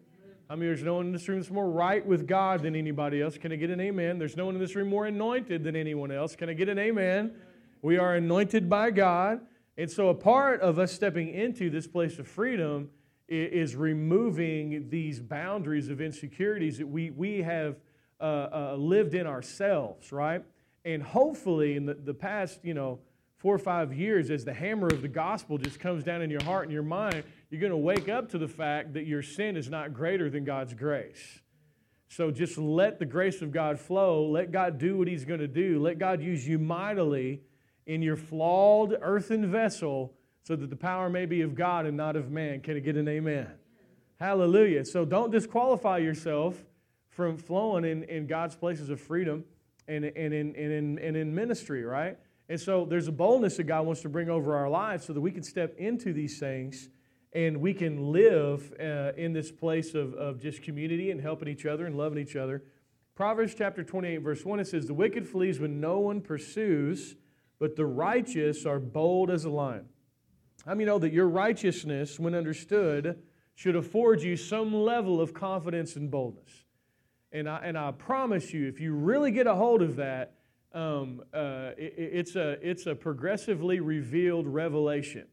I 0.49 0.55
mean, 0.55 0.65
there's 0.65 0.83
no 0.83 0.95
one 0.95 1.05
in 1.05 1.13
this 1.13 1.29
room 1.29 1.41
that's 1.41 1.51
more 1.51 1.69
right 1.69 2.05
with 2.07 2.27
God 2.27 2.63
than 2.63 2.75
anybody 2.75 3.21
else. 3.21 3.37
Can 3.37 3.53
I 3.53 3.57
get 3.57 3.69
an 3.69 3.83
amen? 3.83 4.19
There's 4.19 4.35
no 4.35 4.47
one 4.47 4.55
in 4.55 4.61
this 4.63 4.75
room 4.75 4.89
more 4.89 5.05
anointed 5.05 5.63
than 5.63 5.77
anyone 5.77 6.11
else. 6.11 6.35
Can 6.35 6.49
I 6.49 6.55
get 6.55 6.71
an 6.71 6.79
amen? 6.79 7.35
We 7.83 7.99
are 7.99 8.15
anointed 8.15 8.71
by 8.71 8.93
God. 8.93 9.43
And 9.77 9.91
so, 9.91 10.09
a 10.09 10.15
part 10.15 10.63
of 10.63 10.79
us 10.79 10.91
stepping 10.91 11.29
into 11.35 11.69
this 11.69 11.87
place 11.87 12.19
of 12.19 12.27
freedom 12.27 12.89
is 13.29 13.77
removing 13.77 14.89
these 14.89 15.21
boundaries 15.21 15.91
of 15.91 16.01
insecurities 16.01 16.79
that 16.79 16.89
we, 16.89 17.11
we 17.11 17.43
have 17.43 17.77
uh, 18.23 18.25
uh, 18.25 18.77
lived 18.79 19.13
in 19.13 19.27
ourselves, 19.27 20.13
right? 20.13 20.43
And 20.87 21.03
hopefully, 21.03 21.77
in 21.77 21.85
the, 21.85 21.93
the 21.93 22.15
past, 22.15 22.61
you 22.63 22.73
know, 22.73 23.01
four 23.39 23.55
or 23.55 23.59
five 23.59 23.93
years, 23.93 24.31
as 24.31 24.45
the 24.45 24.53
hammer 24.53 24.89
of 24.89 25.01
the 25.01 25.09
gospel 25.09 25.59
just 25.59 25.81
comes 25.81 26.05
down 26.05 26.23
in 26.23 26.31
your 26.31 26.43
heart 26.43 26.65
and 26.65 26.73
your 26.73 26.83
mind, 26.83 27.23
you're 27.51 27.61
going 27.61 27.71
to 27.71 27.77
wake 27.77 28.09
up 28.09 28.29
to 28.31 28.39
the 28.39 28.49
fact 28.49 28.93
that 28.95 29.07
your 29.07 29.23
sin 29.23 29.57
is 29.57 29.71
not 29.71 29.95
greater 29.95 30.29
than 30.29 30.45
God's 30.45 30.75
grace. 30.75 31.41
So 32.09 32.31
just 32.31 32.59
let 32.59 32.99
the 32.99 33.07
grace 33.07 33.43
of 33.43 33.53
God 33.53 33.79
flow. 33.79 34.29
Let 34.29 34.51
God 34.51 34.79
do 34.79 34.99
what 34.99 35.09
He's 35.09 35.25
going 35.25 35.41
to 35.41 35.49
do. 35.49 35.79
Let 35.81 35.99
God 35.99 36.23
use 36.23 36.47
you 36.47 36.59
mightily 36.59 37.43
in 37.87 38.03
your 38.03 38.17
flawed 38.17 38.97
earthen 39.01 39.51
vessel 39.51 40.15
so 40.43 40.57
that 40.57 40.71
the 40.71 40.77
power 40.77 41.09
may 41.09 41.27
be 41.27 41.43
of 41.43 41.55
God 41.55 41.87
and 41.87 41.97
not 41.97 42.17
of 42.17 42.31
man. 42.31 42.61
Can 42.61 42.77
I 42.77 42.81
get 42.81 42.97
an 42.97 43.09
amen? 43.09 43.49
Hallelujah. 44.19 44.85
So 44.85 45.05
don't 45.05 45.31
disqualify 45.31 45.99
yourself 45.99 46.65
from 47.11 47.37
flowing 47.37 47.85
in, 47.85 48.03
in 48.05 48.27
God's 48.27 48.57
places 48.57 48.91
of 48.91 49.01
freedom 49.01 49.45
and, 49.87 50.05
and, 50.05 50.35
in, 50.35 50.55
and, 50.57 50.73
in, 50.73 50.99
and 50.99 51.17
in 51.17 51.35
ministry, 51.35 51.85
right? 51.85 52.19
And 52.49 52.61
so 52.61 52.85
there's 52.85 53.09
a 53.09 53.13
boldness 53.13 53.57
that 53.59 53.65
God 53.65 53.85
wants 53.85 54.01
to 54.03 54.09
bring 54.09 54.31
over 54.31 54.57
our 54.57 54.69
lives 54.69 55.05
so 55.05 55.13
that 55.13 55.21
we 55.21 55.31
can 55.31 55.43
step 55.43 55.75
into 55.77 56.13
these 56.13 56.39
things 56.39 56.89
and 57.35 57.61
we 57.61 57.75
can 57.75 58.11
live 58.11 58.73
uh, 58.81 59.13
in 59.17 59.35
this 59.35 59.53
place 59.53 59.95
of, 59.95 60.15
of 60.15 60.41
just 60.41 60.63
community 60.63 61.11
and 61.11 61.21
helping 61.21 61.49
each 61.49 61.67
other 61.67 61.85
and 61.87 61.97
loving 61.97 62.19
each 62.19 62.37
other. 62.37 62.63
Proverbs 63.15 63.55
chapter 63.55 63.85
28, 63.85 64.19
verse 64.19 64.45
1, 64.45 64.61
it 64.61 64.67
says, 64.67 64.87
The 64.87 64.95
wicked 64.95 65.27
flees 65.27 65.61
when 65.61 65.81
no 65.81 65.99
one 65.99 66.21
pursues, 66.23 67.17
but 67.59 67.77
the 67.77 67.85
righteous 67.85 68.65
are 68.65 68.79
bold 68.79 69.31
as 69.31 69.45
a 69.45 69.51
lion. 69.51 69.87
How 70.65 70.73
many 70.73 70.87
know 70.87 70.99
that 70.99 71.13
your 71.13 71.29
righteousness, 71.29 72.19
when 72.19 72.35
understood, 72.35 73.21
should 73.59 73.75
afford 73.75 74.23
you 74.23 74.37
some 74.37 74.73
level 74.73 75.21
of 75.21 75.35
confidence 75.35 75.97
and 75.97 76.13
boldness. 76.13 76.65
And 77.33 77.49
I, 77.49 77.59
and 77.65 77.77
I 77.77 77.91
promise 77.91 78.55
you, 78.55 78.69
if 78.69 78.79
you 78.79 78.95
really 78.95 79.33
get 79.33 79.49
a 79.49 79.55
hold 79.57 79.83
of 79.83 79.97
that, 79.97 80.38
um, 80.73 81.23
uh, 81.33 81.71
it, 81.77 81.95
it's, 81.97 82.37
a, 82.37 82.59
it's 82.69 82.87
a 82.87 82.95
progressively 82.95 83.81
revealed 83.81 84.47
revelation. 84.47 85.27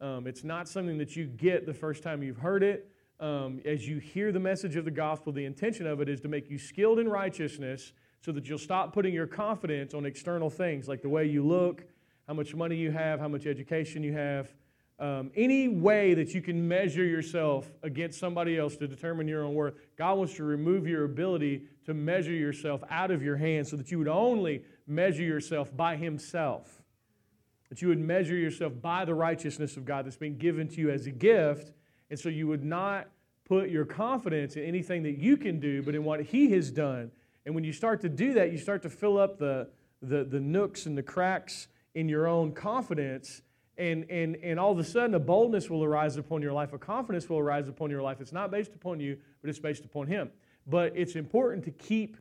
Um, 0.00 0.26
it's 0.26 0.44
not 0.44 0.68
something 0.68 0.98
that 0.98 1.14
you 1.16 1.26
get 1.26 1.66
the 1.66 1.74
first 1.74 2.02
time 2.02 2.22
you've 2.22 2.38
heard 2.38 2.62
it. 2.62 2.90
Um, 3.20 3.60
as 3.66 3.86
you 3.86 3.98
hear 3.98 4.32
the 4.32 4.40
message 4.40 4.76
of 4.76 4.86
the 4.86 4.90
gospel, 4.90 5.32
the 5.32 5.44
intention 5.44 5.86
of 5.86 6.00
it 6.00 6.08
is 6.08 6.20
to 6.22 6.28
make 6.28 6.48
you 6.48 6.58
skilled 6.58 6.98
in 6.98 7.08
righteousness 7.08 7.92
so 8.22 8.32
that 8.32 8.48
you'll 8.48 8.58
stop 8.58 8.94
putting 8.94 9.12
your 9.12 9.26
confidence 9.26 9.92
on 9.92 10.06
external 10.06 10.48
things 10.48 10.88
like 10.88 11.02
the 11.02 11.08
way 11.08 11.26
you 11.26 11.46
look, 11.46 11.84
how 12.26 12.34
much 12.34 12.54
money 12.54 12.76
you 12.76 12.90
have, 12.90 13.20
how 13.20 13.28
much 13.28 13.46
education 13.46 14.02
you 14.02 14.14
have. 14.14 14.48
Um, 14.98 15.30
any 15.34 15.68
way 15.68 16.12
that 16.14 16.34
you 16.34 16.42
can 16.42 16.68
measure 16.68 17.04
yourself 17.04 17.70
against 17.82 18.18
somebody 18.18 18.58
else 18.58 18.76
to 18.76 18.86
determine 18.86 19.28
your 19.28 19.44
own 19.44 19.54
worth, 19.54 19.74
God 19.96 20.18
wants 20.18 20.34
to 20.34 20.44
remove 20.44 20.86
your 20.86 21.04
ability 21.04 21.62
to 21.86 21.94
measure 21.94 22.32
yourself 22.32 22.82
out 22.90 23.10
of 23.10 23.22
your 23.22 23.36
hands 23.36 23.70
so 23.70 23.76
that 23.76 23.90
you 23.90 23.98
would 23.98 24.08
only 24.08 24.62
measure 24.90 25.22
yourself 25.22 25.74
by 25.76 25.96
Himself. 25.96 26.82
That 27.68 27.80
you 27.80 27.88
would 27.88 28.00
measure 28.00 28.34
yourself 28.34 28.72
by 28.80 29.04
the 29.04 29.14
righteousness 29.14 29.76
of 29.76 29.84
God 29.84 30.04
that's 30.04 30.16
been 30.16 30.36
given 30.36 30.68
to 30.68 30.80
you 30.80 30.90
as 30.90 31.06
a 31.06 31.12
gift. 31.12 31.72
And 32.10 32.18
so 32.18 32.28
you 32.28 32.48
would 32.48 32.64
not 32.64 33.08
put 33.44 33.70
your 33.70 33.84
confidence 33.84 34.56
in 34.56 34.64
anything 34.64 35.02
that 35.04 35.18
you 35.18 35.36
can 35.36 35.60
do, 35.60 35.82
but 35.82 35.94
in 35.94 36.04
what 36.04 36.20
He 36.20 36.50
has 36.50 36.70
done. 36.70 37.10
And 37.46 37.54
when 37.54 37.64
you 37.64 37.72
start 37.72 38.00
to 38.02 38.08
do 38.08 38.34
that, 38.34 38.52
you 38.52 38.58
start 38.58 38.82
to 38.82 38.90
fill 38.90 39.18
up 39.18 39.38
the, 39.38 39.68
the, 40.02 40.24
the 40.24 40.40
nooks 40.40 40.86
and 40.86 40.96
the 40.96 41.02
cracks 41.02 41.68
in 41.94 42.08
your 42.08 42.26
own 42.26 42.52
confidence. 42.52 43.42
And, 43.78 44.04
and, 44.10 44.36
and 44.36 44.60
all 44.60 44.72
of 44.72 44.78
a 44.78 44.84
sudden, 44.84 45.14
a 45.14 45.20
boldness 45.20 45.70
will 45.70 45.82
arise 45.82 46.16
upon 46.16 46.42
your 46.42 46.52
life, 46.52 46.72
a 46.72 46.78
confidence 46.78 47.28
will 47.28 47.38
arise 47.38 47.68
upon 47.68 47.90
your 47.90 48.02
life. 48.02 48.20
It's 48.20 48.32
not 48.32 48.50
based 48.50 48.74
upon 48.74 49.00
you, 49.00 49.16
but 49.40 49.50
it's 49.50 49.58
based 49.58 49.84
upon 49.84 50.06
Him. 50.06 50.30
But 50.66 50.92
it's 50.94 51.16
important 51.16 51.64
to 51.64 51.70
keep 51.70 52.16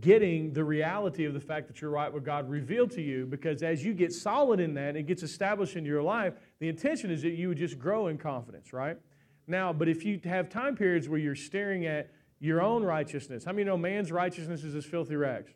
getting 0.00 0.52
the 0.52 0.62
reality 0.62 1.24
of 1.24 1.32
the 1.32 1.40
fact 1.40 1.66
that 1.66 1.80
you're 1.80 1.90
right 1.90 2.12
with 2.12 2.24
God 2.24 2.48
revealed 2.48 2.90
to 2.92 3.02
you 3.02 3.24
because 3.24 3.62
as 3.62 3.84
you 3.84 3.94
get 3.94 4.12
solid 4.12 4.60
in 4.60 4.74
that 4.74 4.90
and 4.90 4.98
it 4.98 5.06
gets 5.06 5.22
established 5.22 5.76
in 5.76 5.84
your 5.84 6.02
life, 6.02 6.34
the 6.60 6.68
intention 6.68 7.10
is 7.10 7.22
that 7.22 7.30
you 7.30 7.48
would 7.48 7.58
just 7.58 7.78
grow 7.78 8.08
in 8.08 8.18
confidence, 8.18 8.72
right? 8.72 8.98
Now, 9.46 9.72
but 9.72 9.88
if 9.88 10.04
you 10.04 10.20
have 10.24 10.50
time 10.50 10.76
periods 10.76 11.08
where 11.08 11.18
you're 11.18 11.34
staring 11.34 11.86
at 11.86 12.10
your 12.38 12.60
own 12.60 12.84
righteousness, 12.84 13.44
how 13.44 13.52
many 13.52 13.64
know 13.64 13.78
man's 13.78 14.12
righteousness 14.12 14.62
is 14.62 14.74
as 14.74 14.84
filthy 14.84 15.16
rags? 15.16 15.50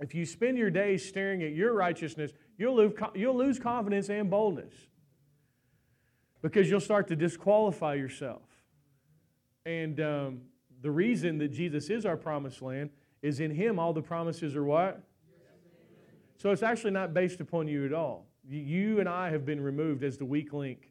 If 0.00 0.14
you 0.14 0.24
spend 0.24 0.56
your 0.56 0.70
days 0.70 1.06
staring 1.06 1.42
at 1.42 1.52
your 1.52 1.74
righteousness, 1.74 2.30
you'll 2.56 2.76
lose, 2.76 2.92
you'll 3.14 3.36
lose 3.36 3.58
confidence 3.58 4.08
and 4.08 4.30
boldness 4.30 4.72
because 6.42 6.70
you'll 6.70 6.78
start 6.78 7.08
to 7.08 7.16
disqualify 7.16 7.94
yourself. 7.94 8.42
And 9.66 9.98
um, 9.98 10.40
the 10.80 10.90
reason 10.92 11.38
that 11.38 11.48
Jesus 11.48 11.90
is 11.90 12.06
our 12.06 12.16
promised 12.16 12.62
land 12.62 12.90
is 13.22 13.40
in 13.40 13.50
him 13.50 13.78
all 13.78 13.92
the 13.92 14.02
promises 14.02 14.56
are 14.56 14.64
what? 14.64 15.02
So 16.36 16.50
it's 16.52 16.62
actually 16.62 16.92
not 16.92 17.12
based 17.12 17.40
upon 17.40 17.66
you 17.66 17.84
at 17.84 17.92
all. 17.92 18.26
You 18.48 19.00
and 19.00 19.08
I 19.08 19.30
have 19.30 19.44
been 19.44 19.60
removed 19.60 20.04
as 20.04 20.16
the 20.16 20.24
weak 20.24 20.52
link 20.52 20.90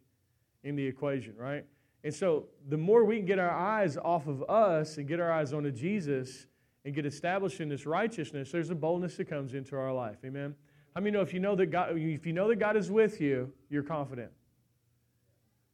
in 0.63 0.75
the 0.75 0.85
equation, 0.85 1.33
right? 1.37 1.65
And 2.03 2.13
so 2.13 2.47
the 2.67 2.77
more 2.77 3.05
we 3.05 3.17
can 3.17 3.25
get 3.25 3.39
our 3.39 3.51
eyes 3.51 3.97
off 3.97 4.27
of 4.27 4.43
us 4.49 4.97
and 4.97 5.07
get 5.07 5.19
our 5.19 5.31
eyes 5.31 5.53
onto 5.53 5.71
Jesus 5.71 6.47
and 6.85 6.93
get 6.93 7.05
established 7.05 7.59
in 7.61 7.69
this 7.69 7.85
righteousness, 7.85 8.51
there's 8.51 8.69
a 8.69 8.75
boldness 8.75 9.17
that 9.17 9.25
comes 9.25 9.53
into 9.53 9.75
our 9.75 9.93
life. 9.93 10.17
Amen. 10.25 10.53
I 10.95 10.99
know 10.99 11.21
if 11.21 11.33
you 11.33 11.39
know 11.39 11.55
that 11.55 11.67
God, 11.67 11.97
if 11.97 12.25
you 12.25 12.33
know 12.33 12.47
that 12.47 12.57
God 12.57 12.75
is 12.75 12.89
with 12.91 13.21
you, 13.21 13.51
you're 13.69 13.83
confident. 13.83 14.31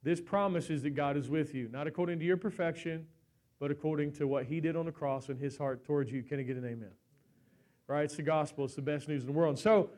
This 0.03 0.19
promise 0.19 0.69
is 0.69 0.83
that 0.83 0.91
God 0.91 1.15
is 1.15 1.29
with 1.29 1.55
you, 1.55 1.69
not 1.71 1.87
according 1.87 2.19
to 2.19 2.25
your 2.25 2.35
perfection, 2.35 3.07
but 3.63 3.71
according 3.71 4.11
to 4.11 4.27
what 4.27 4.43
he 4.43 4.59
did 4.59 4.75
on 4.75 4.85
the 4.85 4.91
cross 4.91 5.29
and 5.29 5.39
his 5.39 5.57
heart 5.57 5.85
towards 5.85 6.11
you. 6.11 6.21
Can 6.21 6.37
I 6.37 6.43
get 6.43 6.57
an 6.57 6.65
amen? 6.65 6.91
Right? 7.87 8.03
It's 8.03 8.17
the 8.17 8.21
gospel, 8.21 8.65
it's 8.65 8.75
the 8.75 8.81
best 8.81 9.07
news 9.07 9.21
in 9.21 9.27
the 9.27 9.31
world. 9.31 9.57
So 9.57 9.89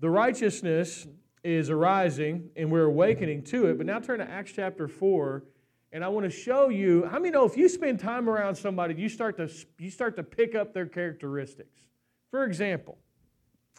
the 0.00 0.10
righteousness 0.10 1.06
is 1.42 1.70
arising 1.70 2.50
and 2.56 2.70
we're 2.70 2.84
awakening 2.84 3.44
to 3.44 3.68
it. 3.68 3.78
But 3.78 3.86
now 3.86 4.00
turn 4.00 4.18
to 4.18 4.30
Acts 4.30 4.52
chapter 4.54 4.86
4. 4.86 5.44
And 5.92 6.04
I 6.04 6.08
want 6.08 6.24
to 6.24 6.30
show 6.30 6.68
you 6.68 7.06
how 7.06 7.18
many 7.18 7.30
know 7.30 7.46
if 7.46 7.56
you 7.56 7.70
spend 7.70 8.00
time 8.00 8.28
around 8.28 8.54
somebody, 8.54 8.92
you 8.92 9.08
start 9.08 9.38
to 9.38 9.48
you 9.78 9.90
start 9.90 10.14
to 10.16 10.22
pick 10.22 10.54
up 10.54 10.74
their 10.74 10.84
characteristics. 10.84 11.84
For 12.30 12.44
example, 12.44 12.98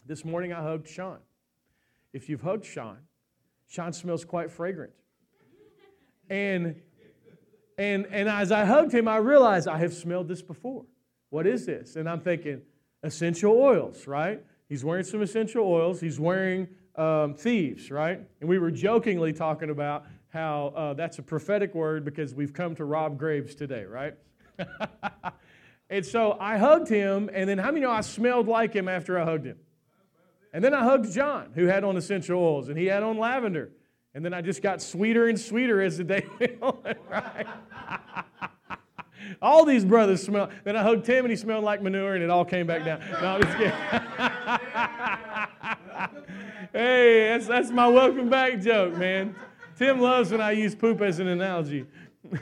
this 0.04 0.24
morning 0.24 0.52
I 0.52 0.64
hugged 0.64 0.88
Sean. 0.88 1.18
If 2.12 2.28
you've 2.28 2.42
hugged 2.42 2.64
Sean, 2.64 2.98
Sean 3.68 3.92
smells 3.92 4.24
quite 4.24 4.50
fragrant. 4.50 4.94
And 6.28 6.74
and, 7.78 8.06
and 8.10 8.28
as 8.28 8.52
I 8.52 8.64
hugged 8.64 8.92
him, 8.92 9.08
I 9.08 9.16
realized 9.16 9.68
I 9.68 9.78
have 9.78 9.94
smelled 9.94 10.28
this 10.28 10.42
before. 10.42 10.84
What 11.30 11.46
is 11.46 11.64
this? 11.64 11.96
And 11.96 12.08
I'm 12.08 12.20
thinking, 12.20 12.62
essential 13.02 13.52
oils, 13.52 14.06
right? 14.06 14.42
He's 14.68 14.84
wearing 14.84 15.04
some 15.04 15.22
essential 15.22 15.64
oils. 15.64 16.00
He's 16.00 16.18
wearing 16.18 16.68
um, 16.96 17.34
thieves, 17.34 17.90
right? 17.90 18.20
And 18.40 18.48
we 18.48 18.58
were 18.58 18.70
jokingly 18.70 19.32
talking 19.32 19.70
about 19.70 20.04
how 20.28 20.72
uh, 20.76 20.94
that's 20.94 21.18
a 21.18 21.22
prophetic 21.22 21.74
word 21.74 22.04
because 22.04 22.34
we've 22.34 22.52
come 22.52 22.74
to 22.74 22.84
rob 22.84 23.16
graves 23.18 23.54
today, 23.54 23.84
right? 23.84 24.14
and 25.90 26.04
so 26.04 26.36
I 26.38 26.58
hugged 26.58 26.88
him, 26.88 27.30
and 27.32 27.48
then 27.48 27.58
how 27.58 27.70
many 27.70 27.80
know 27.80 27.90
I 27.90 28.02
smelled 28.02 28.48
like 28.48 28.74
him 28.74 28.88
after 28.88 29.18
I 29.18 29.24
hugged 29.24 29.46
him? 29.46 29.58
And 30.52 30.64
then 30.64 30.74
I 30.74 30.82
hugged 30.82 31.12
John, 31.12 31.52
who 31.54 31.66
had 31.66 31.84
on 31.84 31.96
essential 31.96 32.40
oils, 32.40 32.68
and 32.68 32.76
he 32.76 32.86
had 32.86 33.02
on 33.02 33.18
lavender. 33.18 33.70
And 34.18 34.24
then 34.24 34.34
I 34.34 34.40
just 34.40 34.62
got 34.62 34.82
sweeter 34.82 35.28
and 35.28 35.38
sweeter 35.38 35.80
as 35.80 35.98
the 35.98 36.02
day 36.02 36.26
went 36.40 36.60
on, 36.60 36.76
right? 37.08 37.46
all 39.40 39.64
these 39.64 39.84
brothers 39.84 40.24
smell. 40.24 40.50
Then 40.64 40.74
I 40.74 40.82
hugged 40.82 41.04
Tim 41.04 41.24
and 41.24 41.30
he 41.30 41.36
smelled 41.36 41.62
like 41.62 41.82
manure 41.82 42.16
and 42.16 42.24
it 42.24 42.28
all 42.28 42.44
came 42.44 42.66
back 42.66 42.84
down. 42.84 42.98
No, 43.22 43.36
I'm 43.36 43.42
just 43.42 43.56
kidding. 43.56 43.70
hey, 46.72 47.28
that's, 47.28 47.46
that's 47.46 47.70
my 47.70 47.86
welcome 47.86 48.28
back 48.28 48.60
joke, 48.60 48.96
man. 48.96 49.36
Tim 49.76 50.00
loves 50.00 50.32
when 50.32 50.40
I 50.40 50.50
use 50.50 50.74
poop 50.74 51.00
as 51.00 51.20
an 51.20 51.28
analogy. 51.28 51.86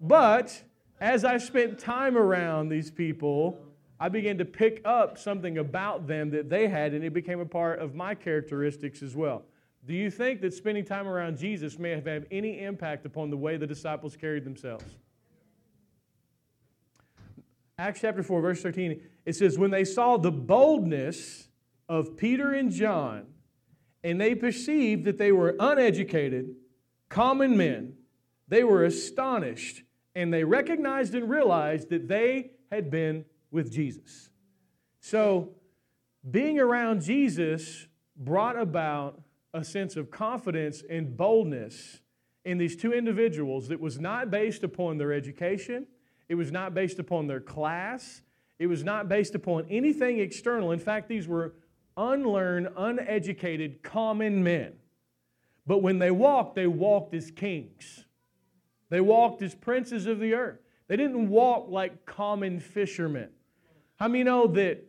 but 0.00 0.64
as 1.00 1.24
I 1.24 1.38
spent 1.38 1.78
time 1.78 2.18
around 2.18 2.70
these 2.70 2.90
people, 2.90 3.56
I 3.98 4.08
began 4.08 4.36
to 4.38 4.44
pick 4.44 4.82
up 4.84 5.16
something 5.16 5.58
about 5.58 6.06
them 6.06 6.30
that 6.30 6.50
they 6.50 6.68
had, 6.68 6.92
and 6.92 7.02
it 7.02 7.14
became 7.14 7.40
a 7.40 7.46
part 7.46 7.78
of 7.78 7.94
my 7.94 8.14
characteristics 8.14 9.02
as 9.02 9.16
well. 9.16 9.44
Do 9.86 9.94
you 9.94 10.10
think 10.10 10.40
that 10.42 10.52
spending 10.52 10.84
time 10.84 11.06
around 11.06 11.38
Jesus 11.38 11.78
may 11.78 11.90
have 11.90 12.04
had 12.04 12.26
any 12.30 12.60
impact 12.60 13.06
upon 13.06 13.30
the 13.30 13.36
way 13.36 13.56
the 13.56 13.66
disciples 13.66 14.16
carried 14.16 14.44
themselves? 14.44 14.84
Acts 17.78 18.00
chapter 18.00 18.22
4, 18.22 18.40
verse 18.40 18.62
13, 18.62 19.00
it 19.24 19.36
says, 19.36 19.58
When 19.58 19.70
they 19.70 19.84
saw 19.84 20.16
the 20.16 20.32
boldness 20.32 21.48
of 21.88 22.16
Peter 22.16 22.52
and 22.52 22.70
John, 22.70 23.26
and 24.02 24.20
they 24.20 24.34
perceived 24.34 25.04
that 25.04 25.18
they 25.18 25.30
were 25.30 25.54
uneducated, 25.60 26.54
common 27.08 27.56
men, 27.56 27.94
they 28.48 28.64
were 28.64 28.84
astonished, 28.84 29.82
and 30.14 30.32
they 30.32 30.44
recognized 30.44 31.14
and 31.14 31.28
realized 31.28 31.90
that 31.90 32.08
they 32.08 32.50
had 32.70 32.90
been 32.90 33.24
with 33.56 33.72
Jesus. 33.72 34.30
So, 35.00 35.48
being 36.30 36.60
around 36.60 37.00
Jesus 37.00 37.88
brought 38.14 38.58
about 38.58 39.22
a 39.54 39.64
sense 39.64 39.96
of 39.96 40.10
confidence 40.10 40.84
and 40.88 41.16
boldness 41.16 42.00
in 42.44 42.58
these 42.58 42.76
two 42.76 42.92
individuals 42.92 43.68
that 43.68 43.80
was 43.80 43.98
not 43.98 44.30
based 44.30 44.62
upon 44.62 44.98
their 44.98 45.12
education, 45.12 45.86
it 46.28 46.34
was 46.34 46.52
not 46.52 46.74
based 46.74 46.98
upon 46.98 47.26
their 47.26 47.40
class, 47.40 48.20
it 48.58 48.66
was 48.66 48.84
not 48.84 49.08
based 49.08 49.34
upon 49.34 49.66
anything 49.70 50.18
external. 50.18 50.70
In 50.72 50.78
fact, 50.78 51.08
these 51.08 51.26
were 51.26 51.54
unlearned, 51.96 52.68
uneducated, 52.76 53.82
common 53.82 54.44
men. 54.44 54.74
But 55.66 55.78
when 55.78 55.98
they 55.98 56.10
walked, 56.10 56.56
they 56.56 56.66
walked 56.66 57.14
as 57.14 57.30
kings. 57.30 58.04
They 58.90 59.00
walked 59.00 59.40
as 59.40 59.54
princes 59.54 60.06
of 60.06 60.20
the 60.20 60.34
earth. 60.34 60.60
They 60.88 60.96
didn't 60.96 61.30
walk 61.30 61.68
like 61.70 62.04
common 62.04 62.60
fishermen. 62.60 63.30
How 63.96 64.08
many 64.08 64.24
know 64.24 64.46
that 64.48 64.84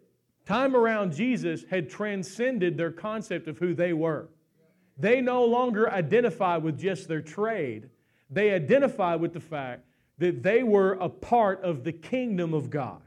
time 0.45 0.75
around 0.75 1.13
Jesus 1.13 1.63
had 1.69 1.89
transcended 1.89 2.77
their 2.77 2.91
concept 2.91 3.47
of 3.47 3.57
who 3.57 3.73
they 3.73 3.93
were? 3.93 4.29
They 4.97 5.21
no 5.21 5.45
longer 5.45 5.89
identify 5.91 6.57
with 6.57 6.79
just 6.79 7.07
their 7.07 7.21
trade, 7.21 7.89
they 8.29 8.51
identify 8.51 9.15
with 9.15 9.33
the 9.33 9.39
fact 9.39 9.83
that 10.17 10.41
they 10.41 10.63
were 10.63 10.93
a 10.93 11.09
part 11.09 11.63
of 11.63 11.83
the 11.83 11.91
kingdom 11.91 12.53
of 12.53 12.69
God. 12.69 13.01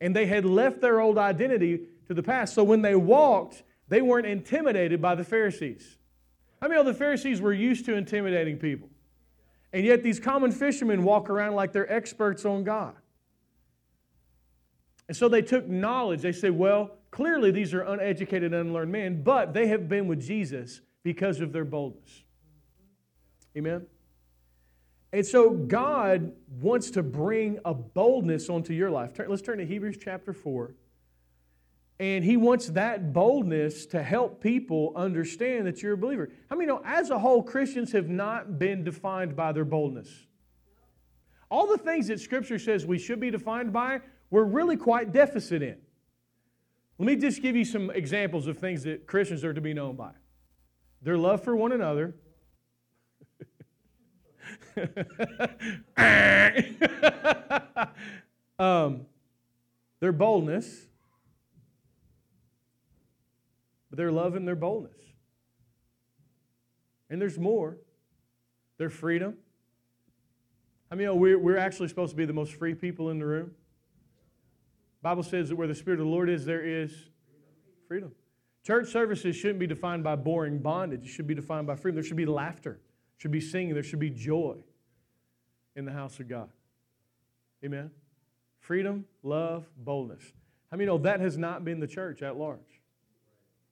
And 0.00 0.16
they 0.16 0.26
had 0.26 0.44
left 0.44 0.80
their 0.80 1.00
old 1.00 1.18
identity 1.18 1.80
to 2.06 2.14
the 2.14 2.22
past. 2.22 2.54
So 2.54 2.64
when 2.64 2.80
they 2.80 2.94
walked, 2.94 3.62
they 3.88 4.00
weren't 4.00 4.26
intimidated 4.26 5.02
by 5.02 5.14
the 5.14 5.24
Pharisees. 5.24 5.98
I 6.62 6.68
mean, 6.68 6.84
the 6.84 6.94
Pharisees 6.94 7.40
were 7.40 7.52
used 7.52 7.84
to 7.86 7.94
intimidating 7.94 8.56
people. 8.56 8.88
And 9.72 9.84
yet 9.84 10.02
these 10.02 10.18
common 10.18 10.52
fishermen 10.52 11.02
walk 11.02 11.28
around 11.28 11.54
like 11.54 11.72
they're 11.72 11.92
experts 11.92 12.44
on 12.44 12.64
God. 12.64 12.94
And 15.08 15.16
so 15.16 15.28
they 15.28 15.42
took 15.42 15.66
knowledge. 15.66 16.20
They 16.20 16.32
said, 16.32 16.52
well, 16.52 16.98
clearly 17.10 17.50
these 17.50 17.72
are 17.72 17.82
uneducated, 17.82 18.52
unlearned 18.52 18.92
men, 18.92 19.22
but 19.22 19.54
they 19.54 19.66
have 19.68 19.88
been 19.88 20.06
with 20.06 20.20
Jesus 20.20 20.82
because 21.02 21.40
of 21.40 21.52
their 21.52 21.64
boldness. 21.64 22.22
Amen? 23.56 23.86
And 25.12 25.24
so 25.24 25.50
God 25.50 26.32
wants 26.60 26.90
to 26.90 27.02
bring 27.02 27.58
a 27.64 27.72
boldness 27.72 28.50
onto 28.50 28.74
your 28.74 28.90
life. 28.90 29.12
Let's 29.26 29.40
turn 29.40 29.58
to 29.58 29.66
Hebrews 29.66 29.96
chapter 30.02 30.34
4. 30.34 30.74
And 32.00 32.22
he 32.22 32.36
wants 32.36 32.66
that 32.68 33.12
boldness 33.12 33.86
to 33.86 34.02
help 34.02 34.40
people 34.40 34.92
understand 34.94 35.66
that 35.66 35.82
you're 35.82 35.94
a 35.94 35.98
believer. 35.98 36.30
How 36.48 36.56
many 36.56 36.68
know, 36.68 36.82
as 36.84 37.10
a 37.10 37.18
whole, 37.18 37.42
Christians 37.42 37.90
have 37.92 38.08
not 38.08 38.58
been 38.58 38.84
defined 38.84 39.34
by 39.34 39.52
their 39.52 39.64
boldness? 39.64 40.26
All 41.50 41.66
the 41.66 41.78
things 41.78 42.08
that 42.08 42.20
Scripture 42.20 42.58
says 42.58 42.84
we 42.84 42.98
should 42.98 43.18
be 43.18 43.30
defined 43.30 43.72
by, 43.72 44.00
we're 44.30 44.44
really 44.44 44.76
quite 44.76 45.12
deficit 45.12 45.62
in. 45.62 45.78
Let 46.98 47.06
me 47.06 47.16
just 47.16 47.42
give 47.42 47.56
you 47.56 47.64
some 47.64 47.90
examples 47.90 48.46
of 48.46 48.58
things 48.58 48.82
that 48.82 49.06
Christians 49.06 49.44
are 49.44 49.54
to 49.54 49.60
be 49.60 49.72
known 49.72 49.96
by 49.96 50.10
their 51.00 51.16
love 51.16 51.44
for 51.44 51.54
one 51.54 51.70
another. 51.72 52.16
um, 58.58 59.06
their 60.00 60.12
boldness, 60.12 60.86
their 63.90 64.12
love 64.12 64.34
and 64.34 64.46
their 64.46 64.56
boldness. 64.56 64.92
And 67.10 67.20
there's 67.20 67.38
more. 67.38 67.78
Their 68.76 68.90
freedom. 68.90 69.36
I 70.90 70.94
mean, 70.94 71.02
you 71.02 71.06
know, 71.08 71.16
we're, 71.16 71.38
we're 71.38 71.58
actually 71.58 71.88
supposed 71.88 72.10
to 72.10 72.16
be 72.16 72.24
the 72.24 72.32
most 72.32 72.54
free 72.54 72.74
people 72.74 73.10
in 73.10 73.18
the 73.18 73.26
room. 73.26 73.52
Bible 75.02 75.22
says 75.22 75.48
that 75.48 75.56
where 75.56 75.68
the 75.68 75.74
Spirit 75.74 76.00
of 76.00 76.06
the 76.06 76.12
Lord 76.12 76.28
is, 76.28 76.44
there 76.44 76.64
is 76.64 76.92
freedom. 77.86 78.12
Church 78.64 78.88
services 78.88 79.36
shouldn't 79.36 79.58
be 79.58 79.66
defined 79.66 80.04
by 80.04 80.16
boring 80.16 80.58
bondage. 80.58 81.06
It 81.06 81.08
should 81.08 81.26
be 81.26 81.34
defined 81.34 81.66
by 81.66 81.76
freedom. 81.76 81.94
There 81.96 82.04
should 82.04 82.16
be 82.16 82.26
laughter. 82.26 82.72
There 82.72 83.18
should 83.18 83.30
be 83.30 83.40
singing. 83.40 83.74
There 83.74 83.82
should 83.82 84.00
be 84.00 84.10
joy 84.10 84.56
in 85.76 85.84
the 85.84 85.92
house 85.92 86.20
of 86.20 86.28
God. 86.28 86.50
Amen. 87.64 87.90
Freedom, 88.58 89.04
love, 89.22 89.66
boldness. 89.76 90.22
How 90.70 90.76
many 90.76 90.86
know 90.86 90.98
that 90.98 91.20
has 91.20 91.38
not 91.38 91.64
been 91.64 91.80
the 91.80 91.86
church 91.86 92.22
at 92.22 92.36
large? 92.36 92.82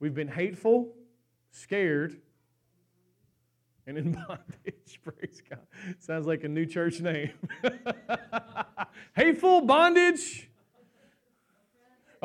We've 0.00 0.14
been 0.14 0.28
hateful, 0.28 0.94
scared, 1.50 2.20
and 3.86 3.98
in 3.98 4.12
bondage. 4.28 5.00
Praise 5.04 5.42
God. 5.48 5.60
Sounds 5.98 6.26
like 6.26 6.44
a 6.44 6.48
new 6.48 6.66
church 6.66 7.00
name. 7.00 7.32
hateful, 9.16 9.60
bondage, 9.60 10.48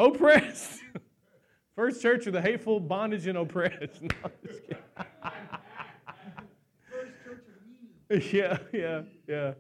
oppressed. 0.06 0.80
First 1.76 2.02
church 2.02 2.28
of 2.28 2.34
the 2.34 2.42
hateful, 2.42 2.80
bondage, 2.80 3.28
and 3.28 3.38
oppressed. 3.38 4.02
No, 8.12 8.18
yeah, 8.34 8.58
yeah, 8.74 9.04
yeah. 9.26 9.54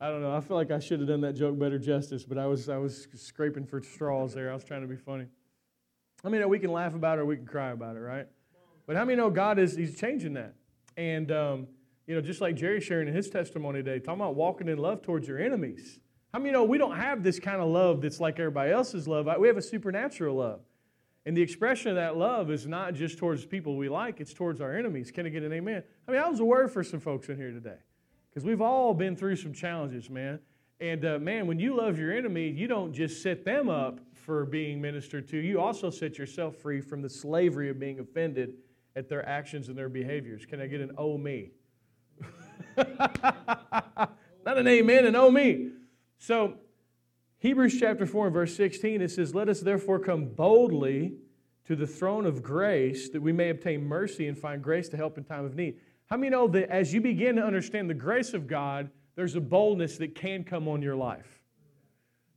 I 0.00 0.08
don't 0.08 0.22
know. 0.22 0.34
I 0.34 0.40
feel 0.40 0.56
like 0.56 0.72
I 0.72 0.80
should 0.80 0.98
have 0.98 1.08
done 1.08 1.20
that 1.20 1.34
joke 1.34 1.56
better 1.56 1.78
justice, 1.78 2.24
but 2.24 2.36
I 2.36 2.46
was 2.46 2.68
I 2.68 2.78
was 2.78 3.06
scraping 3.14 3.64
for 3.64 3.80
straws 3.80 4.34
there. 4.34 4.50
I 4.50 4.54
was 4.54 4.64
trying 4.64 4.80
to 4.80 4.88
be 4.88 4.96
funny. 4.96 5.26
I 6.24 6.28
mean, 6.28 6.48
we 6.48 6.58
can 6.58 6.72
laugh 6.72 6.96
about 6.96 7.18
it 7.18 7.20
or 7.20 7.26
we 7.26 7.36
can 7.36 7.46
cry 7.46 7.70
about 7.70 7.94
it, 7.94 8.00
right? 8.00 8.26
But 8.88 8.96
how 8.96 9.04
many 9.04 9.16
know 9.16 9.30
God 9.30 9.60
is 9.60 9.76
He's 9.76 9.96
changing 9.96 10.32
that? 10.32 10.56
And 10.96 11.30
um, 11.30 11.68
you 12.08 12.16
know, 12.16 12.20
just 12.20 12.40
like 12.40 12.56
Jerry 12.56 12.80
sharing 12.80 13.06
in 13.06 13.14
his 13.14 13.30
testimony 13.30 13.84
today, 13.84 14.00
talking 14.00 14.20
about 14.20 14.34
walking 14.34 14.66
in 14.66 14.78
love 14.78 15.02
towards 15.02 15.28
your 15.28 15.38
enemies. 15.38 16.00
How 16.32 16.38
many 16.38 16.48
you 16.48 16.52
know 16.52 16.64
we 16.64 16.78
don't 16.78 16.96
have 16.96 17.22
this 17.22 17.38
kind 17.38 17.60
of 17.60 17.68
love 17.68 18.00
that's 18.00 18.18
like 18.18 18.38
everybody 18.38 18.72
else's 18.72 19.06
love? 19.06 19.28
We 19.38 19.48
have 19.48 19.58
a 19.58 19.62
supernatural 19.62 20.36
love. 20.36 20.60
And 21.26 21.36
the 21.36 21.42
expression 21.42 21.90
of 21.90 21.96
that 21.96 22.16
love 22.16 22.50
is 22.50 22.66
not 22.66 22.94
just 22.94 23.18
towards 23.18 23.44
people 23.44 23.76
we 23.76 23.90
like, 23.90 24.18
it's 24.18 24.32
towards 24.32 24.60
our 24.60 24.76
enemies. 24.76 25.10
Can 25.10 25.26
I 25.26 25.28
get 25.28 25.42
an 25.42 25.52
amen? 25.52 25.82
I 26.08 26.10
mean, 26.10 26.20
that 26.20 26.30
was 26.30 26.40
a 26.40 26.44
word 26.44 26.72
for 26.72 26.82
some 26.82 27.00
folks 27.00 27.28
in 27.28 27.36
here 27.36 27.52
today. 27.52 27.76
Because 28.30 28.46
we've 28.46 28.62
all 28.62 28.94
been 28.94 29.14
through 29.14 29.36
some 29.36 29.52
challenges, 29.52 30.08
man. 30.08 30.40
And 30.80 31.04
uh, 31.04 31.18
man, 31.18 31.46
when 31.46 31.60
you 31.60 31.76
love 31.76 31.98
your 31.98 32.12
enemy, 32.12 32.48
you 32.48 32.66
don't 32.66 32.94
just 32.94 33.22
set 33.22 33.44
them 33.44 33.68
up 33.68 34.00
for 34.14 34.46
being 34.46 34.80
ministered 34.80 35.28
to, 35.28 35.36
you 35.36 35.60
also 35.60 35.90
set 35.90 36.16
yourself 36.16 36.56
free 36.56 36.80
from 36.80 37.02
the 37.02 37.10
slavery 37.10 37.68
of 37.68 37.78
being 37.78 38.00
offended 38.00 38.54
at 38.96 39.08
their 39.08 39.28
actions 39.28 39.68
and 39.68 39.76
their 39.76 39.88
behaviors. 39.88 40.46
Can 40.46 40.60
I 40.60 40.66
get 40.66 40.80
an 40.80 40.92
oh 40.96 41.18
me? 41.18 41.50
Not 42.76 44.08
an 44.46 44.66
amen, 44.66 45.06
an 45.06 45.14
oh 45.14 45.30
me. 45.30 45.70
So, 46.22 46.54
Hebrews 47.38 47.80
chapter 47.80 48.06
4 48.06 48.26
and 48.26 48.32
verse 48.32 48.54
16, 48.54 49.02
it 49.02 49.10
says, 49.10 49.34
Let 49.34 49.48
us 49.48 49.58
therefore 49.58 49.98
come 49.98 50.26
boldly 50.26 51.14
to 51.64 51.74
the 51.74 51.84
throne 51.84 52.26
of 52.26 52.44
grace 52.44 53.08
that 53.08 53.20
we 53.20 53.32
may 53.32 53.50
obtain 53.50 53.84
mercy 53.84 54.28
and 54.28 54.38
find 54.38 54.62
grace 54.62 54.88
to 54.90 54.96
help 54.96 55.18
in 55.18 55.24
time 55.24 55.44
of 55.44 55.56
need. 55.56 55.80
How 56.06 56.16
many 56.16 56.30
know 56.30 56.46
that 56.46 56.70
as 56.70 56.94
you 56.94 57.00
begin 57.00 57.34
to 57.34 57.42
understand 57.42 57.90
the 57.90 57.94
grace 57.94 58.34
of 58.34 58.46
God, 58.46 58.88
there's 59.16 59.34
a 59.34 59.40
boldness 59.40 59.98
that 59.98 60.14
can 60.14 60.44
come 60.44 60.68
on 60.68 60.80
your 60.80 60.94
life? 60.94 61.40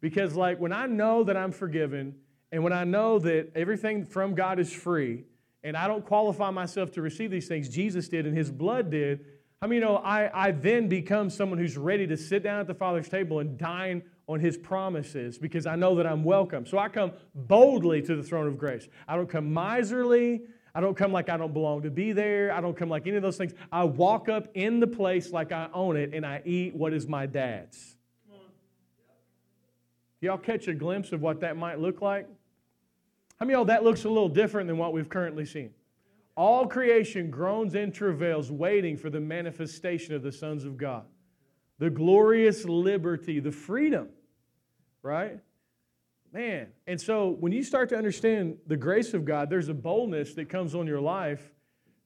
Because, 0.01 0.35
like, 0.35 0.59
when 0.59 0.73
I 0.73 0.87
know 0.87 1.23
that 1.23 1.37
I'm 1.37 1.51
forgiven 1.51 2.15
and 2.51 2.63
when 2.63 2.73
I 2.73 2.85
know 2.85 3.19
that 3.19 3.51
everything 3.53 4.03
from 4.03 4.33
God 4.33 4.57
is 4.57 4.73
free 4.73 5.25
and 5.63 5.77
I 5.77 5.87
don't 5.87 6.03
qualify 6.03 6.49
myself 6.49 6.91
to 6.93 7.03
receive 7.03 7.29
these 7.29 7.47
things, 7.47 7.69
Jesus 7.69 8.09
did 8.09 8.25
and 8.25 8.35
His 8.35 8.49
blood 8.49 8.89
did. 8.89 9.27
How 9.61 9.71
you 9.71 9.79
know 9.79 9.97
I, 9.97 10.47
I 10.47 10.51
then 10.51 10.87
become 10.87 11.29
someone 11.29 11.57
who's 11.57 11.77
ready 11.77 12.05
to 12.07 12.17
sit 12.17 12.43
down 12.43 12.59
at 12.59 12.67
the 12.67 12.73
Father's 12.73 13.09
table 13.09 13.39
and 13.39 13.57
dine 13.57 14.03
on 14.27 14.39
His 14.39 14.57
promises 14.57 15.37
because 15.37 15.65
I 15.65 15.75
know 15.75 15.95
that 15.95 16.05
I'm 16.05 16.23
welcome. 16.23 16.65
So 16.65 16.77
I 16.77 16.89
come 16.89 17.13
boldly 17.33 18.01
to 18.03 18.15
the 18.15 18.23
throne 18.23 18.47
of 18.47 18.57
grace. 18.57 18.87
I 19.07 19.15
don't 19.15 19.29
come 19.29 19.53
miserly. 19.53 20.41
I 20.73 20.81
don't 20.81 20.95
come 20.97 21.13
like 21.13 21.29
I 21.29 21.37
don't 21.37 21.53
belong 21.53 21.83
to 21.83 21.89
be 21.89 22.11
there. 22.11 22.51
I 22.51 22.59
don't 22.59 22.75
come 22.75 22.89
like 22.89 23.07
any 23.07 23.15
of 23.15 23.23
those 23.23 23.37
things. 23.37 23.53
I 23.71 23.85
walk 23.85 24.27
up 24.27 24.49
in 24.55 24.81
the 24.81 24.87
place 24.87 25.31
like 25.31 25.51
I 25.51 25.69
own 25.73 25.95
it 25.95 26.13
and 26.13 26.25
I 26.25 26.41
eat 26.43 26.75
what 26.75 26.93
is 26.93 27.07
my 27.07 27.25
dad's. 27.25 27.95
Y'all 30.19 30.37
catch 30.37 30.67
a 30.67 30.73
glimpse 30.73 31.11
of 31.11 31.21
what 31.21 31.41
that 31.41 31.55
might 31.55 31.79
look 31.79 32.01
like? 32.01 32.27
How 33.39 33.45
many 33.45 33.53
of 33.53 33.59
y'all 33.59 33.65
that 33.65 33.83
looks 33.83 34.05
a 34.05 34.09
little 34.09 34.29
different 34.29 34.67
than 34.67 34.77
what 34.77 34.91
we've 34.91 35.09
currently 35.09 35.45
seen? 35.45 35.71
All 36.35 36.67
creation 36.67 37.29
groans 37.29 37.75
and 37.75 37.93
travails, 37.93 38.51
waiting 38.51 38.97
for 38.97 39.09
the 39.09 39.21
manifestation 39.21 40.13
of 40.13 40.21
the 40.21 40.31
sons 40.31 40.65
of 40.65 40.77
God. 40.77 41.05
The 41.79 41.89
glorious 41.89 42.65
liberty, 42.65 43.39
the 43.39 43.51
freedom, 43.51 44.09
right? 45.01 45.39
Man, 46.33 46.67
and 46.87 46.99
so 46.99 47.29
when 47.39 47.51
you 47.53 47.63
start 47.63 47.89
to 47.89 47.97
understand 47.97 48.57
the 48.67 48.75
grace 48.75 49.13
of 49.13 49.23
God, 49.23 49.49
there's 49.49 49.69
a 49.69 49.73
boldness 49.73 50.33
that 50.33 50.49
comes 50.49 50.75
on 50.75 50.87
your 50.87 50.99
life 50.99 51.53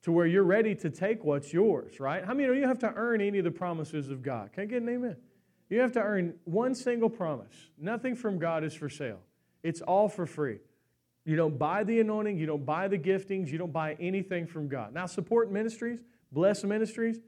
to 0.03 0.11
where 0.11 0.27
you're 0.27 0.43
ready 0.43 0.75
to 0.75 0.89
take 0.89 1.23
what's 1.23 1.51
yours, 1.51 1.99
right? 1.99 2.23
How 2.23 2.33
many 2.33 2.47
of 2.47 2.55
you 2.55 2.67
have 2.67 2.79
to 2.79 2.93
earn 2.95 3.21
any 3.21 3.39
of 3.39 3.43
the 3.43 3.51
promises 3.51 4.09
of 4.09 4.21
God? 4.21 4.53
Can 4.53 4.63
I 4.63 4.65
get 4.67 4.81
an 4.81 4.89
amen? 4.89 5.17
You 5.69 5.79
have 5.79 5.91
to 5.93 6.01
earn 6.01 6.35
one 6.45 6.73
single 6.73 7.09
promise. 7.09 7.53
Nothing 7.77 8.15
from 8.15 8.39
God 8.39 8.63
is 8.63 8.73
for 8.73 8.89
sale. 8.89 9.19
It's 9.61 9.81
all 9.81 10.07
for 10.09 10.25
free. 10.25 10.59
You 11.29 11.35
don't 11.35 11.57
buy 11.57 11.83
the 11.83 11.99
anointing, 11.99 12.37
you 12.37 12.45
don't 12.45 12.65
buy 12.65 12.87
the 12.87 12.97
giftings, 12.97 13.49
you 13.49 13.57
don't 13.57 13.71
buy 13.71 13.95
anything 13.99 14.47
from 14.47 14.67
God. 14.67 14.93
Now, 14.93 15.05
support 15.05 15.51
ministries, 15.51 15.99
bless 16.31 16.63
ministries, 16.63 17.19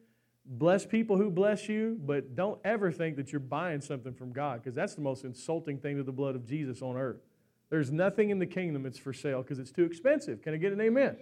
Bless 0.46 0.86
people 0.86 1.18
who 1.18 1.30
bless 1.30 1.70
you, 1.70 2.00
but 2.04 2.36
don't 2.36 2.60
ever 2.66 2.92
think 2.92 3.16
that 3.18 3.32
you're 3.32 3.40
buying 3.40 3.80
something 3.80 4.14
from 4.14 4.32
God 4.32 4.62
because 4.62 4.76
that's 4.76 4.96
the 4.96 5.02
most 5.02 5.24
insulting 5.24 5.78
thing 5.78 5.98
to 5.98 6.04
the 6.04 6.12
blood 6.12 6.36
of 6.36 6.46
Jesus 6.46 6.82
on 6.82 6.98
earth. 6.98 7.22
There's 7.70 7.92
nothing 7.92 8.32
in 8.32 8.40
the 8.40 8.46
kingdom 8.46 8.84
that's 8.84 8.98
for 8.98 9.14
sale 9.14 9.44
because 9.44 9.60
it's 9.60 9.72
too 9.72 9.86
expensive. 9.86 10.42
Can 10.42 10.54
I 10.54 10.58
get 10.58 10.74
an 10.74 10.82
amen? 10.82 11.18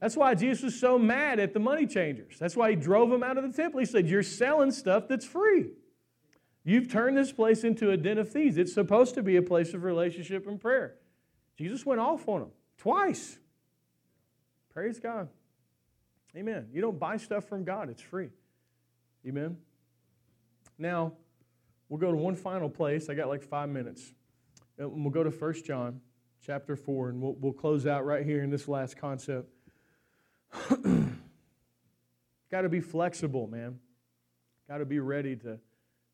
That's 0.00 0.16
why 0.16 0.34
Jesus 0.34 0.64
was 0.64 0.78
so 0.78 0.98
mad 0.98 1.38
at 1.38 1.54
the 1.54 1.60
money 1.60 1.86
changers. 1.86 2.36
That's 2.38 2.56
why 2.56 2.70
he 2.70 2.76
drove 2.76 3.10
them 3.10 3.22
out 3.22 3.38
of 3.38 3.44
the 3.44 3.56
temple. 3.56 3.80
He 3.80 3.86
said, 3.86 4.08
You're 4.08 4.22
selling 4.22 4.70
stuff 4.70 5.08
that's 5.08 5.24
free. 5.24 5.70
You've 6.64 6.90
turned 6.90 7.16
this 7.16 7.32
place 7.32 7.62
into 7.64 7.90
a 7.90 7.96
den 7.96 8.18
of 8.18 8.30
thieves. 8.30 8.58
It's 8.58 8.74
supposed 8.74 9.14
to 9.14 9.22
be 9.22 9.36
a 9.36 9.42
place 9.42 9.72
of 9.72 9.84
relationship 9.84 10.46
and 10.46 10.60
prayer. 10.60 10.96
Jesus 11.56 11.86
went 11.86 12.00
off 12.00 12.28
on 12.28 12.40
them 12.40 12.50
twice. 12.78 13.38
Praise 14.72 14.98
God. 14.98 15.28
Amen. 16.36 16.68
You 16.72 16.80
don't 16.80 16.98
buy 16.98 17.16
stuff 17.16 17.44
from 17.44 17.64
God, 17.64 17.88
it's 17.88 18.02
free. 18.02 18.30
Amen? 19.26 19.56
Now, 20.78 21.12
we'll 21.88 22.00
go 22.00 22.10
to 22.10 22.16
one 22.16 22.34
final 22.34 22.68
place. 22.68 23.08
I 23.08 23.14
got 23.14 23.28
like 23.28 23.42
five 23.42 23.68
minutes. 23.68 24.12
And 24.78 25.04
we'll 25.04 25.12
go 25.12 25.22
to 25.22 25.30
1 25.30 25.62
John 25.64 26.00
chapter 26.44 26.74
4, 26.76 27.10
and 27.10 27.22
we'll, 27.22 27.34
we'll 27.34 27.52
close 27.52 27.86
out 27.86 28.04
right 28.04 28.26
here 28.26 28.42
in 28.42 28.50
this 28.50 28.66
last 28.66 28.96
concept. 28.96 29.48
got 32.50 32.62
to 32.62 32.68
be 32.68 32.80
flexible, 32.80 33.46
man. 33.46 33.78
Got 34.68 34.78
to 34.78 34.84
be 34.84 34.98
ready 34.98 35.36
to, 35.36 35.58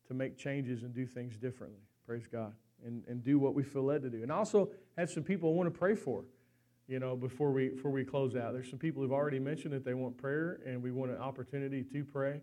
to 0.07 0.13
make 0.13 0.37
changes 0.37 0.83
and 0.83 0.93
do 0.93 1.05
things 1.05 1.35
differently. 1.37 1.81
Praise 2.05 2.27
God. 2.31 2.53
And, 2.85 3.03
and 3.07 3.23
do 3.23 3.37
what 3.37 3.53
we 3.53 3.63
feel 3.63 3.83
led 3.83 4.01
to 4.01 4.09
do. 4.09 4.23
And 4.23 4.31
also 4.31 4.71
have 4.97 5.09
some 5.09 5.23
people 5.23 5.49
I 5.49 5.53
want 5.53 5.71
to 5.71 5.77
pray 5.77 5.93
for, 5.93 6.23
you 6.87 6.99
know, 6.99 7.15
before 7.15 7.51
we, 7.51 7.69
before 7.69 7.91
we 7.91 8.03
close 8.03 8.35
out. 8.35 8.53
There's 8.53 8.69
some 8.69 8.79
people 8.79 9.03
who've 9.03 9.11
already 9.11 9.39
mentioned 9.39 9.73
that 9.73 9.85
they 9.85 9.93
want 9.93 10.17
prayer, 10.17 10.59
and 10.65 10.81
we 10.81 10.91
want 10.91 11.11
an 11.11 11.17
opportunity 11.17 11.83
to 11.83 12.03
pray 12.03 12.41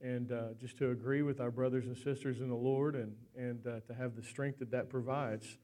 and 0.00 0.30
uh, 0.30 0.54
just 0.60 0.78
to 0.78 0.90
agree 0.90 1.22
with 1.22 1.40
our 1.40 1.50
brothers 1.50 1.86
and 1.86 1.96
sisters 1.96 2.40
in 2.40 2.48
the 2.48 2.54
Lord 2.54 2.94
and, 2.94 3.14
and 3.36 3.66
uh, 3.66 3.80
to 3.86 3.94
have 3.94 4.14
the 4.14 4.22
strength 4.22 4.60
that 4.60 4.70
that 4.70 4.88
provides. 4.88 5.56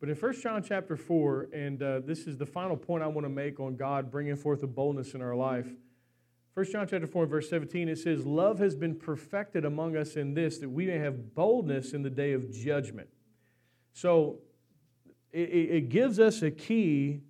But 0.00 0.08
in 0.08 0.16
1 0.16 0.40
John 0.40 0.62
chapter 0.62 0.96
4, 0.96 1.48
and 1.52 1.82
uh, 1.82 2.00
this 2.04 2.26
is 2.26 2.36
the 2.38 2.46
final 2.46 2.76
point 2.76 3.02
I 3.02 3.08
want 3.08 3.24
to 3.24 3.30
make 3.30 3.58
on 3.60 3.76
God 3.76 4.10
bringing 4.10 4.36
forth 4.36 4.62
a 4.62 4.66
boldness 4.66 5.14
in 5.14 5.22
our 5.22 5.34
life, 5.34 5.68
1 6.54 6.66
John 6.72 6.88
chapter 6.88 7.06
4, 7.06 7.26
verse 7.26 7.48
17, 7.48 7.88
it 7.88 7.98
says, 7.98 8.26
Love 8.26 8.58
has 8.58 8.74
been 8.74 8.96
perfected 8.96 9.64
among 9.64 9.96
us 9.96 10.16
in 10.16 10.34
this, 10.34 10.58
that 10.58 10.68
we 10.68 10.86
may 10.86 10.98
have 10.98 11.34
boldness 11.34 11.92
in 11.92 12.02
the 12.02 12.10
day 12.10 12.32
of 12.32 12.50
judgment. 12.50 13.08
So 13.92 14.38
it, 15.32 15.50
it 15.50 15.88
gives 15.88 16.18
us 16.18 16.42
a 16.42 16.50
key. 16.50 17.20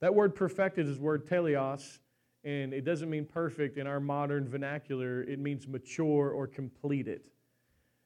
That 0.00 0.14
word 0.14 0.34
perfected 0.34 0.88
is 0.88 0.98
word 0.98 1.26
teleos, 1.26 1.98
and 2.44 2.72
it 2.72 2.84
doesn't 2.84 3.08
mean 3.08 3.24
perfect 3.24 3.78
in 3.78 3.86
our 3.86 4.00
modern 4.00 4.48
vernacular. 4.48 5.22
It 5.22 5.38
means 5.38 5.66
mature 5.66 6.30
or 6.30 6.46
completed. 6.46 7.22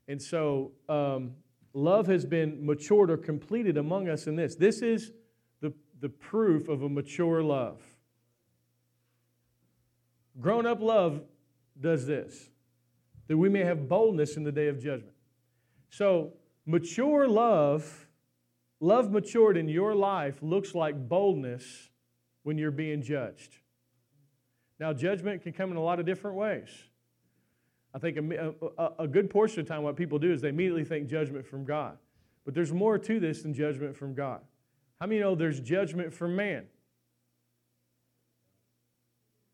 And 0.08 0.20
so 0.20 0.72
um, 0.88 1.32
love 1.72 2.06
has 2.06 2.24
been 2.24 2.64
matured 2.64 3.10
or 3.10 3.16
completed 3.16 3.76
among 3.76 4.08
us 4.08 4.26
in 4.26 4.36
this. 4.36 4.54
This 4.54 4.82
is 4.82 5.12
the, 5.60 5.72
the 6.00 6.08
proof 6.08 6.68
of 6.68 6.82
a 6.82 6.88
mature 6.88 7.42
love. 7.42 7.80
Grown 10.40 10.66
up 10.66 10.80
love 10.80 11.22
does 11.78 12.06
this, 12.06 12.50
that 13.28 13.36
we 13.36 13.48
may 13.48 13.60
have 13.60 13.88
boldness 13.88 14.36
in 14.36 14.44
the 14.44 14.52
day 14.52 14.68
of 14.68 14.80
judgment. 14.80 15.14
So, 15.90 16.34
mature 16.70 17.28
love, 17.28 18.06
love 18.80 19.10
matured 19.10 19.56
in 19.56 19.68
your 19.68 19.94
life, 19.94 20.42
looks 20.42 20.74
like 20.74 21.08
boldness 21.08 21.90
when 22.42 22.58
you're 22.58 22.70
being 22.70 23.02
judged. 23.02 23.56
Now, 24.78 24.92
judgment 24.92 25.42
can 25.42 25.52
come 25.52 25.70
in 25.70 25.76
a 25.76 25.82
lot 25.82 26.00
of 26.00 26.06
different 26.06 26.36
ways. 26.36 26.68
I 27.92 27.98
think 27.98 28.16
a, 28.16 28.54
a, 28.78 28.90
a, 29.00 29.08
good 29.08 29.28
portion 29.28 29.60
of 29.60 29.66
the 29.66 29.74
time, 29.74 29.82
what 29.82 29.96
people 29.96 30.18
do 30.18 30.32
is 30.32 30.40
they 30.40 30.48
immediately 30.48 30.84
think 30.84 31.08
judgment 31.08 31.44
from 31.44 31.64
God. 31.64 31.98
But 32.44 32.54
there's 32.54 32.72
more 32.72 32.98
to 32.98 33.20
this 33.20 33.42
than 33.42 33.52
judgment 33.52 33.96
from 33.96 34.14
God. 34.14 34.40
How 35.00 35.06
many 35.06 35.20
know 35.20 35.34
there's 35.34 35.60
judgment 35.60 36.14
from 36.14 36.36
man? 36.36 36.66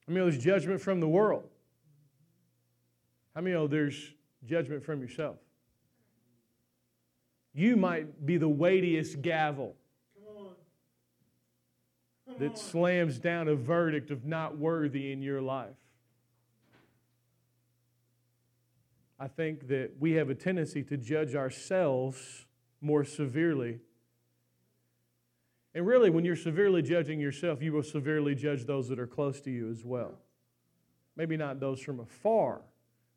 How 0.07 0.13
many 0.13 0.25
know 0.25 0.31
there's 0.31 0.43
judgment 0.43 0.81
from 0.81 1.01
the 1.01 1.09
world? 1.09 1.49
How 3.35 3.41
many 3.41 3.55
know 3.55 3.67
there's 3.67 4.13
judgment 4.45 4.85
from 4.85 5.01
yourself? 5.01 5.37
You 7.57 7.75
might 7.75 8.27
be 8.27 8.37
the 8.37 8.51
weightiest 8.51 9.23
gavel 9.23 9.77
that 12.39 12.59
slams 12.59 13.19
down 13.19 13.49
a 13.49 13.55
verdict 13.55 14.11
of 14.11 14.27
not 14.27 14.59
worthy 14.59 15.11
in 15.11 15.23
your 15.23 15.41
life. 15.41 15.79
I 19.19 19.29
think 19.29 19.69
that 19.69 19.93
we 19.99 20.13
have 20.13 20.29
a 20.29 20.35
tendency 20.35 20.83
to 20.83 20.99
judge 20.99 21.35
ourselves 21.35 22.45
more 22.83 23.05
severely. 23.05 23.81
And 25.75 25.87
really, 25.87 26.11
when 26.11 26.27
you're 26.27 26.37
severely 26.37 26.83
judging 26.83 27.19
yourself, 27.19 27.63
you 27.63 27.73
will 27.73 27.83
severely 27.83 28.35
judge 28.35 28.67
those 28.67 28.87
that 28.91 28.99
are 28.99 29.07
close 29.07 29.41
to 29.41 29.51
you 29.51 29.71
as 29.71 29.83
well. 29.83 30.19
Maybe 31.17 31.39
not 31.39 31.59
those 31.59 31.81
from 31.81 32.01
afar, 32.01 32.61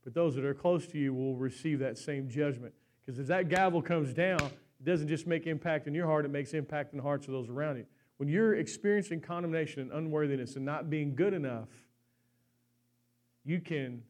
but 0.05 0.13
those 0.13 0.35
that 0.35 0.45
are 0.45 0.53
close 0.53 0.87
to 0.87 0.97
you 0.97 1.13
will 1.13 1.35
receive 1.35 1.79
that 1.79 1.97
same 1.97 2.29
judgment. 2.29 2.73
Because 3.09 3.21
as 3.21 3.27
that 3.29 3.49
gavel 3.49 3.81
comes 3.81 4.13
down, 4.13 4.39
it 4.39 4.85
doesn't 4.85 5.07
just 5.07 5.25
make 5.25 5.47
impact 5.47 5.87
in 5.87 5.95
your 5.95 6.05
heart, 6.05 6.25
it 6.25 6.27
makes 6.31 6.53
impact 6.53 6.93
in 6.93 6.97
the 6.97 7.03
hearts 7.03 7.25
of 7.25 7.33
those 7.33 7.49
around 7.49 7.77
you. 7.77 7.87
When 8.17 8.29
you're 8.29 8.53
experiencing 8.53 9.19
condemnation 9.19 9.81
and 9.81 9.91
unworthiness 9.91 10.57
and 10.57 10.63
not 10.63 10.91
being 10.91 11.15
good 11.15 11.33
enough, 11.33 11.69
you 13.43 13.61
can 13.61 14.03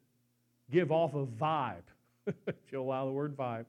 give 0.69 0.91
off 0.91 1.13
a 1.13 1.25
vibe, 1.25 1.83
if 2.27 2.55
you 2.73 2.81
allow 2.81 3.05
the 3.05 3.13
word 3.13 3.37
vibe, 3.37 3.67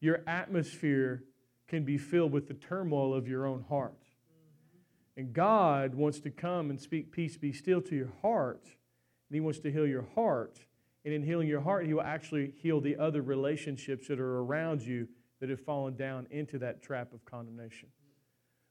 your 0.00 0.22
atmosphere 0.26 1.24
can 1.68 1.84
be 1.84 1.98
filled 1.98 2.32
with 2.32 2.48
the 2.48 2.54
turmoil 2.54 3.12
of 3.12 3.28
your 3.28 3.44
own 3.44 3.66
heart. 3.68 3.92
And 5.14 5.34
God 5.34 5.94
wants 5.94 6.20
to 6.20 6.30
come 6.30 6.70
and 6.70 6.80
speak 6.80 7.12
peace 7.12 7.36
be 7.36 7.52
still 7.52 7.82
to 7.82 7.94
your 7.94 8.12
heart, 8.22 8.64
and 8.64 9.34
He 9.34 9.40
wants 9.40 9.58
to 9.58 9.70
heal 9.70 9.86
your 9.86 10.06
heart. 10.14 10.58
And 11.04 11.14
in 11.14 11.22
healing 11.22 11.48
your 11.48 11.60
heart, 11.60 11.86
He 11.86 11.94
will 11.94 12.02
actually 12.02 12.52
heal 12.56 12.80
the 12.80 12.96
other 12.96 13.22
relationships 13.22 14.08
that 14.08 14.20
are 14.20 14.38
around 14.40 14.82
you 14.82 15.08
that 15.40 15.48
have 15.48 15.60
fallen 15.60 15.96
down 15.96 16.26
into 16.30 16.58
that 16.58 16.82
trap 16.82 17.12
of 17.12 17.24
condemnation. 17.24 17.88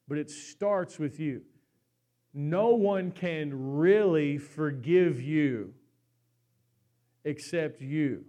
But 0.07 0.17
it 0.17 0.29
starts 0.29 0.99
with 0.99 1.19
you. 1.19 1.41
No 2.33 2.69
one 2.69 3.11
can 3.11 3.77
really 3.77 4.37
forgive 4.37 5.21
you 5.21 5.73
except 7.23 7.81
you. 7.81 8.25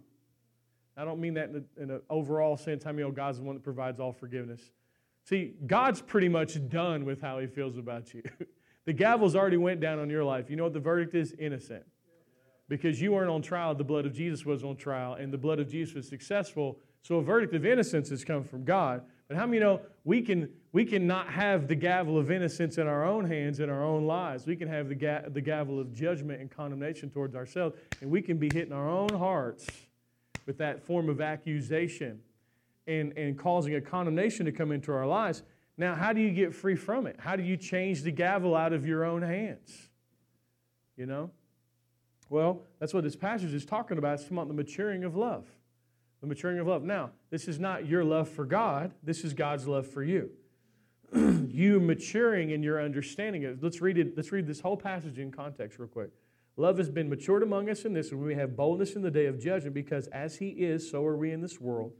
I 0.97 1.05
don't 1.05 1.21
mean 1.21 1.35
that 1.35 1.51
in, 1.51 1.57
a, 1.57 1.83
in 1.83 1.91
an 1.91 2.01
overall 2.11 2.57
sense. 2.57 2.85
How 2.85 2.93
many 2.93 3.03
know 3.03 3.09
oh, 3.09 3.13
God's 3.13 3.39
the 3.39 3.45
one 3.45 3.57
that 3.57 3.63
provides 3.63 4.01
all 4.01 4.13
forgiveness? 4.13 4.61
See, 5.25 5.55
God's 5.67 6.01
pretty 6.03 6.29
much 6.29 6.69
done 6.69 7.05
with 7.05 7.21
how 7.21 7.39
he 7.39 7.47
feels 7.47 7.77
about 7.77 8.13
you. 8.13 8.23
the 8.87 8.93
gavel's 8.93 9.37
already 9.37 9.57
went 9.57 9.81
down 9.81 9.99
on 9.99 10.11
your 10.11 10.25
life. 10.25 10.51
You 10.51 10.57
know 10.57 10.65
what 10.65 10.73
the 10.73 10.81
verdict 10.81 11.15
is? 11.15 11.35
Innocent. 11.39 11.85
Because 12.71 13.03
you 13.03 13.11
weren't 13.11 13.29
on 13.29 13.43
trial, 13.43 13.75
the 13.75 13.83
blood 13.83 14.07
of 14.07 14.15
Jesus 14.15 14.47
was 14.47 14.63
on 14.63 14.77
trial, 14.77 15.15
and 15.15 15.33
the 15.33 15.39
blood 15.39 15.59
of 15.59 15.69
Jesus 15.69 15.93
was 15.93 16.09
successful. 16.09 16.79
So 17.03 17.17
a 17.17 17.23
verdict 17.23 17.53
of 17.53 17.67
innocence 17.67 18.11
has 18.11 18.25
come 18.25 18.45
from 18.45 18.65
God. 18.65 19.03
But 19.27 19.37
how 19.37 19.45
many 19.45 19.59
know 19.59 19.81
we 20.05 20.23
can 20.23 20.49
we 20.73 20.85
cannot 20.85 21.27
have 21.33 21.67
the 21.67 21.75
gavel 21.75 22.17
of 22.17 22.31
innocence 22.31 22.79
in 22.79 22.87
our 22.87 23.05
own 23.05 23.27
hands 23.27 23.59
in 23.59 23.69
our 23.71 23.83
own 23.83 24.07
lives. 24.07 24.47
We 24.47 24.55
can 24.55 24.69
have 24.69 24.89
the, 24.89 24.95
ga- 24.95 25.25
the 25.29 25.41
gavel 25.41 25.81
of 25.81 25.93
judgment 25.93 26.41
and 26.41 26.49
condemnation 26.49 27.11
towards 27.11 27.35
ourselves, 27.35 27.77
and 28.01 28.09
we 28.09 28.23
can 28.23 28.39
be 28.39 28.49
hitting 28.55 28.73
our 28.73 28.89
own 28.89 29.09
hearts 29.09 29.67
with 30.47 30.57
that 30.59 30.81
form 30.81 31.09
of 31.09 31.21
accusation 31.21 32.21
and, 32.87 33.13
and 33.17 33.37
causing 33.37 33.75
a 33.75 33.81
condemnation 33.81 34.47
to 34.47 34.53
come 34.53 34.71
into 34.71 34.93
our 34.93 35.07
lives. 35.07 35.43
Now, 35.77 35.97
how 35.97 36.13
do 36.13 36.21
you 36.21 36.31
get 36.31 36.55
free 36.55 36.77
from 36.77 37.09
it? 37.09 37.17
How 37.19 37.35
do 37.35 37.43
you 37.43 37.57
change 37.57 38.03
the 38.03 38.13
gavel 38.13 38.55
out 38.55 38.73
of 38.73 38.87
your 38.87 39.05
own 39.05 39.23
hands? 39.23 39.89
You 40.97 41.07
know? 41.07 41.31
Well, 42.31 42.63
that's 42.79 42.95
what 42.95 43.05
this 43.05 43.17
passage 43.17 43.53
is 43.53 43.67
talking 43.67 43.99
about. 43.99 44.21
It's 44.21 44.29
about 44.29 44.49
the 44.49 44.55
maturing 44.55 45.05
of 45.05 45.15
love 45.15 45.45
the 46.21 46.27
maturing 46.27 46.59
of 46.59 46.67
love. 46.67 46.83
Now, 46.83 47.11
this 47.31 47.49
is 47.49 47.59
not 47.59 47.87
your 47.87 48.05
love 48.05 48.29
for 48.29 48.45
God, 48.45 48.93
this 49.03 49.25
is 49.25 49.33
God's 49.33 49.67
love 49.67 49.87
for 49.87 50.03
you. 50.03 50.31
you 51.15 51.81
maturing 51.81 52.51
in 52.51 52.63
your 52.63 52.81
understanding 52.81 53.45
of 53.45 53.61
let's 53.65 53.81
read 53.81 53.99
it 53.99 54.17
let's 54.17 54.31
read 54.31 54.47
this 54.47 54.61
whole 54.61 54.77
passage 54.77 55.19
in 55.19 55.33
context 55.33 55.77
real 55.81 55.89
quick 55.89 56.11
love 56.57 56.79
has 56.79 56.89
been 56.89 57.09
matured 57.09 57.43
among 57.43 57.69
us 57.69 57.85
in 57.85 57.93
this 57.93 58.13
and 58.13 58.23
we 58.23 58.33
have 58.33 58.55
boldness 58.55 58.95
in 58.95 59.03
the 59.03 59.11
day 59.11 59.27
of 59.27 59.37
judgment 59.37 59.75
because 59.75 60.07
as 60.09 60.37
he 60.37 60.51
is 60.51 60.89
so 60.89 61.05
are 61.05 61.17
we 61.17 61.33
in 61.33 61.41
this 61.41 61.61
world 61.61 61.93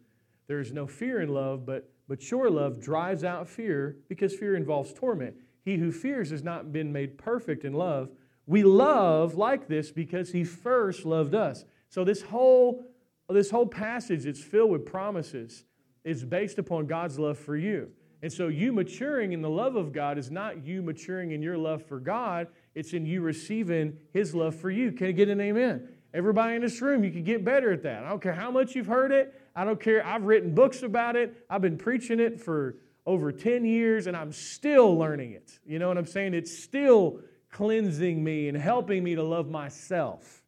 there 0.47 0.61
is 0.61 0.71
no 0.71 0.87
fear 0.87 1.21
in 1.21 1.29
love 1.29 1.67
but 1.67 1.91
mature 2.07 2.49
love 2.49 2.81
drives 2.81 3.25
out 3.25 3.49
fear 3.49 3.97
because 4.09 4.33
fear 4.33 4.55
involves 4.55 4.93
torment 4.93 5.35
he 5.65 5.77
who 5.79 5.91
fears 5.91 6.31
has 6.31 6.45
not 6.45 6.73
been 6.73 6.93
made 6.93 7.19
perfect 7.19 7.65
in 7.65 7.73
love 7.73 8.11
we 8.51 8.65
love 8.65 9.37
like 9.37 9.69
this 9.69 9.91
because 9.91 10.33
he 10.33 10.45
first 10.45 11.05
loved 11.05 11.35
us 11.35 11.65
so 11.89 12.05
this 12.05 12.23
whole 12.23 12.85
this 13.29 13.51
whole 13.51 13.67
passage 13.67 14.27
is 14.27 14.43
filled 14.43 14.71
with 14.71 14.85
promises. 14.85 15.65
It's 16.05 16.25
based 16.25 16.59
upon 16.59 16.87
God's 16.87 17.19
love 17.19 17.39
for 17.39 17.57
you. 17.57 17.91
And 18.23 18.33
so, 18.33 18.49
you 18.49 18.73
maturing 18.73 19.33
in 19.33 19.41
the 19.41 19.49
love 19.49 19.77
of 19.77 19.93
God 19.93 20.19
is 20.19 20.31
not 20.31 20.65
you 20.67 20.83
maturing 20.83 21.31
in 21.31 21.41
your 21.41 21.57
love 21.57 21.87
for 21.87 21.99
God, 21.99 22.49
it's 22.75 22.93
in 22.93 23.07
you 23.07 23.23
receiving 23.23 23.97
His 24.13 24.35
love 24.35 24.55
for 24.55 24.71
you. 24.71 24.93
Can 24.93 25.07
I 25.07 25.13
get 25.13 25.29
an 25.29 25.41
amen? 25.41 25.89
Everybody 26.13 26.57
in 26.57 26.63
this 26.63 26.83
room, 26.83 27.05
you 27.05 27.11
can 27.11 27.23
get 27.23 27.45
better 27.45 27.73
at 27.73 27.83
that. 27.85 28.05
I 28.05 28.09
don't 28.09 28.21
care 28.21 28.35
how 28.35 28.51
much 28.51 28.75
you've 28.75 28.89
heard 28.89 29.13
it. 29.13 29.41
I 29.55 29.65
don't 29.65 29.81
care. 29.81 30.05
I've 30.05 30.25
written 30.25 30.55
books 30.55 30.83
about 30.83 31.17
it. 31.17 31.47
I've 31.49 31.63
been 31.63 31.79
preaching 31.79 32.21
it 32.21 32.41
for 32.41 32.77
over 33.07 33.33
10 33.33 33.65
years, 33.65 34.07
and 34.07 34.17
I'm 34.17 34.33
still 34.33 34.99
learning 34.99 35.33
it. 35.33 35.59
You 35.65 35.79
know 35.79 35.89
what 35.89 35.97
I'm 35.97 36.07
saying? 36.07 36.35
It's 36.35 36.63
still 36.63 37.21
cleansing 37.51 38.23
me 38.23 38.49
and 38.49 38.57
helping 38.57 39.03
me 39.03 39.15
to 39.15 39.23
love 39.23 39.49
myself. 39.49 40.43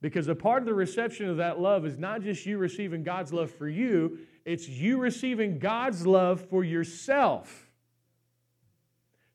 Because 0.00 0.28
a 0.28 0.34
part 0.34 0.62
of 0.62 0.66
the 0.66 0.74
reception 0.74 1.28
of 1.28 1.36
that 1.36 1.60
love 1.60 1.84
is 1.84 1.98
not 1.98 2.22
just 2.22 2.46
you 2.46 2.58
receiving 2.58 3.02
God's 3.02 3.32
love 3.32 3.50
for 3.50 3.68
you, 3.68 4.20
it's 4.44 4.68
you 4.68 4.98
receiving 4.98 5.58
God's 5.58 6.06
love 6.06 6.40
for 6.48 6.64
yourself. 6.64 7.68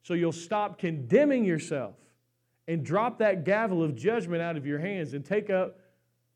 So 0.02 0.14
you'll 0.14 0.32
stop 0.32 0.80
condemning 0.80 1.46
yourself 1.46 1.96
and 2.68 2.84
drop 2.84 3.20
that 3.20 3.44
gavel 3.44 3.84
of 3.84 3.96
judgment 3.96 4.42
out 4.42 4.58
of 4.58 4.66
your 4.66 4.80
hands 4.80 5.14
and 5.14 5.24
take 5.24 5.50
up 5.50 5.80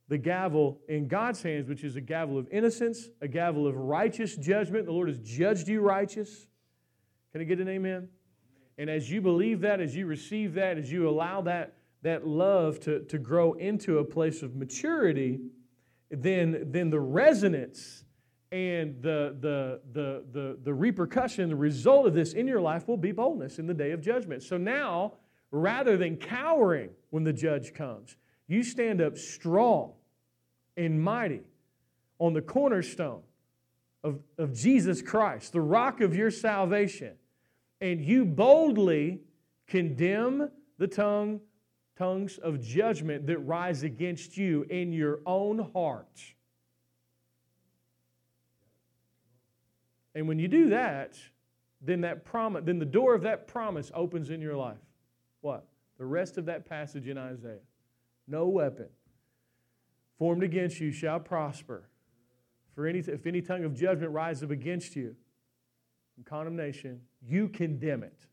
the 0.08 0.17
gavel 0.17 0.79
in 0.88 1.08
God's 1.08 1.41
hands, 1.41 1.67
which 1.67 1.84
is 1.84 1.95
a 1.95 2.01
gavel 2.01 2.38
of 2.38 2.47
innocence, 2.51 3.10
a 3.21 3.27
gavel 3.27 3.67
of 3.67 3.75
righteous 3.75 4.36
judgment. 4.36 4.86
The 4.86 4.91
Lord 4.91 5.08
has 5.08 5.19
judged 5.19 5.67
you 5.67 5.82
righteous. 5.82 6.47
Can 7.32 7.41
I 7.41 7.43
get 7.43 7.60
an 7.60 7.69
amen? 7.69 8.10
And 8.80 8.89
as 8.89 9.12
you 9.12 9.22
believe 9.22 9.62
that, 9.62 9.80
as 9.80 9.96
you 9.96 10.08
receive 10.08 10.56
that, 10.56 10.80
as 10.80 10.92
you 10.92 11.08
allow 11.08 11.42
that 11.42 11.76
that 12.02 12.26
love 12.26 12.80
to, 12.80 13.02
to 13.02 13.18
grow 13.18 13.54
into 13.54 13.98
a 13.98 14.04
place 14.06 14.42
of 14.42 14.56
maturity, 14.56 15.42
then, 16.10 16.68
then 16.72 16.89
the 16.89 17.00
resonance 17.00 18.06
and 18.52 19.02
the, 19.02 19.36
the, 19.42 19.82
the, 19.92 20.24
the, 20.32 20.58
the 20.63 20.74
repercussion, 20.74 21.50
the 21.50 21.56
result 21.56 22.08
of 22.08 22.13
this 22.13 22.34
in 22.34 22.48
your 22.48 22.62
life 22.62 22.88
will 22.88 22.98
be 22.98 23.12
boldness 23.12 23.60
in 23.60 23.68
the 23.68 23.74
day 23.74 23.92
of 23.92 24.02
judgment. 24.02 24.42
So 24.44 24.58
now, 24.58 25.15
rather 25.52 25.98
than 25.98 26.15
cowering 26.15 26.92
when 27.10 27.26
the 27.26 27.34
judge 27.34 27.74
comes, 27.74 28.15
you 28.48 28.63
stand 28.63 29.02
up 29.02 29.18
strong 29.18 29.92
and 30.78 31.04
mighty 31.04 31.42
on 32.18 32.34
the 32.34 32.42
cornerstone 32.42 33.22
of, 34.04 34.20
of 34.38 34.54
Jesus 34.54 35.02
Christ, 35.02 35.52
the 35.52 35.62
rock 35.62 36.00
of 36.00 36.15
your 36.15 36.32
salvation, 36.32 37.15
and 37.82 38.02
you 38.02 38.26
boldly 38.26 39.22
condemn 39.68 40.50
the 40.78 40.88
tongue 40.88 41.39
tongues 41.98 42.38
of 42.38 42.62
judgment 42.62 43.28
that 43.28 43.38
rise 43.39 43.84
against 43.84 44.38
you 44.38 44.65
in 44.70 44.94
your 44.94 45.20
own 45.26 45.60
heart. 45.74 46.22
And 50.15 50.28
when 50.28 50.39
you 50.39 50.48
do 50.48 50.70
that, 50.70 51.18
then 51.82 52.02
that 52.02 52.24
promise, 52.24 52.63
then 52.65 52.80
the 52.80 52.86
door 52.86 53.13
of 53.13 53.22
that 53.24 53.48
promise 53.48 53.92
opens 53.94 54.30
in 54.30 54.42
your 54.42 54.56
life. 54.56 54.78
What? 55.42 55.68
The 55.98 56.06
rest 56.06 56.38
of 56.38 56.46
that 56.46 56.68
passage 56.68 57.08
in 57.08 57.18
Isaiah. 57.18 57.60
No 58.28 58.48
weapon 58.48 58.88
formed 60.18 60.44
against 60.44 60.80
you 60.80 60.92
shall 60.92 61.20
prosper. 61.20 61.89
For 62.76 62.88
any, 62.88 63.00
if 63.00 63.26
any 63.26 63.42
tongue 63.42 63.65
of 63.65 63.76
judgment 63.76 64.13
rises 64.13 64.44
up 64.44 64.52
against 64.52 64.96
you 64.96 65.15
in 66.19 66.25
condemnation, 66.25 66.99
you 67.25 67.47
condemn 67.47 68.03
it. 68.03 68.25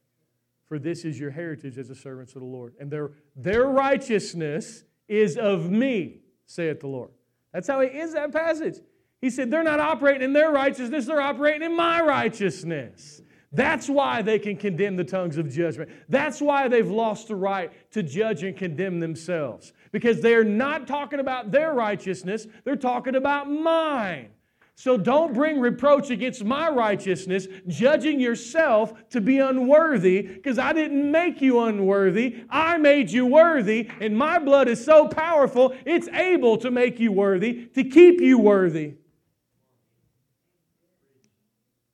For 0.68 0.78
this 0.78 1.04
is 1.04 1.18
your 1.18 1.30
heritage 1.30 1.78
as 1.78 1.86
the 1.86 1.94
servants 1.94 2.34
of 2.34 2.40
the 2.40 2.46
Lord. 2.46 2.74
And 2.80 2.90
their, 2.90 3.12
their 3.36 3.66
righteousness 3.66 4.82
is 5.06 5.36
of 5.36 5.70
me, 5.70 6.18
saith 6.46 6.80
the 6.80 6.88
Lord. 6.88 7.10
That's 7.52 7.68
how 7.68 7.80
he 7.80 7.88
ends 7.88 8.14
that 8.14 8.32
passage. 8.32 8.78
He 9.20 9.30
said, 9.30 9.50
They're 9.50 9.62
not 9.62 9.78
operating 9.78 10.22
in 10.22 10.32
their 10.32 10.50
righteousness, 10.50 11.06
they're 11.06 11.20
operating 11.20 11.62
in 11.62 11.76
my 11.76 12.00
righteousness. 12.00 13.22
That's 13.52 13.88
why 13.88 14.20
they 14.20 14.40
can 14.40 14.56
condemn 14.56 14.96
the 14.96 15.04
tongues 15.04 15.38
of 15.38 15.48
judgment. 15.48 15.90
That's 16.08 16.42
why 16.42 16.66
they've 16.66 16.90
lost 16.90 17.28
the 17.28 17.36
right 17.36 17.72
to 17.92 18.02
judge 18.02 18.42
and 18.42 18.56
condemn 18.56 18.98
themselves. 18.98 19.72
Because 19.92 20.20
they're 20.20 20.44
not 20.44 20.88
talking 20.88 21.20
about 21.20 21.52
their 21.52 21.72
righteousness, 21.72 22.48
they're 22.64 22.74
talking 22.74 23.14
about 23.14 23.48
mine. 23.48 24.30
So 24.78 24.98
don't 24.98 25.32
bring 25.32 25.58
reproach 25.58 26.10
against 26.10 26.44
my 26.44 26.68
righteousness, 26.68 27.48
judging 27.66 28.20
yourself 28.20 28.92
to 29.08 29.22
be 29.22 29.38
unworthy, 29.38 30.20
because 30.20 30.58
I 30.58 30.74
didn't 30.74 31.10
make 31.10 31.40
you 31.40 31.60
unworthy. 31.60 32.44
I 32.50 32.76
made 32.76 33.10
you 33.10 33.24
worthy, 33.24 33.88
and 34.00 34.16
my 34.16 34.38
blood 34.38 34.68
is 34.68 34.84
so 34.84 35.08
powerful, 35.08 35.74
it's 35.86 36.08
able 36.08 36.58
to 36.58 36.70
make 36.70 37.00
you 37.00 37.10
worthy, 37.10 37.64
to 37.68 37.84
keep 37.84 38.20
you 38.20 38.38
worthy. 38.38 38.96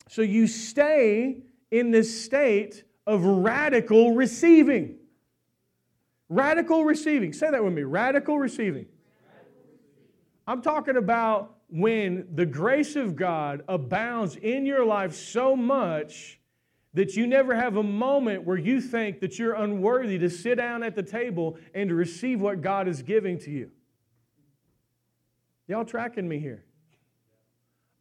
So 0.09 0.23
you 0.23 0.49
stay 0.49 1.45
in 1.71 1.93
this 1.93 2.25
state 2.25 2.83
of 3.07 3.25
radical 3.25 4.17
receiving. 4.17 4.97
Radical 6.29 6.85
receiving. 6.85 7.33
Say 7.33 7.49
that 7.49 7.63
with 7.63 7.75
me 7.75 7.85
radical 7.85 8.41
receiving. 8.41 8.87
I'm 10.49 10.63
talking 10.63 10.97
about 10.97 11.59
when 11.73 12.27
the 12.35 12.45
grace 12.45 12.97
of 12.97 13.17
God 13.17 13.63
abounds 13.67 14.37
in 14.37 14.67
your 14.67 14.85
life 14.85 15.15
so 15.15 15.57
much 15.57 16.39
that 16.93 17.17
you 17.17 17.27
never 17.27 17.55
have 17.55 17.77
a 17.77 17.83
moment 17.83 18.45
where 18.45 18.59
you 18.59 18.79
think 18.79 19.21
that 19.21 19.39
you're 19.39 19.55
unworthy 19.55 20.19
to 20.19 20.29
sit 20.29 20.57
down 20.57 20.83
at 20.83 20.95
the 20.95 21.03
table 21.03 21.57
and 21.75 21.89
to 21.89 21.95
receive 21.95 22.43
what 22.43 22.61
God 22.61 22.89
is 22.89 23.01
giving 23.01 23.39
to 23.41 23.51
you. 23.51 23.71
Y'all 25.67 25.87
tracking 25.87 26.29
me 26.29 26.39
here? 26.39 26.63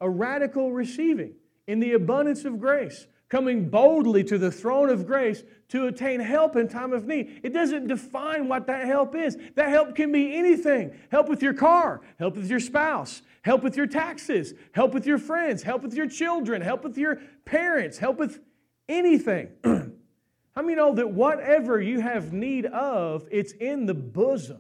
A 0.02 0.10
radical 0.10 0.74
receiving 0.74 1.36
in 1.66 1.80
the 1.80 1.94
abundance 1.94 2.44
of 2.44 2.60
grace, 2.60 3.08
coming 3.30 3.70
boldly 3.70 4.26
to 4.26 4.38
the 4.38 4.52
throne 4.52 4.90
of 4.90 5.08
grace 5.08 5.44
to 5.72 5.88
attain 5.88 6.20
help 6.20 6.58
in 6.58 6.68
time 6.68 6.92
of 6.92 7.08
need. 7.08 7.40
It 7.44 7.54
doesn't 7.54 7.88
define 7.88 8.50
what 8.50 8.68
that 8.68 8.86
help 8.86 9.16
is. 9.16 9.38
That 9.56 9.70
help 9.70 9.96
can 9.96 10.12
be 10.12 10.36
anything 10.36 10.94
help 11.10 11.30
with 11.30 11.42
your 11.42 11.54
car, 11.54 12.02
help 12.20 12.36
with 12.36 12.50
your 12.50 12.60
spouse, 12.60 13.22
help 13.42 13.64
with 13.64 13.78
your 13.78 13.88
taxes, 13.88 14.54
help 14.74 14.94
with 14.94 15.06
your 15.06 15.18
friends, 15.18 15.64
help 15.64 15.82
with 15.82 15.94
your 15.94 16.08
children, 16.08 16.62
help 16.62 16.84
with 16.84 16.98
your 16.98 17.22
parents, 17.46 17.98
help 17.98 18.18
with 18.18 18.42
anything. 18.90 19.50
How 19.64 20.62
many 20.62 20.76
know 20.76 20.94
that 20.94 21.10
whatever 21.10 21.82
you 21.82 22.02
have 22.02 22.34
need 22.34 22.66
of, 22.66 23.26
it's 23.32 23.54
in 23.54 23.86
the 23.86 23.94
bosom 23.94 24.60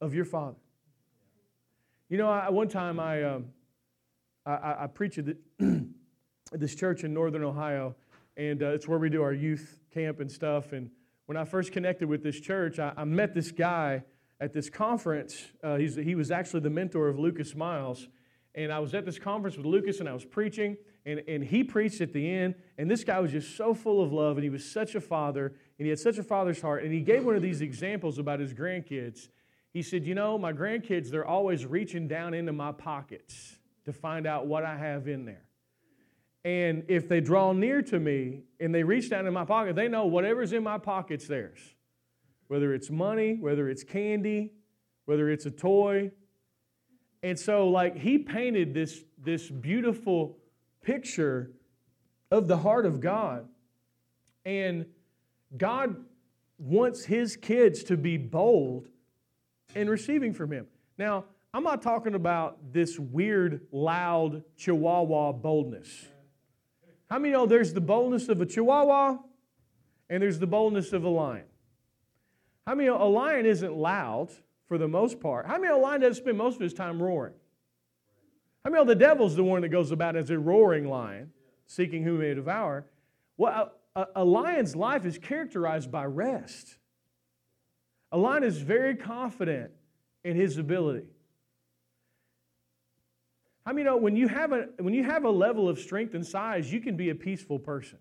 of 0.00 0.14
your 0.14 0.24
Father? 0.24 0.56
You 2.08 2.16
know, 2.16 2.30
I, 2.30 2.48
one 2.48 2.68
time 2.68 2.98
I, 2.98 3.22
um, 3.22 3.46
I, 4.46 4.76
I, 4.80 4.86
preached 4.86 5.18
at 5.18 5.36
this 6.52 6.74
church 6.74 7.04
in 7.04 7.12
northern 7.12 7.44
Ohio, 7.44 7.94
and 8.38 8.62
uh, 8.62 8.68
it's 8.68 8.88
where 8.88 8.98
we 8.98 9.10
do 9.10 9.20
our 9.20 9.34
youth 9.34 9.78
camp 9.98 10.20
and 10.20 10.30
stuff. 10.30 10.72
And 10.72 10.90
when 11.26 11.36
I 11.36 11.44
first 11.44 11.72
connected 11.72 12.08
with 12.08 12.22
this 12.22 12.40
church, 12.40 12.78
I, 12.78 12.92
I 12.96 13.04
met 13.04 13.34
this 13.34 13.50
guy 13.50 14.04
at 14.40 14.52
this 14.52 14.70
conference. 14.70 15.44
Uh, 15.62 15.76
he 15.76 16.14
was 16.14 16.30
actually 16.30 16.60
the 16.60 16.70
mentor 16.70 17.08
of 17.08 17.18
Lucas 17.18 17.54
Miles. 17.54 18.08
And 18.54 18.72
I 18.72 18.78
was 18.78 18.94
at 18.94 19.04
this 19.04 19.18
conference 19.18 19.56
with 19.56 19.66
Lucas 19.66 20.00
and 20.00 20.08
I 20.08 20.12
was 20.12 20.24
preaching, 20.24 20.76
and, 21.04 21.22
and 21.28 21.44
he 21.44 21.62
preached 21.62 22.00
at 22.00 22.12
the 22.12 22.28
end. 22.30 22.54
And 22.76 22.90
this 22.90 23.04
guy 23.04 23.18
was 23.20 23.32
just 23.32 23.56
so 23.56 23.74
full 23.74 24.02
of 24.02 24.12
love, 24.12 24.36
and 24.36 24.44
he 24.44 24.50
was 24.50 24.64
such 24.64 24.94
a 24.94 25.00
father, 25.00 25.46
and 25.78 25.86
he 25.86 25.88
had 25.88 25.98
such 25.98 26.18
a 26.18 26.22
father's 26.22 26.60
heart. 26.60 26.82
And 26.84 26.92
he 26.92 27.00
gave 27.00 27.24
one 27.24 27.36
of 27.36 27.42
these 27.42 27.60
examples 27.60 28.18
about 28.18 28.40
his 28.40 28.54
grandkids. 28.54 29.28
He 29.72 29.82
said, 29.82 30.04
You 30.04 30.14
know, 30.14 30.38
my 30.38 30.52
grandkids, 30.52 31.10
they're 31.10 31.26
always 31.26 31.66
reaching 31.66 32.08
down 32.08 32.34
into 32.34 32.52
my 32.52 32.72
pockets 32.72 33.58
to 33.84 33.92
find 33.92 34.26
out 34.26 34.46
what 34.46 34.64
I 34.64 34.76
have 34.76 35.08
in 35.08 35.24
there. 35.24 35.47
And 36.44 36.84
if 36.88 37.08
they 37.08 37.20
draw 37.20 37.52
near 37.52 37.82
to 37.82 37.98
me 37.98 38.42
and 38.60 38.74
they 38.74 38.82
reach 38.82 39.10
down 39.10 39.26
in 39.26 39.32
my 39.32 39.44
pocket, 39.44 39.76
they 39.76 39.88
know 39.88 40.06
whatever's 40.06 40.52
in 40.52 40.62
my 40.62 40.78
pocket's 40.78 41.26
theirs. 41.26 41.58
Whether 42.46 42.72
it's 42.74 42.90
money, 42.90 43.36
whether 43.38 43.68
it's 43.68 43.84
candy, 43.84 44.52
whether 45.04 45.30
it's 45.30 45.46
a 45.46 45.50
toy. 45.50 46.10
And 47.22 47.38
so, 47.38 47.68
like, 47.68 47.96
he 47.96 48.18
painted 48.18 48.72
this, 48.72 49.02
this 49.18 49.50
beautiful 49.50 50.38
picture 50.80 51.50
of 52.30 52.46
the 52.46 52.56
heart 52.58 52.86
of 52.86 53.00
God. 53.00 53.48
And 54.44 54.86
God 55.56 55.96
wants 56.58 57.04
his 57.04 57.36
kids 57.36 57.82
to 57.84 57.96
be 57.96 58.16
bold 58.16 58.88
in 59.74 59.88
receiving 59.88 60.32
from 60.32 60.52
him. 60.52 60.66
Now, 60.96 61.24
I'm 61.52 61.64
not 61.64 61.82
talking 61.82 62.14
about 62.14 62.72
this 62.72 62.98
weird, 62.98 63.66
loud 63.72 64.44
chihuahua 64.56 65.32
boldness. 65.32 66.06
How 67.10 67.18
many 67.18 67.32
know 67.32 67.46
there's 67.46 67.72
the 67.72 67.80
boldness 67.80 68.28
of 68.28 68.40
a 68.40 68.46
chihuahua 68.46 69.18
and 70.10 70.22
there's 70.22 70.38
the 70.38 70.46
boldness 70.46 70.92
of 70.92 71.04
a 71.04 71.08
lion? 71.08 71.44
How 72.66 72.74
many 72.74 72.88
know 72.88 73.02
a 73.02 73.08
lion 73.08 73.46
isn't 73.46 73.74
loud 73.74 74.30
for 74.66 74.76
the 74.76 74.88
most 74.88 75.20
part? 75.20 75.46
How 75.46 75.58
many 75.58 75.72
a 75.72 75.76
lion 75.76 76.02
doesn't 76.02 76.22
spend 76.22 76.36
most 76.36 76.56
of 76.56 76.60
his 76.60 76.74
time 76.74 77.02
roaring? 77.02 77.32
How 78.62 78.70
many 78.70 78.82
know 78.82 78.88
the 78.88 78.94
devil's 78.94 79.36
the 79.36 79.44
one 79.44 79.62
that 79.62 79.70
goes 79.70 79.90
about 79.90 80.16
as 80.16 80.28
a 80.28 80.38
roaring 80.38 80.86
lion, 80.86 81.30
seeking 81.66 82.02
whom 82.02 82.20
he 82.20 82.28
may 82.28 82.34
devour? 82.34 82.84
Well, 83.38 83.72
a, 83.96 84.06
a 84.16 84.24
lion's 84.24 84.76
life 84.76 85.06
is 85.06 85.16
characterized 85.16 85.90
by 85.90 86.04
rest. 86.04 86.76
A 88.12 88.18
lion 88.18 88.44
is 88.44 88.58
very 88.58 88.94
confident 88.94 89.70
in 90.24 90.36
his 90.36 90.58
ability. 90.58 91.06
I 93.68 93.72
mean, 93.72 93.80
you 93.80 93.84
know, 93.84 93.98
when 93.98 94.16
you 94.16 94.28
have 94.28 94.52
a 94.52 94.68
when 94.78 94.94
you 94.94 95.04
have 95.04 95.24
a 95.24 95.30
level 95.30 95.68
of 95.68 95.78
strength 95.78 96.14
and 96.14 96.26
size, 96.26 96.72
you 96.72 96.80
can 96.80 96.96
be 96.96 97.10
a 97.10 97.14
peaceful 97.14 97.58
person. 97.58 97.98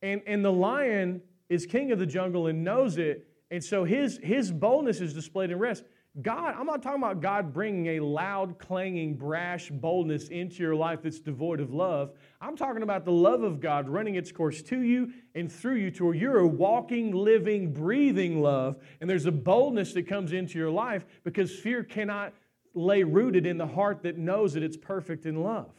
And 0.00 0.22
and 0.26 0.42
the 0.42 0.50
lion 0.50 1.20
is 1.50 1.66
king 1.66 1.92
of 1.92 1.98
the 1.98 2.06
jungle 2.06 2.46
and 2.46 2.64
knows 2.64 2.96
it, 2.96 3.28
and 3.50 3.62
so 3.62 3.84
his 3.84 4.18
his 4.22 4.50
boldness 4.50 5.02
is 5.02 5.12
displayed 5.12 5.50
in 5.50 5.58
rest. 5.58 5.84
God, 6.22 6.54
I'm 6.58 6.64
not 6.64 6.82
talking 6.82 7.02
about 7.02 7.20
God 7.20 7.52
bringing 7.52 7.98
a 7.98 8.00
loud, 8.00 8.58
clanging, 8.58 9.16
brash 9.16 9.68
boldness 9.68 10.28
into 10.28 10.62
your 10.62 10.74
life 10.74 11.02
that's 11.02 11.20
devoid 11.20 11.60
of 11.60 11.74
love. 11.74 12.12
I'm 12.40 12.56
talking 12.56 12.82
about 12.82 13.04
the 13.04 13.12
love 13.12 13.42
of 13.42 13.60
God 13.60 13.86
running 13.86 14.14
its 14.14 14.32
course 14.32 14.62
to 14.62 14.80
you 14.80 15.12
and 15.34 15.52
through 15.52 15.76
you 15.76 15.90
to 15.92 16.06
where 16.06 16.14
you're 16.14 16.38
a 16.38 16.46
walking, 16.46 17.12
living, 17.12 17.74
breathing 17.74 18.40
love. 18.40 18.78
And 19.02 19.08
there's 19.08 19.26
a 19.26 19.32
boldness 19.32 19.92
that 19.92 20.08
comes 20.08 20.32
into 20.32 20.58
your 20.58 20.70
life 20.70 21.04
because 21.22 21.54
fear 21.54 21.84
cannot 21.84 22.32
lay 22.78 23.02
rooted 23.02 23.46
in 23.46 23.58
the 23.58 23.66
heart 23.66 24.02
that 24.02 24.16
knows 24.16 24.54
that 24.54 24.62
it's 24.62 24.76
perfect 24.76 25.26
in 25.26 25.42
love. 25.42 25.70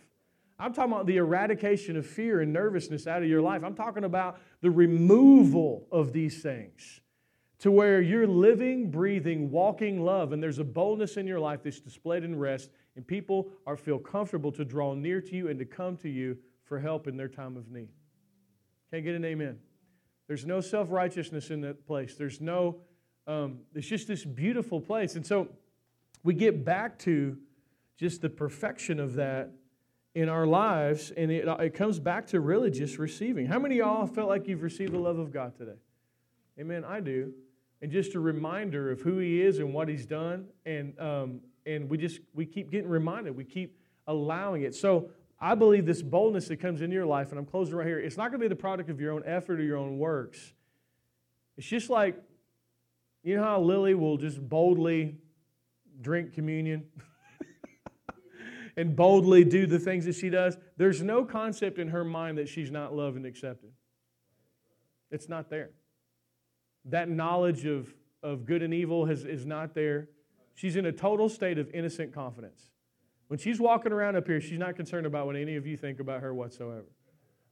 I'm 0.59 0.73
talking 0.73 0.91
about 0.91 1.05
the 1.05 1.17
eradication 1.17 1.95
of 1.95 2.05
fear 2.05 2.41
and 2.41 2.51
nervousness 2.51 3.07
out 3.07 3.23
of 3.23 3.29
your 3.29 3.41
life. 3.41 3.63
I'm 3.63 3.75
talking 3.75 4.03
about 4.03 4.39
the 4.61 4.69
removal 4.69 5.87
of 5.91 6.11
these 6.11 6.41
things 6.43 6.99
to 7.59 7.71
where 7.71 8.01
you're 8.01 8.27
living, 8.27 8.89
breathing, 8.91 9.51
walking 9.51 10.03
love, 10.03 10.33
and 10.33 10.41
there's 10.41 10.59
a 10.59 10.63
boldness 10.63 11.17
in 11.17 11.27
your 11.27 11.39
life 11.39 11.61
that's 11.63 11.79
displayed 11.79 12.23
in 12.23 12.37
rest, 12.37 12.69
and 12.95 13.05
people 13.05 13.49
are 13.65 13.77
feel 13.77 13.99
comfortable 13.99 14.51
to 14.51 14.65
draw 14.65 14.93
near 14.93 15.21
to 15.21 15.35
you 15.35 15.47
and 15.47 15.59
to 15.59 15.65
come 15.65 15.95
to 15.97 16.09
you 16.09 16.37
for 16.63 16.79
help 16.79 17.07
in 17.07 17.17
their 17.17 17.27
time 17.27 17.57
of 17.57 17.69
need. 17.69 17.89
Can't 18.91 19.03
get 19.03 19.15
an 19.15 19.25
amen. 19.25 19.59
There's 20.27 20.45
no 20.45 20.61
self 20.61 20.91
righteousness 20.91 21.49
in 21.49 21.61
that 21.61 21.85
place. 21.87 22.15
There's 22.15 22.39
no, 22.39 22.77
um, 23.27 23.59
it's 23.73 23.87
just 23.87 24.07
this 24.07 24.23
beautiful 24.23 24.79
place. 24.79 25.15
And 25.15 25.25
so, 25.25 25.49
we 26.23 26.33
get 26.33 26.65
back 26.65 26.99
to 26.99 27.37
just 27.97 28.21
the 28.21 28.29
perfection 28.29 28.99
of 28.99 29.15
that 29.15 29.51
in 30.15 30.27
our 30.27 30.47
lives, 30.47 31.11
and 31.11 31.31
it, 31.31 31.47
it 31.59 31.73
comes 31.73 31.99
back 31.99 32.27
to 32.27 32.39
really 32.39 32.71
just 32.71 32.97
receiving. 32.97 33.45
How 33.45 33.59
many 33.59 33.79
of 33.79 33.85
y'all 33.87 34.07
felt 34.07 34.27
like 34.27 34.47
you've 34.47 34.63
received 34.63 34.93
the 34.93 34.99
love 34.99 35.19
of 35.19 35.31
God 35.31 35.55
today? 35.55 35.77
Amen. 36.59 36.83
I 36.83 36.99
do. 36.99 37.33
And 37.81 37.91
just 37.91 38.15
a 38.15 38.19
reminder 38.19 38.91
of 38.91 39.01
who 39.01 39.19
He 39.19 39.41
is 39.41 39.59
and 39.59 39.73
what 39.73 39.87
He's 39.87 40.05
done, 40.05 40.47
and 40.65 40.99
um, 40.99 41.41
and 41.65 41.89
we 41.89 41.97
just 41.97 42.19
we 42.33 42.45
keep 42.45 42.71
getting 42.71 42.89
reminded. 42.89 43.35
We 43.35 43.45
keep 43.45 43.77
allowing 44.07 44.63
it. 44.63 44.75
So 44.75 45.11
I 45.39 45.55
believe 45.55 45.85
this 45.85 46.01
boldness 46.01 46.49
that 46.49 46.57
comes 46.57 46.81
into 46.81 46.95
your 46.95 47.05
life, 47.05 47.29
and 47.29 47.39
I'm 47.39 47.45
closing 47.45 47.75
right 47.75 47.87
here. 47.87 47.99
It's 47.99 48.17
not 48.17 48.31
going 48.31 48.41
to 48.41 48.43
be 48.43 48.49
the 48.49 48.55
product 48.55 48.89
of 48.89 48.99
your 48.99 49.13
own 49.13 49.23
effort 49.25 49.59
or 49.59 49.63
your 49.63 49.77
own 49.77 49.97
works. 49.97 50.53
It's 51.55 51.67
just 51.67 51.89
like 51.89 52.21
You 53.23 53.37
know 53.37 53.43
how 53.43 53.61
Lily 53.61 53.93
will 53.93 54.17
just 54.17 54.41
boldly 54.41 55.15
drink 56.01 56.33
communion 56.33 56.85
and 58.77 58.95
boldly 58.95 59.43
do 59.43 59.65
the 59.65 59.79
things 59.79 60.05
that 60.05 60.15
she 60.15 60.29
does? 60.29 60.57
There's 60.77 61.01
no 61.01 61.25
concept 61.25 61.79
in 61.79 61.89
her 61.89 62.03
mind 62.03 62.37
that 62.37 62.49
she's 62.49 62.71
not 62.71 62.95
loved 62.95 63.17
and 63.17 63.25
accepted. 63.25 63.71
It's 65.11 65.27
not 65.27 65.49
there. 65.49 65.71
That 66.85 67.09
knowledge 67.09 67.65
of, 67.65 67.93
of 68.23 68.45
good 68.45 68.61
and 68.61 68.73
evil 68.73 69.05
has, 69.05 69.25
is 69.25 69.45
not 69.45 69.73
there. 69.73 70.09
She's 70.55 70.75
in 70.75 70.85
a 70.85 70.91
total 70.91 71.29
state 71.29 71.57
of 71.57 71.69
innocent 71.73 72.13
confidence. 72.13 72.69
When 73.27 73.39
she's 73.39 73.59
walking 73.59 73.91
around 73.91 74.15
up 74.15 74.27
here, 74.27 74.41
she's 74.41 74.57
not 74.57 74.75
concerned 74.75 75.05
about 75.05 75.25
what 75.27 75.35
any 75.35 75.55
of 75.55 75.67
you 75.67 75.77
think 75.77 75.99
about 75.99 76.21
her 76.21 76.33
whatsoever. 76.33 76.87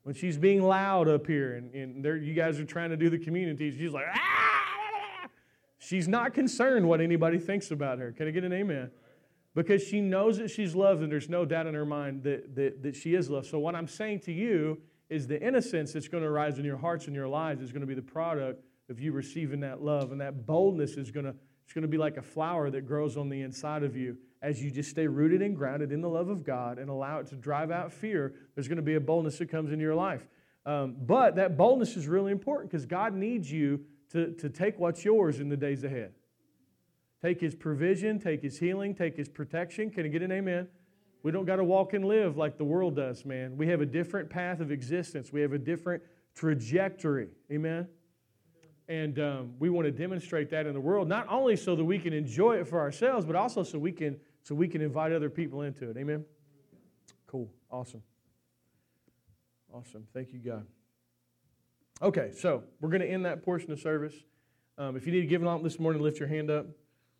When 0.03 0.15
she's 0.15 0.37
being 0.37 0.61
loud 0.61 1.07
up 1.07 1.27
here 1.27 1.55
and, 1.55 1.73
and 1.73 2.25
you 2.25 2.33
guys 2.33 2.59
are 2.59 2.65
trying 2.65 2.89
to 2.89 2.97
do 2.97 3.09
the 3.09 3.19
community, 3.19 3.71
she's 3.77 3.91
like, 3.91 4.05
ah! 4.11 4.46
She's 5.79 6.07
not 6.07 6.33
concerned 6.33 6.87
what 6.87 7.01
anybody 7.01 7.37
thinks 7.37 7.71
about 7.71 7.99
her. 7.99 8.11
Can 8.11 8.27
I 8.27 8.31
get 8.31 8.43
an 8.43 8.53
amen? 8.53 8.91
Because 9.53 9.83
she 9.83 10.01
knows 10.01 10.37
that 10.37 10.49
she's 10.49 10.75
loved 10.75 11.01
and 11.01 11.11
there's 11.11 11.29
no 11.29 11.45
doubt 11.45 11.67
in 11.67 11.73
her 11.73 11.85
mind 11.85 12.23
that, 12.23 12.55
that, 12.55 12.83
that 12.83 12.95
she 12.95 13.13
is 13.15 13.29
loved. 13.29 13.47
So, 13.47 13.59
what 13.59 13.75
I'm 13.75 13.87
saying 13.87 14.21
to 14.21 14.31
you 14.31 14.79
is 15.09 15.27
the 15.27 15.41
innocence 15.41 15.93
that's 15.93 16.07
going 16.07 16.23
to 16.23 16.29
arise 16.29 16.59
in 16.59 16.65
your 16.65 16.77
hearts 16.77 17.07
and 17.07 17.15
your 17.15 17.27
lives 17.27 17.61
is 17.61 17.71
going 17.71 17.81
to 17.81 17.87
be 17.87 17.95
the 17.95 18.01
product 18.01 18.63
of 18.89 18.99
you 18.99 19.11
receiving 19.11 19.59
that 19.61 19.81
love. 19.81 20.11
And 20.11 20.21
that 20.21 20.45
boldness 20.45 20.91
is 20.91 21.11
going 21.11 21.25
to, 21.25 21.35
it's 21.63 21.73
going 21.73 21.83
to 21.83 21.87
be 21.87 21.97
like 21.97 22.17
a 22.17 22.21
flower 22.21 22.69
that 22.69 22.85
grows 22.85 23.17
on 23.17 23.29
the 23.29 23.41
inside 23.41 23.83
of 23.83 23.95
you 23.95 24.17
as 24.41 24.61
you 24.61 24.69
just 24.69 24.89
stay 24.89 25.07
rooted 25.07 25.41
and 25.41 25.55
grounded 25.55 25.91
in 25.91 26.01
the 26.01 26.09
love 26.09 26.29
of 26.29 26.43
God 26.43 26.77
and 26.77 26.89
allow 26.89 27.19
it 27.19 27.27
to 27.27 27.35
drive 27.35 27.71
out 27.71 27.91
fear, 27.91 28.33
there's 28.55 28.67
going 28.67 28.77
to 28.77 28.83
be 28.83 28.95
a 28.95 28.99
boldness 28.99 29.37
that 29.39 29.49
comes 29.49 29.71
into 29.71 29.83
your 29.83 29.95
life. 29.95 30.27
Um, 30.65 30.95
but 30.99 31.35
that 31.37 31.57
boldness 31.57 31.95
is 31.95 32.07
really 32.07 32.31
important 32.31 32.69
because 32.69 32.85
God 32.85 33.13
needs 33.13 33.51
you 33.51 33.85
to, 34.11 34.31
to 34.33 34.49
take 34.49 34.79
what's 34.79 35.03
yours 35.03 35.39
in 35.39 35.49
the 35.49 35.57
days 35.57 35.83
ahead. 35.83 36.13
Take 37.21 37.41
His 37.41 37.55
provision, 37.55 38.19
take 38.19 38.41
His 38.41 38.59
healing, 38.59 38.95
take 38.95 39.17
His 39.17 39.27
protection. 39.27 39.89
Can 39.89 40.05
I 40.05 40.09
get 40.09 40.21
an 40.21 40.31
amen? 40.31 40.67
We 41.23 41.31
don't 41.31 41.45
got 41.45 41.57
to 41.57 41.63
walk 41.63 41.93
and 41.93 42.05
live 42.05 42.37
like 42.37 42.57
the 42.57 42.63
world 42.63 42.95
does, 42.95 43.25
man. 43.25 43.57
We 43.57 43.67
have 43.67 43.81
a 43.81 43.85
different 43.85 44.29
path 44.29 44.59
of 44.59 44.71
existence, 44.71 45.33
we 45.33 45.41
have 45.41 45.53
a 45.53 45.57
different 45.57 46.03
trajectory. 46.35 47.29
Amen? 47.51 47.87
And 48.87 49.19
um, 49.19 49.53
we 49.59 49.69
want 49.69 49.85
to 49.85 49.91
demonstrate 49.91 50.49
that 50.51 50.65
in 50.65 50.73
the 50.73 50.79
world, 50.79 51.09
not 51.09 51.27
only 51.29 51.57
so 51.57 51.75
that 51.75 51.83
we 51.83 51.99
can 51.99 52.13
enjoy 52.13 52.57
it 52.57 52.67
for 52.67 52.79
ourselves, 52.79 53.25
but 53.25 53.35
also 53.35 53.63
so 53.63 53.77
we 53.77 53.91
can 53.91 54.17
so 54.43 54.55
we 54.55 54.69
can 54.69 54.81
invite 54.81 55.11
other 55.11 55.29
people 55.29 55.63
into 55.63 55.89
it. 55.89 55.97
Amen? 55.97 56.23
Cool. 57.25 57.49
Awesome. 57.69 58.01
Awesome. 59.73 60.07
Thank 60.13 60.31
you, 60.31 60.39
God. 60.39 60.65
Okay, 62.01 62.31
so 62.35 62.63
we're 62.79 62.89
going 62.89 63.01
to 63.01 63.07
end 63.07 63.25
that 63.25 63.43
portion 63.43 63.71
of 63.71 63.79
service. 63.79 64.13
Um, 64.77 64.95
if 64.95 65.07
you 65.07 65.11
need 65.11 65.21
to 65.21 65.27
give 65.27 65.41
an 65.41 65.47
envelope 65.47 65.63
this 65.63 65.79
morning, 65.79 66.01
lift 66.01 66.19
your 66.19 66.27
hand 66.27 66.51
up. 66.51 66.67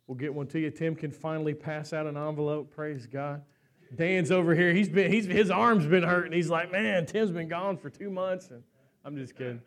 We'll 0.06 0.16
get 0.16 0.32
one 0.32 0.46
to 0.48 0.60
you. 0.60 0.70
Tim 0.70 0.94
can 0.94 1.10
finally 1.10 1.52
pass 1.52 1.92
out 1.92 2.06
an 2.06 2.16
envelope. 2.16 2.74
Praise 2.74 3.04
God. 3.06 3.42
Dan's 3.96 4.30
over 4.30 4.54
here. 4.54 4.72
He's 4.72 4.88
been, 4.88 5.10
he's, 5.10 5.26
his 5.26 5.50
arm's 5.50 5.86
been 5.86 6.04
hurting. 6.04 6.32
He's 6.32 6.48
like, 6.48 6.70
man, 6.70 7.06
Tim's 7.06 7.30
been 7.32 7.48
gone 7.48 7.76
for 7.76 7.90
two 7.90 8.10
months. 8.10 8.50
And 8.50 8.62
I'm 9.04 9.16
just 9.16 9.34
kidding. 9.36 9.60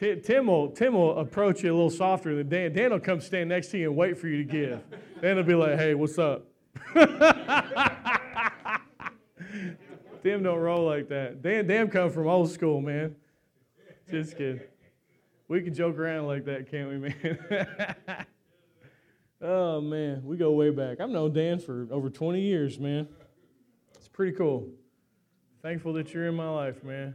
Tim 0.00 0.46
will, 0.48 0.70
Tim 0.70 0.94
will 0.94 1.18
approach 1.18 1.62
you 1.62 1.72
a 1.72 1.74
little 1.74 1.90
softer 1.90 2.34
than 2.34 2.48
Dan. 2.48 2.72
Dan 2.72 2.90
will 2.90 2.98
come 2.98 3.20
stand 3.20 3.50
next 3.50 3.68
to 3.68 3.78
you 3.78 3.88
and 3.88 3.96
wait 3.96 4.18
for 4.18 4.26
you 4.26 4.38
to 4.38 4.44
give. 4.44 4.80
Dan 5.20 5.36
will 5.36 5.44
be 5.44 5.54
like, 5.54 5.78
hey, 5.78 5.94
what's 5.94 6.18
up? 6.18 6.46
Tim 10.22 10.42
don't 10.42 10.58
roll 10.58 10.86
like 10.86 11.08
that. 11.08 11.42
Dan, 11.42 11.66
Dan 11.66 11.88
come 11.88 12.10
from 12.10 12.28
old 12.28 12.50
school, 12.50 12.80
man. 12.80 13.16
Just 14.08 14.36
kidding. 14.36 14.60
We 15.48 15.62
can 15.62 15.74
joke 15.74 15.98
around 15.98 16.28
like 16.28 16.44
that, 16.44 16.70
can't 16.70 16.88
we, 16.88 16.98
man? 16.98 17.96
oh, 19.42 19.80
man. 19.80 20.22
We 20.24 20.36
go 20.36 20.52
way 20.52 20.70
back. 20.70 21.00
I've 21.00 21.10
known 21.10 21.32
Dan 21.32 21.58
for 21.58 21.88
over 21.90 22.08
20 22.08 22.40
years, 22.40 22.78
man. 22.78 23.08
It's 23.96 24.08
pretty 24.08 24.36
cool. 24.36 24.68
Thankful 25.60 25.92
that 25.94 26.14
you're 26.14 26.28
in 26.28 26.34
my 26.34 26.48
life, 26.48 26.84
man. 26.84 27.14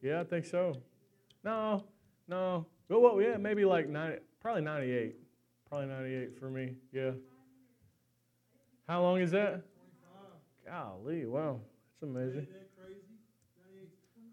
Yeah, 0.00 0.20
I 0.20 0.24
think 0.24 0.46
so. 0.46 0.74
No, 1.44 1.84
no. 2.28 2.66
Well, 2.88 3.00
well 3.00 3.20
yeah, 3.20 3.36
maybe 3.36 3.64
like 3.64 3.88
90, 3.88 4.18
probably 4.40 4.62
98. 4.62 5.16
Probably 5.68 5.86
98 5.88 6.38
for 6.38 6.48
me, 6.48 6.76
yeah. 6.92 7.10
How 8.88 9.02
long 9.02 9.20
is 9.20 9.32
that? 9.32 9.62
Golly, 10.68 11.24
wow. 11.24 11.60
That's 12.00 12.10
amazing. 12.10 12.46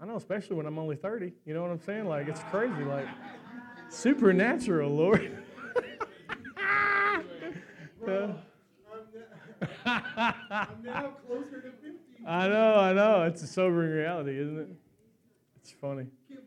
I 0.02 0.06
know, 0.06 0.18
especially 0.18 0.58
when 0.58 0.66
I'm 0.66 0.78
only 0.78 0.98
30. 0.98 1.32
You 1.46 1.54
know 1.54 1.62
what 1.62 1.72
I'm 1.72 1.80
saying? 1.80 2.10
Like, 2.10 2.28
it's 2.28 2.42
crazy. 2.52 2.84
Like, 2.84 3.08
supernatural, 3.90 4.94
Lord. 4.94 5.38
Uh. 8.08 8.34
I'm 9.84 10.84
now 10.84 11.14
closer 11.26 11.60
to 11.60 11.72
50. 11.72 11.88
I 12.28 12.48
know, 12.48 12.76
I 12.76 12.94
know. 12.94 13.24
It's 13.24 13.42
a 13.42 13.48
sobering 13.48 13.90
reality, 13.90 14.40
isn't 14.40 14.60
it? 14.60 14.68
It's 15.56 15.72
funny. 15.72 16.06
It's 16.30 16.44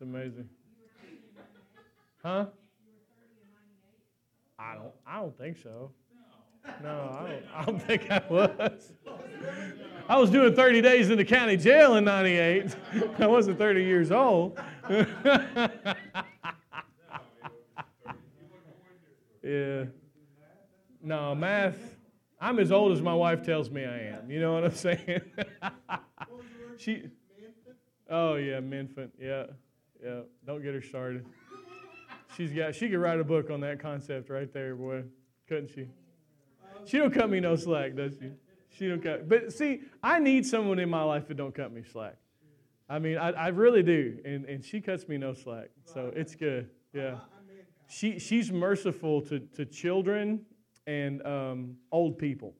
amazing. 0.00 0.48
Huh? 2.22 2.46
I 4.58 4.74
don't. 4.74 4.94
I 5.06 5.16
don't 5.16 5.36
think 5.36 5.58
so. 5.58 5.90
No, 6.82 7.18
I 7.18 7.28
don't. 7.28 7.44
I 7.54 7.64
don't 7.64 7.82
think 7.82 8.10
I 8.10 8.22
was. 8.28 8.92
I 10.08 10.18
was 10.18 10.30
doing 10.30 10.54
30 10.54 10.80
days 10.82 11.10
in 11.10 11.16
the 11.16 11.24
county 11.24 11.56
jail 11.56 11.96
in 11.96 12.04
'98. 12.04 12.74
I 13.18 13.26
wasn't 13.26 13.58
30 13.58 13.82
years 13.82 14.10
old. 14.10 14.58
yeah. 19.42 19.84
No, 21.02 21.34
math. 21.34 21.76
I'm 22.40 22.58
as 22.58 22.72
old 22.72 22.92
as 22.92 23.00
my 23.00 23.14
wife 23.14 23.44
tells 23.44 23.70
me 23.70 23.84
I 23.84 23.98
am. 23.98 24.30
You 24.30 24.40
know 24.40 24.54
what 24.54 24.64
I'm 24.64 24.74
saying? 24.74 25.20
She. 26.78 27.04
Oh 28.10 28.34
yeah, 28.34 28.58
Minfant. 28.60 29.10
Yeah, 29.16 29.44
yeah. 30.02 30.22
Don't 30.44 30.62
get 30.64 30.74
her 30.74 30.82
started. 30.82 31.24
She's 32.36 32.50
got. 32.50 32.74
She 32.74 32.88
could 32.88 32.98
write 32.98 33.20
a 33.20 33.24
book 33.24 33.50
on 33.50 33.60
that 33.60 33.78
concept 33.78 34.30
right 34.30 34.52
there, 34.52 34.74
boy. 34.74 35.04
Couldn't 35.46 35.68
she? 35.68 35.86
She 36.84 36.98
don't 36.98 37.12
cut 37.12 37.30
me 37.30 37.40
no 37.40 37.56
slack, 37.56 37.94
does 37.94 38.14
she? 38.20 38.30
She 38.70 38.88
don't 38.88 39.02
cut. 39.02 39.28
But 39.28 39.52
see, 39.52 39.82
I 40.02 40.18
need 40.18 40.46
someone 40.46 40.78
in 40.78 40.88
my 40.88 41.02
life 41.02 41.28
that 41.28 41.36
don't 41.36 41.54
cut 41.54 41.72
me 41.72 41.82
slack. 41.90 42.16
I 42.88 42.98
mean, 42.98 43.16
I, 43.16 43.30
I 43.30 43.48
really 43.48 43.82
do, 43.82 44.18
and, 44.24 44.44
and 44.44 44.64
she 44.64 44.80
cuts 44.80 45.08
me 45.08 45.16
no 45.16 45.34
slack, 45.34 45.70
so 45.84 46.12
it's 46.14 46.34
good. 46.34 46.68
Yeah. 46.92 47.16
She 47.88 48.18
she's 48.18 48.50
merciful 48.50 49.20
to 49.22 49.40
to 49.40 49.64
children 49.64 50.40
and 50.86 51.24
um, 51.26 51.76
old 51.90 52.18
people. 52.18 52.54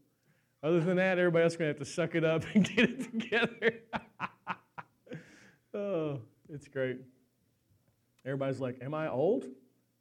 Other 0.62 0.80
than 0.80 0.96
that, 0.96 1.18
everybody 1.18 1.42
else 1.42 1.54
is 1.54 1.56
going 1.56 1.74
to 1.74 1.78
have 1.78 1.86
to 1.86 1.92
suck 1.92 2.14
it 2.14 2.24
up 2.24 2.44
and 2.54 2.64
get 2.64 2.90
it 2.90 3.10
together. 3.10 3.80
oh, 5.74 6.20
it's 6.48 6.68
great. 6.68 6.98
Everybody's 8.24 8.60
like, 8.60 8.78
Am 8.80 8.94
I 8.94 9.10
old? 9.10 9.46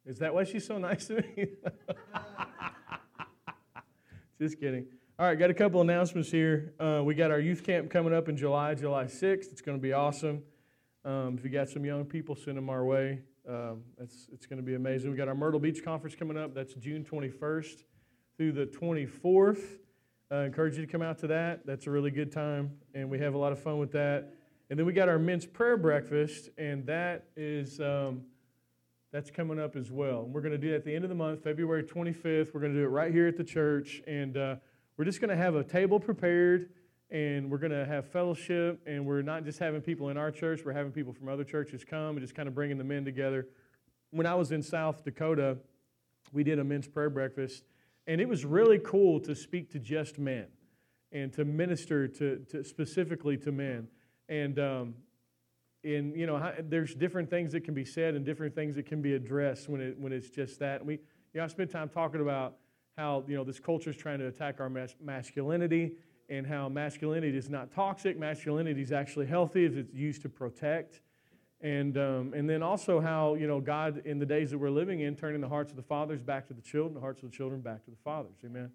Is 0.06 0.18
that 0.18 0.34
why 0.34 0.44
she's 0.44 0.66
so 0.66 0.78
nice 0.78 1.06
to 1.08 1.14
me? 1.14 1.48
Just 4.40 4.58
kidding. 4.58 4.86
All 5.18 5.26
right, 5.26 5.38
got 5.38 5.50
a 5.50 5.54
couple 5.54 5.80
announcements 5.80 6.30
here. 6.30 6.72
Uh, 6.80 7.02
we 7.04 7.14
got 7.14 7.30
our 7.30 7.38
youth 7.38 7.62
camp 7.64 7.90
coming 7.90 8.14
up 8.14 8.28
in 8.28 8.36
July, 8.36 8.74
July 8.74 9.04
6th. 9.04 9.52
It's 9.52 9.60
going 9.60 9.76
to 9.76 9.82
be 9.82 9.92
awesome. 9.92 10.42
Um, 11.04 11.36
if 11.38 11.44
you 11.44 11.50
got 11.50 11.68
some 11.68 11.84
young 11.84 12.04
people, 12.04 12.34
send 12.34 12.56
them 12.56 12.70
our 12.70 12.84
way. 12.84 13.20
Um, 13.48 13.82
it's, 14.00 14.28
it's 14.32 14.46
going 14.46 14.56
to 14.56 14.62
be 14.62 14.74
amazing. 14.74 15.10
We 15.10 15.16
got 15.16 15.28
our 15.28 15.34
Myrtle 15.34 15.60
Beach 15.60 15.84
conference 15.84 16.16
coming 16.16 16.38
up. 16.38 16.54
That's 16.54 16.74
June 16.74 17.04
21st 17.04 17.84
through 18.36 18.52
the 18.52 18.66
24th. 18.66 19.62
I 20.30 20.36
uh, 20.36 20.40
encourage 20.40 20.76
you 20.76 20.86
to 20.86 20.90
come 20.90 21.02
out 21.02 21.18
to 21.18 21.26
that. 21.26 21.66
That's 21.66 21.86
a 21.86 21.90
really 21.90 22.10
good 22.10 22.32
time, 22.32 22.72
and 22.94 23.10
we 23.10 23.18
have 23.18 23.34
a 23.34 23.38
lot 23.38 23.52
of 23.52 23.60
fun 23.60 23.78
with 23.78 23.92
that. 23.92 24.32
And 24.70 24.78
then 24.78 24.86
we 24.86 24.94
got 24.94 25.08
our 25.08 25.18
men's 25.18 25.44
prayer 25.44 25.76
breakfast, 25.76 26.48
and 26.56 26.86
that 26.86 27.26
is 27.36 27.80
um, 27.80 28.22
that's 29.12 29.30
coming 29.30 29.60
up 29.60 29.76
as 29.76 29.90
well. 29.90 30.22
And 30.24 30.34
we're 30.34 30.40
going 30.40 30.52
to 30.52 30.58
do 30.58 30.70
that 30.70 30.76
at 30.76 30.84
the 30.84 30.94
end 30.94 31.04
of 31.04 31.08
the 31.10 31.14
month, 31.14 31.44
February 31.44 31.82
25th. 31.82 32.54
We're 32.54 32.60
going 32.60 32.72
to 32.72 32.78
do 32.78 32.84
it 32.84 32.88
right 32.88 33.12
here 33.12 33.28
at 33.28 33.36
the 33.36 33.44
church, 33.44 34.02
and 34.06 34.36
uh, 34.36 34.56
we're 34.96 35.04
just 35.04 35.20
going 35.20 35.30
to 35.30 35.36
have 35.36 35.54
a 35.54 35.62
table 35.62 36.00
prepared, 36.00 36.70
and 37.10 37.50
we're 37.50 37.58
going 37.58 37.72
to 37.72 37.84
have 37.84 38.08
fellowship. 38.08 38.80
And 38.86 39.06
we're 39.06 39.22
not 39.22 39.44
just 39.44 39.58
having 39.58 39.82
people 39.82 40.08
in 40.08 40.16
our 40.16 40.30
church; 40.30 40.62
we're 40.64 40.72
having 40.72 40.92
people 40.92 41.12
from 41.12 41.28
other 41.28 41.44
churches 41.44 41.84
come 41.84 42.16
and 42.16 42.20
just 42.20 42.34
kind 42.34 42.48
of 42.48 42.54
bringing 42.54 42.78
the 42.78 42.84
men 42.84 43.04
together. 43.04 43.46
When 44.10 44.26
I 44.26 44.34
was 44.34 44.50
in 44.50 44.62
South 44.62 45.04
Dakota, 45.04 45.58
we 46.32 46.42
did 46.42 46.58
a 46.58 46.64
men's 46.64 46.88
prayer 46.88 47.10
breakfast 47.10 47.64
and 48.06 48.20
it 48.20 48.28
was 48.28 48.44
really 48.44 48.78
cool 48.78 49.20
to 49.20 49.34
speak 49.34 49.70
to 49.72 49.78
just 49.78 50.18
men 50.18 50.46
and 51.12 51.32
to 51.34 51.44
minister 51.44 52.08
to, 52.08 52.44
to 52.50 52.64
specifically 52.64 53.36
to 53.38 53.52
men. 53.52 53.88
And, 54.28 54.58
um, 54.58 54.94
and 55.84 56.16
you 56.16 56.26
know, 56.26 56.52
there's 56.68 56.94
different 56.94 57.28
things 57.28 57.52
that 57.52 57.64
can 57.64 57.74
be 57.74 57.84
said 57.84 58.14
and 58.14 58.24
different 58.24 58.54
things 58.54 58.74
that 58.76 58.86
can 58.86 59.02
be 59.02 59.14
addressed 59.14 59.68
when, 59.68 59.80
it, 59.80 59.98
when 59.98 60.12
it's 60.12 60.30
just 60.30 60.58
that. 60.60 60.80
And 60.80 60.86
we, 60.86 60.94
you 60.94 61.00
know, 61.34 61.44
I 61.44 61.46
spent 61.48 61.70
time 61.70 61.88
talking 61.88 62.20
about 62.20 62.56
how, 62.96 63.24
you 63.26 63.34
know, 63.34 63.44
this 63.44 63.58
culture 63.58 63.90
is 63.90 63.96
trying 63.96 64.18
to 64.18 64.26
attack 64.26 64.60
our 64.60 64.68
mas- 64.68 64.96
masculinity 65.02 65.92
and 66.28 66.46
how 66.46 66.68
masculinity 66.68 67.36
is 67.36 67.50
not 67.50 67.72
toxic. 67.72 68.18
Masculinity 68.18 68.82
is 68.82 68.92
actually 68.92 69.26
healthy 69.26 69.64
if 69.64 69.76
it's 69.76 69.92
used 69.92 70.22
to 70.22 70.28
protect. 70.28 71.00
And, 71.60 71.96
um, 71.96 72.32
and 72.34 72.48
then 72.48 72.62
also 72.62 73.00
how, 73.00 73.34
you 73.34 73.46
know, 73.46 73.60
God 73.60 74.02
in 74.04 74.18
the 74.18 74.26
days 74.26 74.50
that 74.50 74.58
we're 74.58 74.70
living 74.70 75.00
in, 75.00 75.14
turning 75.14 75.40
the 75.40 75.48
hearts 75.48 75.70
of 75.70 75.76
the 75.76 75.82
fathers 75.82 76.20
back 76.20 76.46
to 76.48 76.54
the 76.54 76.60
children, 76.62 76.94
the 76.94 77.00
hearts 77.00 77.22
of 77.22 77.30
the 77.30 77.36
children 77.36 77.60
back 77.60 77.84
to 77.84 77.90
the 77.90 77.96
fathers. 78.04 78.36
Amen. 78.44 78.70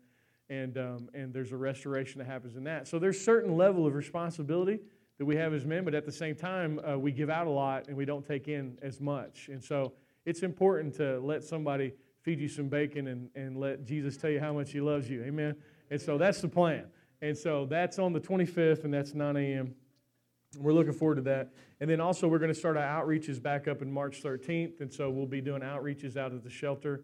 And, 0.49 0.77
um, 0.77 1.09
and 1.13 1.33
there's 1.33 1.51
a 1.51 1.57
restoration 1.57 2.19
that 2.19 2.27
happens 2.27 2.55
in 2.55 2.63
that. 2.63 2.87
So 2.87 2.99
there's 2.99 3.19
certain 3.19 3.57
level 3.57 3.85
of 3.85 3.93
responsibility 3.93 4.79
that 5.17 5.25
we 5.25 5.35
have 5.35 5.53
as 5.53 5.65
men, 5.65 5.83
but 5.83 5.95
at 5.95 6.05
the 6.05 6.11
same 6.11 6.35
time, 6.35 6.79
uh, 6.87 6.97
we 6.97 7.11
give 7.11 7.29
out 7.29 7.47
a 7.47 7.51
lot 7.51 7.87
and 7.87 7.97
we 7.97 8.05
don't 8.05 8.25
take 8.25 8.47
in 8.47 8.77
as 8.81 9.01
much. 9.01 9.49
And 9.49 9.63
so 9.63 9.93
it's 10.25 10.43
important 10.43 10.95
to 10.95 11.19
let 11.19 11.43
somebody 11.43 11.93
feed 12.21 12.39
you 12.39 12.47
some 12.47 12.67
bacon 12.67 13.07
and, 13.07 13.29
and 13.35 13.57
let 13.57 13.85
Jesus 13.85 14.17
tell 14.17 14.29
you 14.29 14.39
how 14.39 14.53
much 14.53 14.71
he 14.71 14.81
loves 14.81 15.09
you. 15.09 15.23
Amen. 15.23 15.55
And 15.89 15.99
so 15.99 16.17
that's 16.17 16.41
the 16.41 16.47
plan. 16.47 16.85
And 17.21 17.35
so 17.35 17.65
that's 17.65 17.97
on 17.97 18.13
the 18.13 18.19
25th, 18.19 18.83
and 18.83 18.93
that's 18.93 19.13
9 19.13 19.37
a.m. 19.37 19.73
We're 20.59 20.73
looking 20.73 20.93
forward 20.93 21.15
to 21.15 21.21
that. 21.21 21.51
And 21.79 21.89
then 21.89 21.99
also, 21.99 22.27
we're 22.27 22.39
going 22.39 22.53
to 22.53 22.59
start 22.59 22.77
our 22.77 23.03
outreaches 23.03 23.41
back 23.41 23.67
up 23.67 23.81
in 23.81 23.91
March 23.91 24.21
13th. 24.21 24.81
And 24.81 24.93
so 24.93 25.09
we'll 25.09 25.25
be 25.25 25.41
doing 25.41 25.61
outreaches 25.61 26.15
out 26.15 26.31
of 26.31 26.43
the 26.43 26.49
shelter 26.49 27.03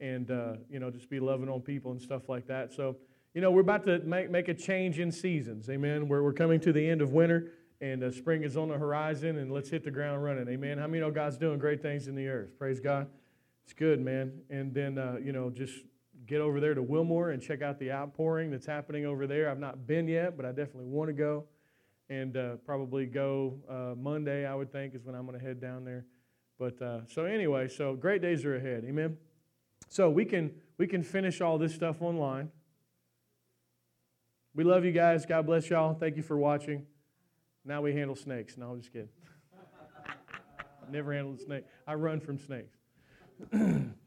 and, 0.00 0.30
uh, 0.30 0.54
you 0.68 0.80
know, 0.80 0.90
just 0.90 1.08
be 1.08 1.20
loving 1.20 1.48
on 1.48 1.60
people 1.60 1.92
and 1.92 2.00
stuff 2.00 2.28
like 2.28 2.46
that. 2.48 2.72
So, 2.72 2.96
you 3.34 3.40
know, 3.40 3.50
we're 3.50 3.62
about 3.62 3.84
to 3.84 3.98
make, 4.00 4.30
make 4.30 4.48
a 4.48 4.54
change 4.54 5.00
in 5.00 5.10
seasons. 5.10 5.68
Amen. 5.68 6.08
We're, 6.08 6.22
we're 6.22 6.32
coming 6.32 6.60
to 6.60 6.72
the 6.72 6.88
end 6.88 7.02
of 7.02 7.12
winter, 7.12 7.50
and 7.80 8.04
uh, 8.04 8.12
spring 8.12 8.44
is 8.44 8.56
on 8.56 8.68
the 8.68 8.78
horizon, 8.78 9.38
and 9.38 9.52
let's 9.52 9.68
hit 9.68 9.82
the 9.82 9.90
ground 9.90 10.22
running. 10.22 10.48
Amen. 10.48 10.78
How 10.78 10.86
many 10.86 11.00
know 11.00 11.10
God's 11.10 11.36
doing 11.36 11.58
great 11.58 11.82
things 11.82 12.06
in 12.06 12.14
the 12.14 12.28
earth? 12.28 12.56
Praise 12.58 12.78
God. 12.78 13.08
It's 13.64 13.72
good, 13.72 14.00
man. 14.00 14.40
And 14.50 14.72
then, 14.72 14.98
uh, 14.98 15.16
you 15.20 15.32
know, 15.32 15.50
just 15.50 15.74
get 16.26 16.40
over 16.40 16.60
there 16.60 16.74
to 16.74 16.82
Wilmore 16.82 17.30
and 17.30 17.42
check 17.42 17.60
out 17.60 17.78
the 17.80 17.90
outpouring 17.90 18.50
that's 18.52 18.66
happening 18.66 19.04
over 19.04 19.26
there. 19.26 19.50
I've 19.50 19.58
not 19.58 19.86
been 19.86 20.06
yet, 20.06 20.36
but 20.36 20.46
I 20.46 20.50
definitely 20.50 20.86
want 20.86 21.08
to 21.08 21.12
go. 21.12 21.44
And 22.08 22.36
uh, 22.36 22.56
probably 22.64 23.06
go 23.06 23.54
uh, 23.68 23.94
Monday, 23.96 24.46
I 24.46 24.54
would 24.54 24.70
think, 24.70 24.94
is 24.94 25.04
when 25.04 25.14
I'm 25.14 25.26
going 25.26 25.38
to 25.38 25.44
head 25.44 25.60
down 25.60 25.84
there. 25.84 26.04
But 26.58 26.80
uh, 26.80 27.00
so 27.08 27.24
anyway, 27.24 27.66
so 27.66 27.94
great 27.94 28.22
days 28.22 28.44
are 28.44 28.54
ahead. 28.54 28.84
Amen. 28.86 29.16
So 29.88 30.08
we 30.08 30.24
can 30.24 30.52
we 30.78 30.86
can 30.86 31.02
finish 31.02 31.40
all 31.40 31.58
this 31.58 31.74
stuff 31.74 32.00
online. 32.00 32.50
We 34.54 34.62
love 34.62 34.84
you 34.84 34.92
guys. 34.92 35.26
God 35.26 35.46
bless 35.46 35.68
y'all. 35.68 35.94
Thank 35.94 36.16
you 36.16 36.22
for 36.22 36.36
watching. 36.36 36.86
Now 37.64 37.82
we 37.82 37.92
handle 37.92 38.14
snakes. 38.14 38.56
No, 38.56 38.70
I'm 38.70 38.80
just 38.80 38.92
kidding. 38.92 39.08
Never 40.90 41.12
handled 41.12 41.40
a 41.40 41.42
snake. 41.42 41.64
I 41.86 41.94
run 41.94 42.20
from 42.20 42.38
snakes. 42.38 42.76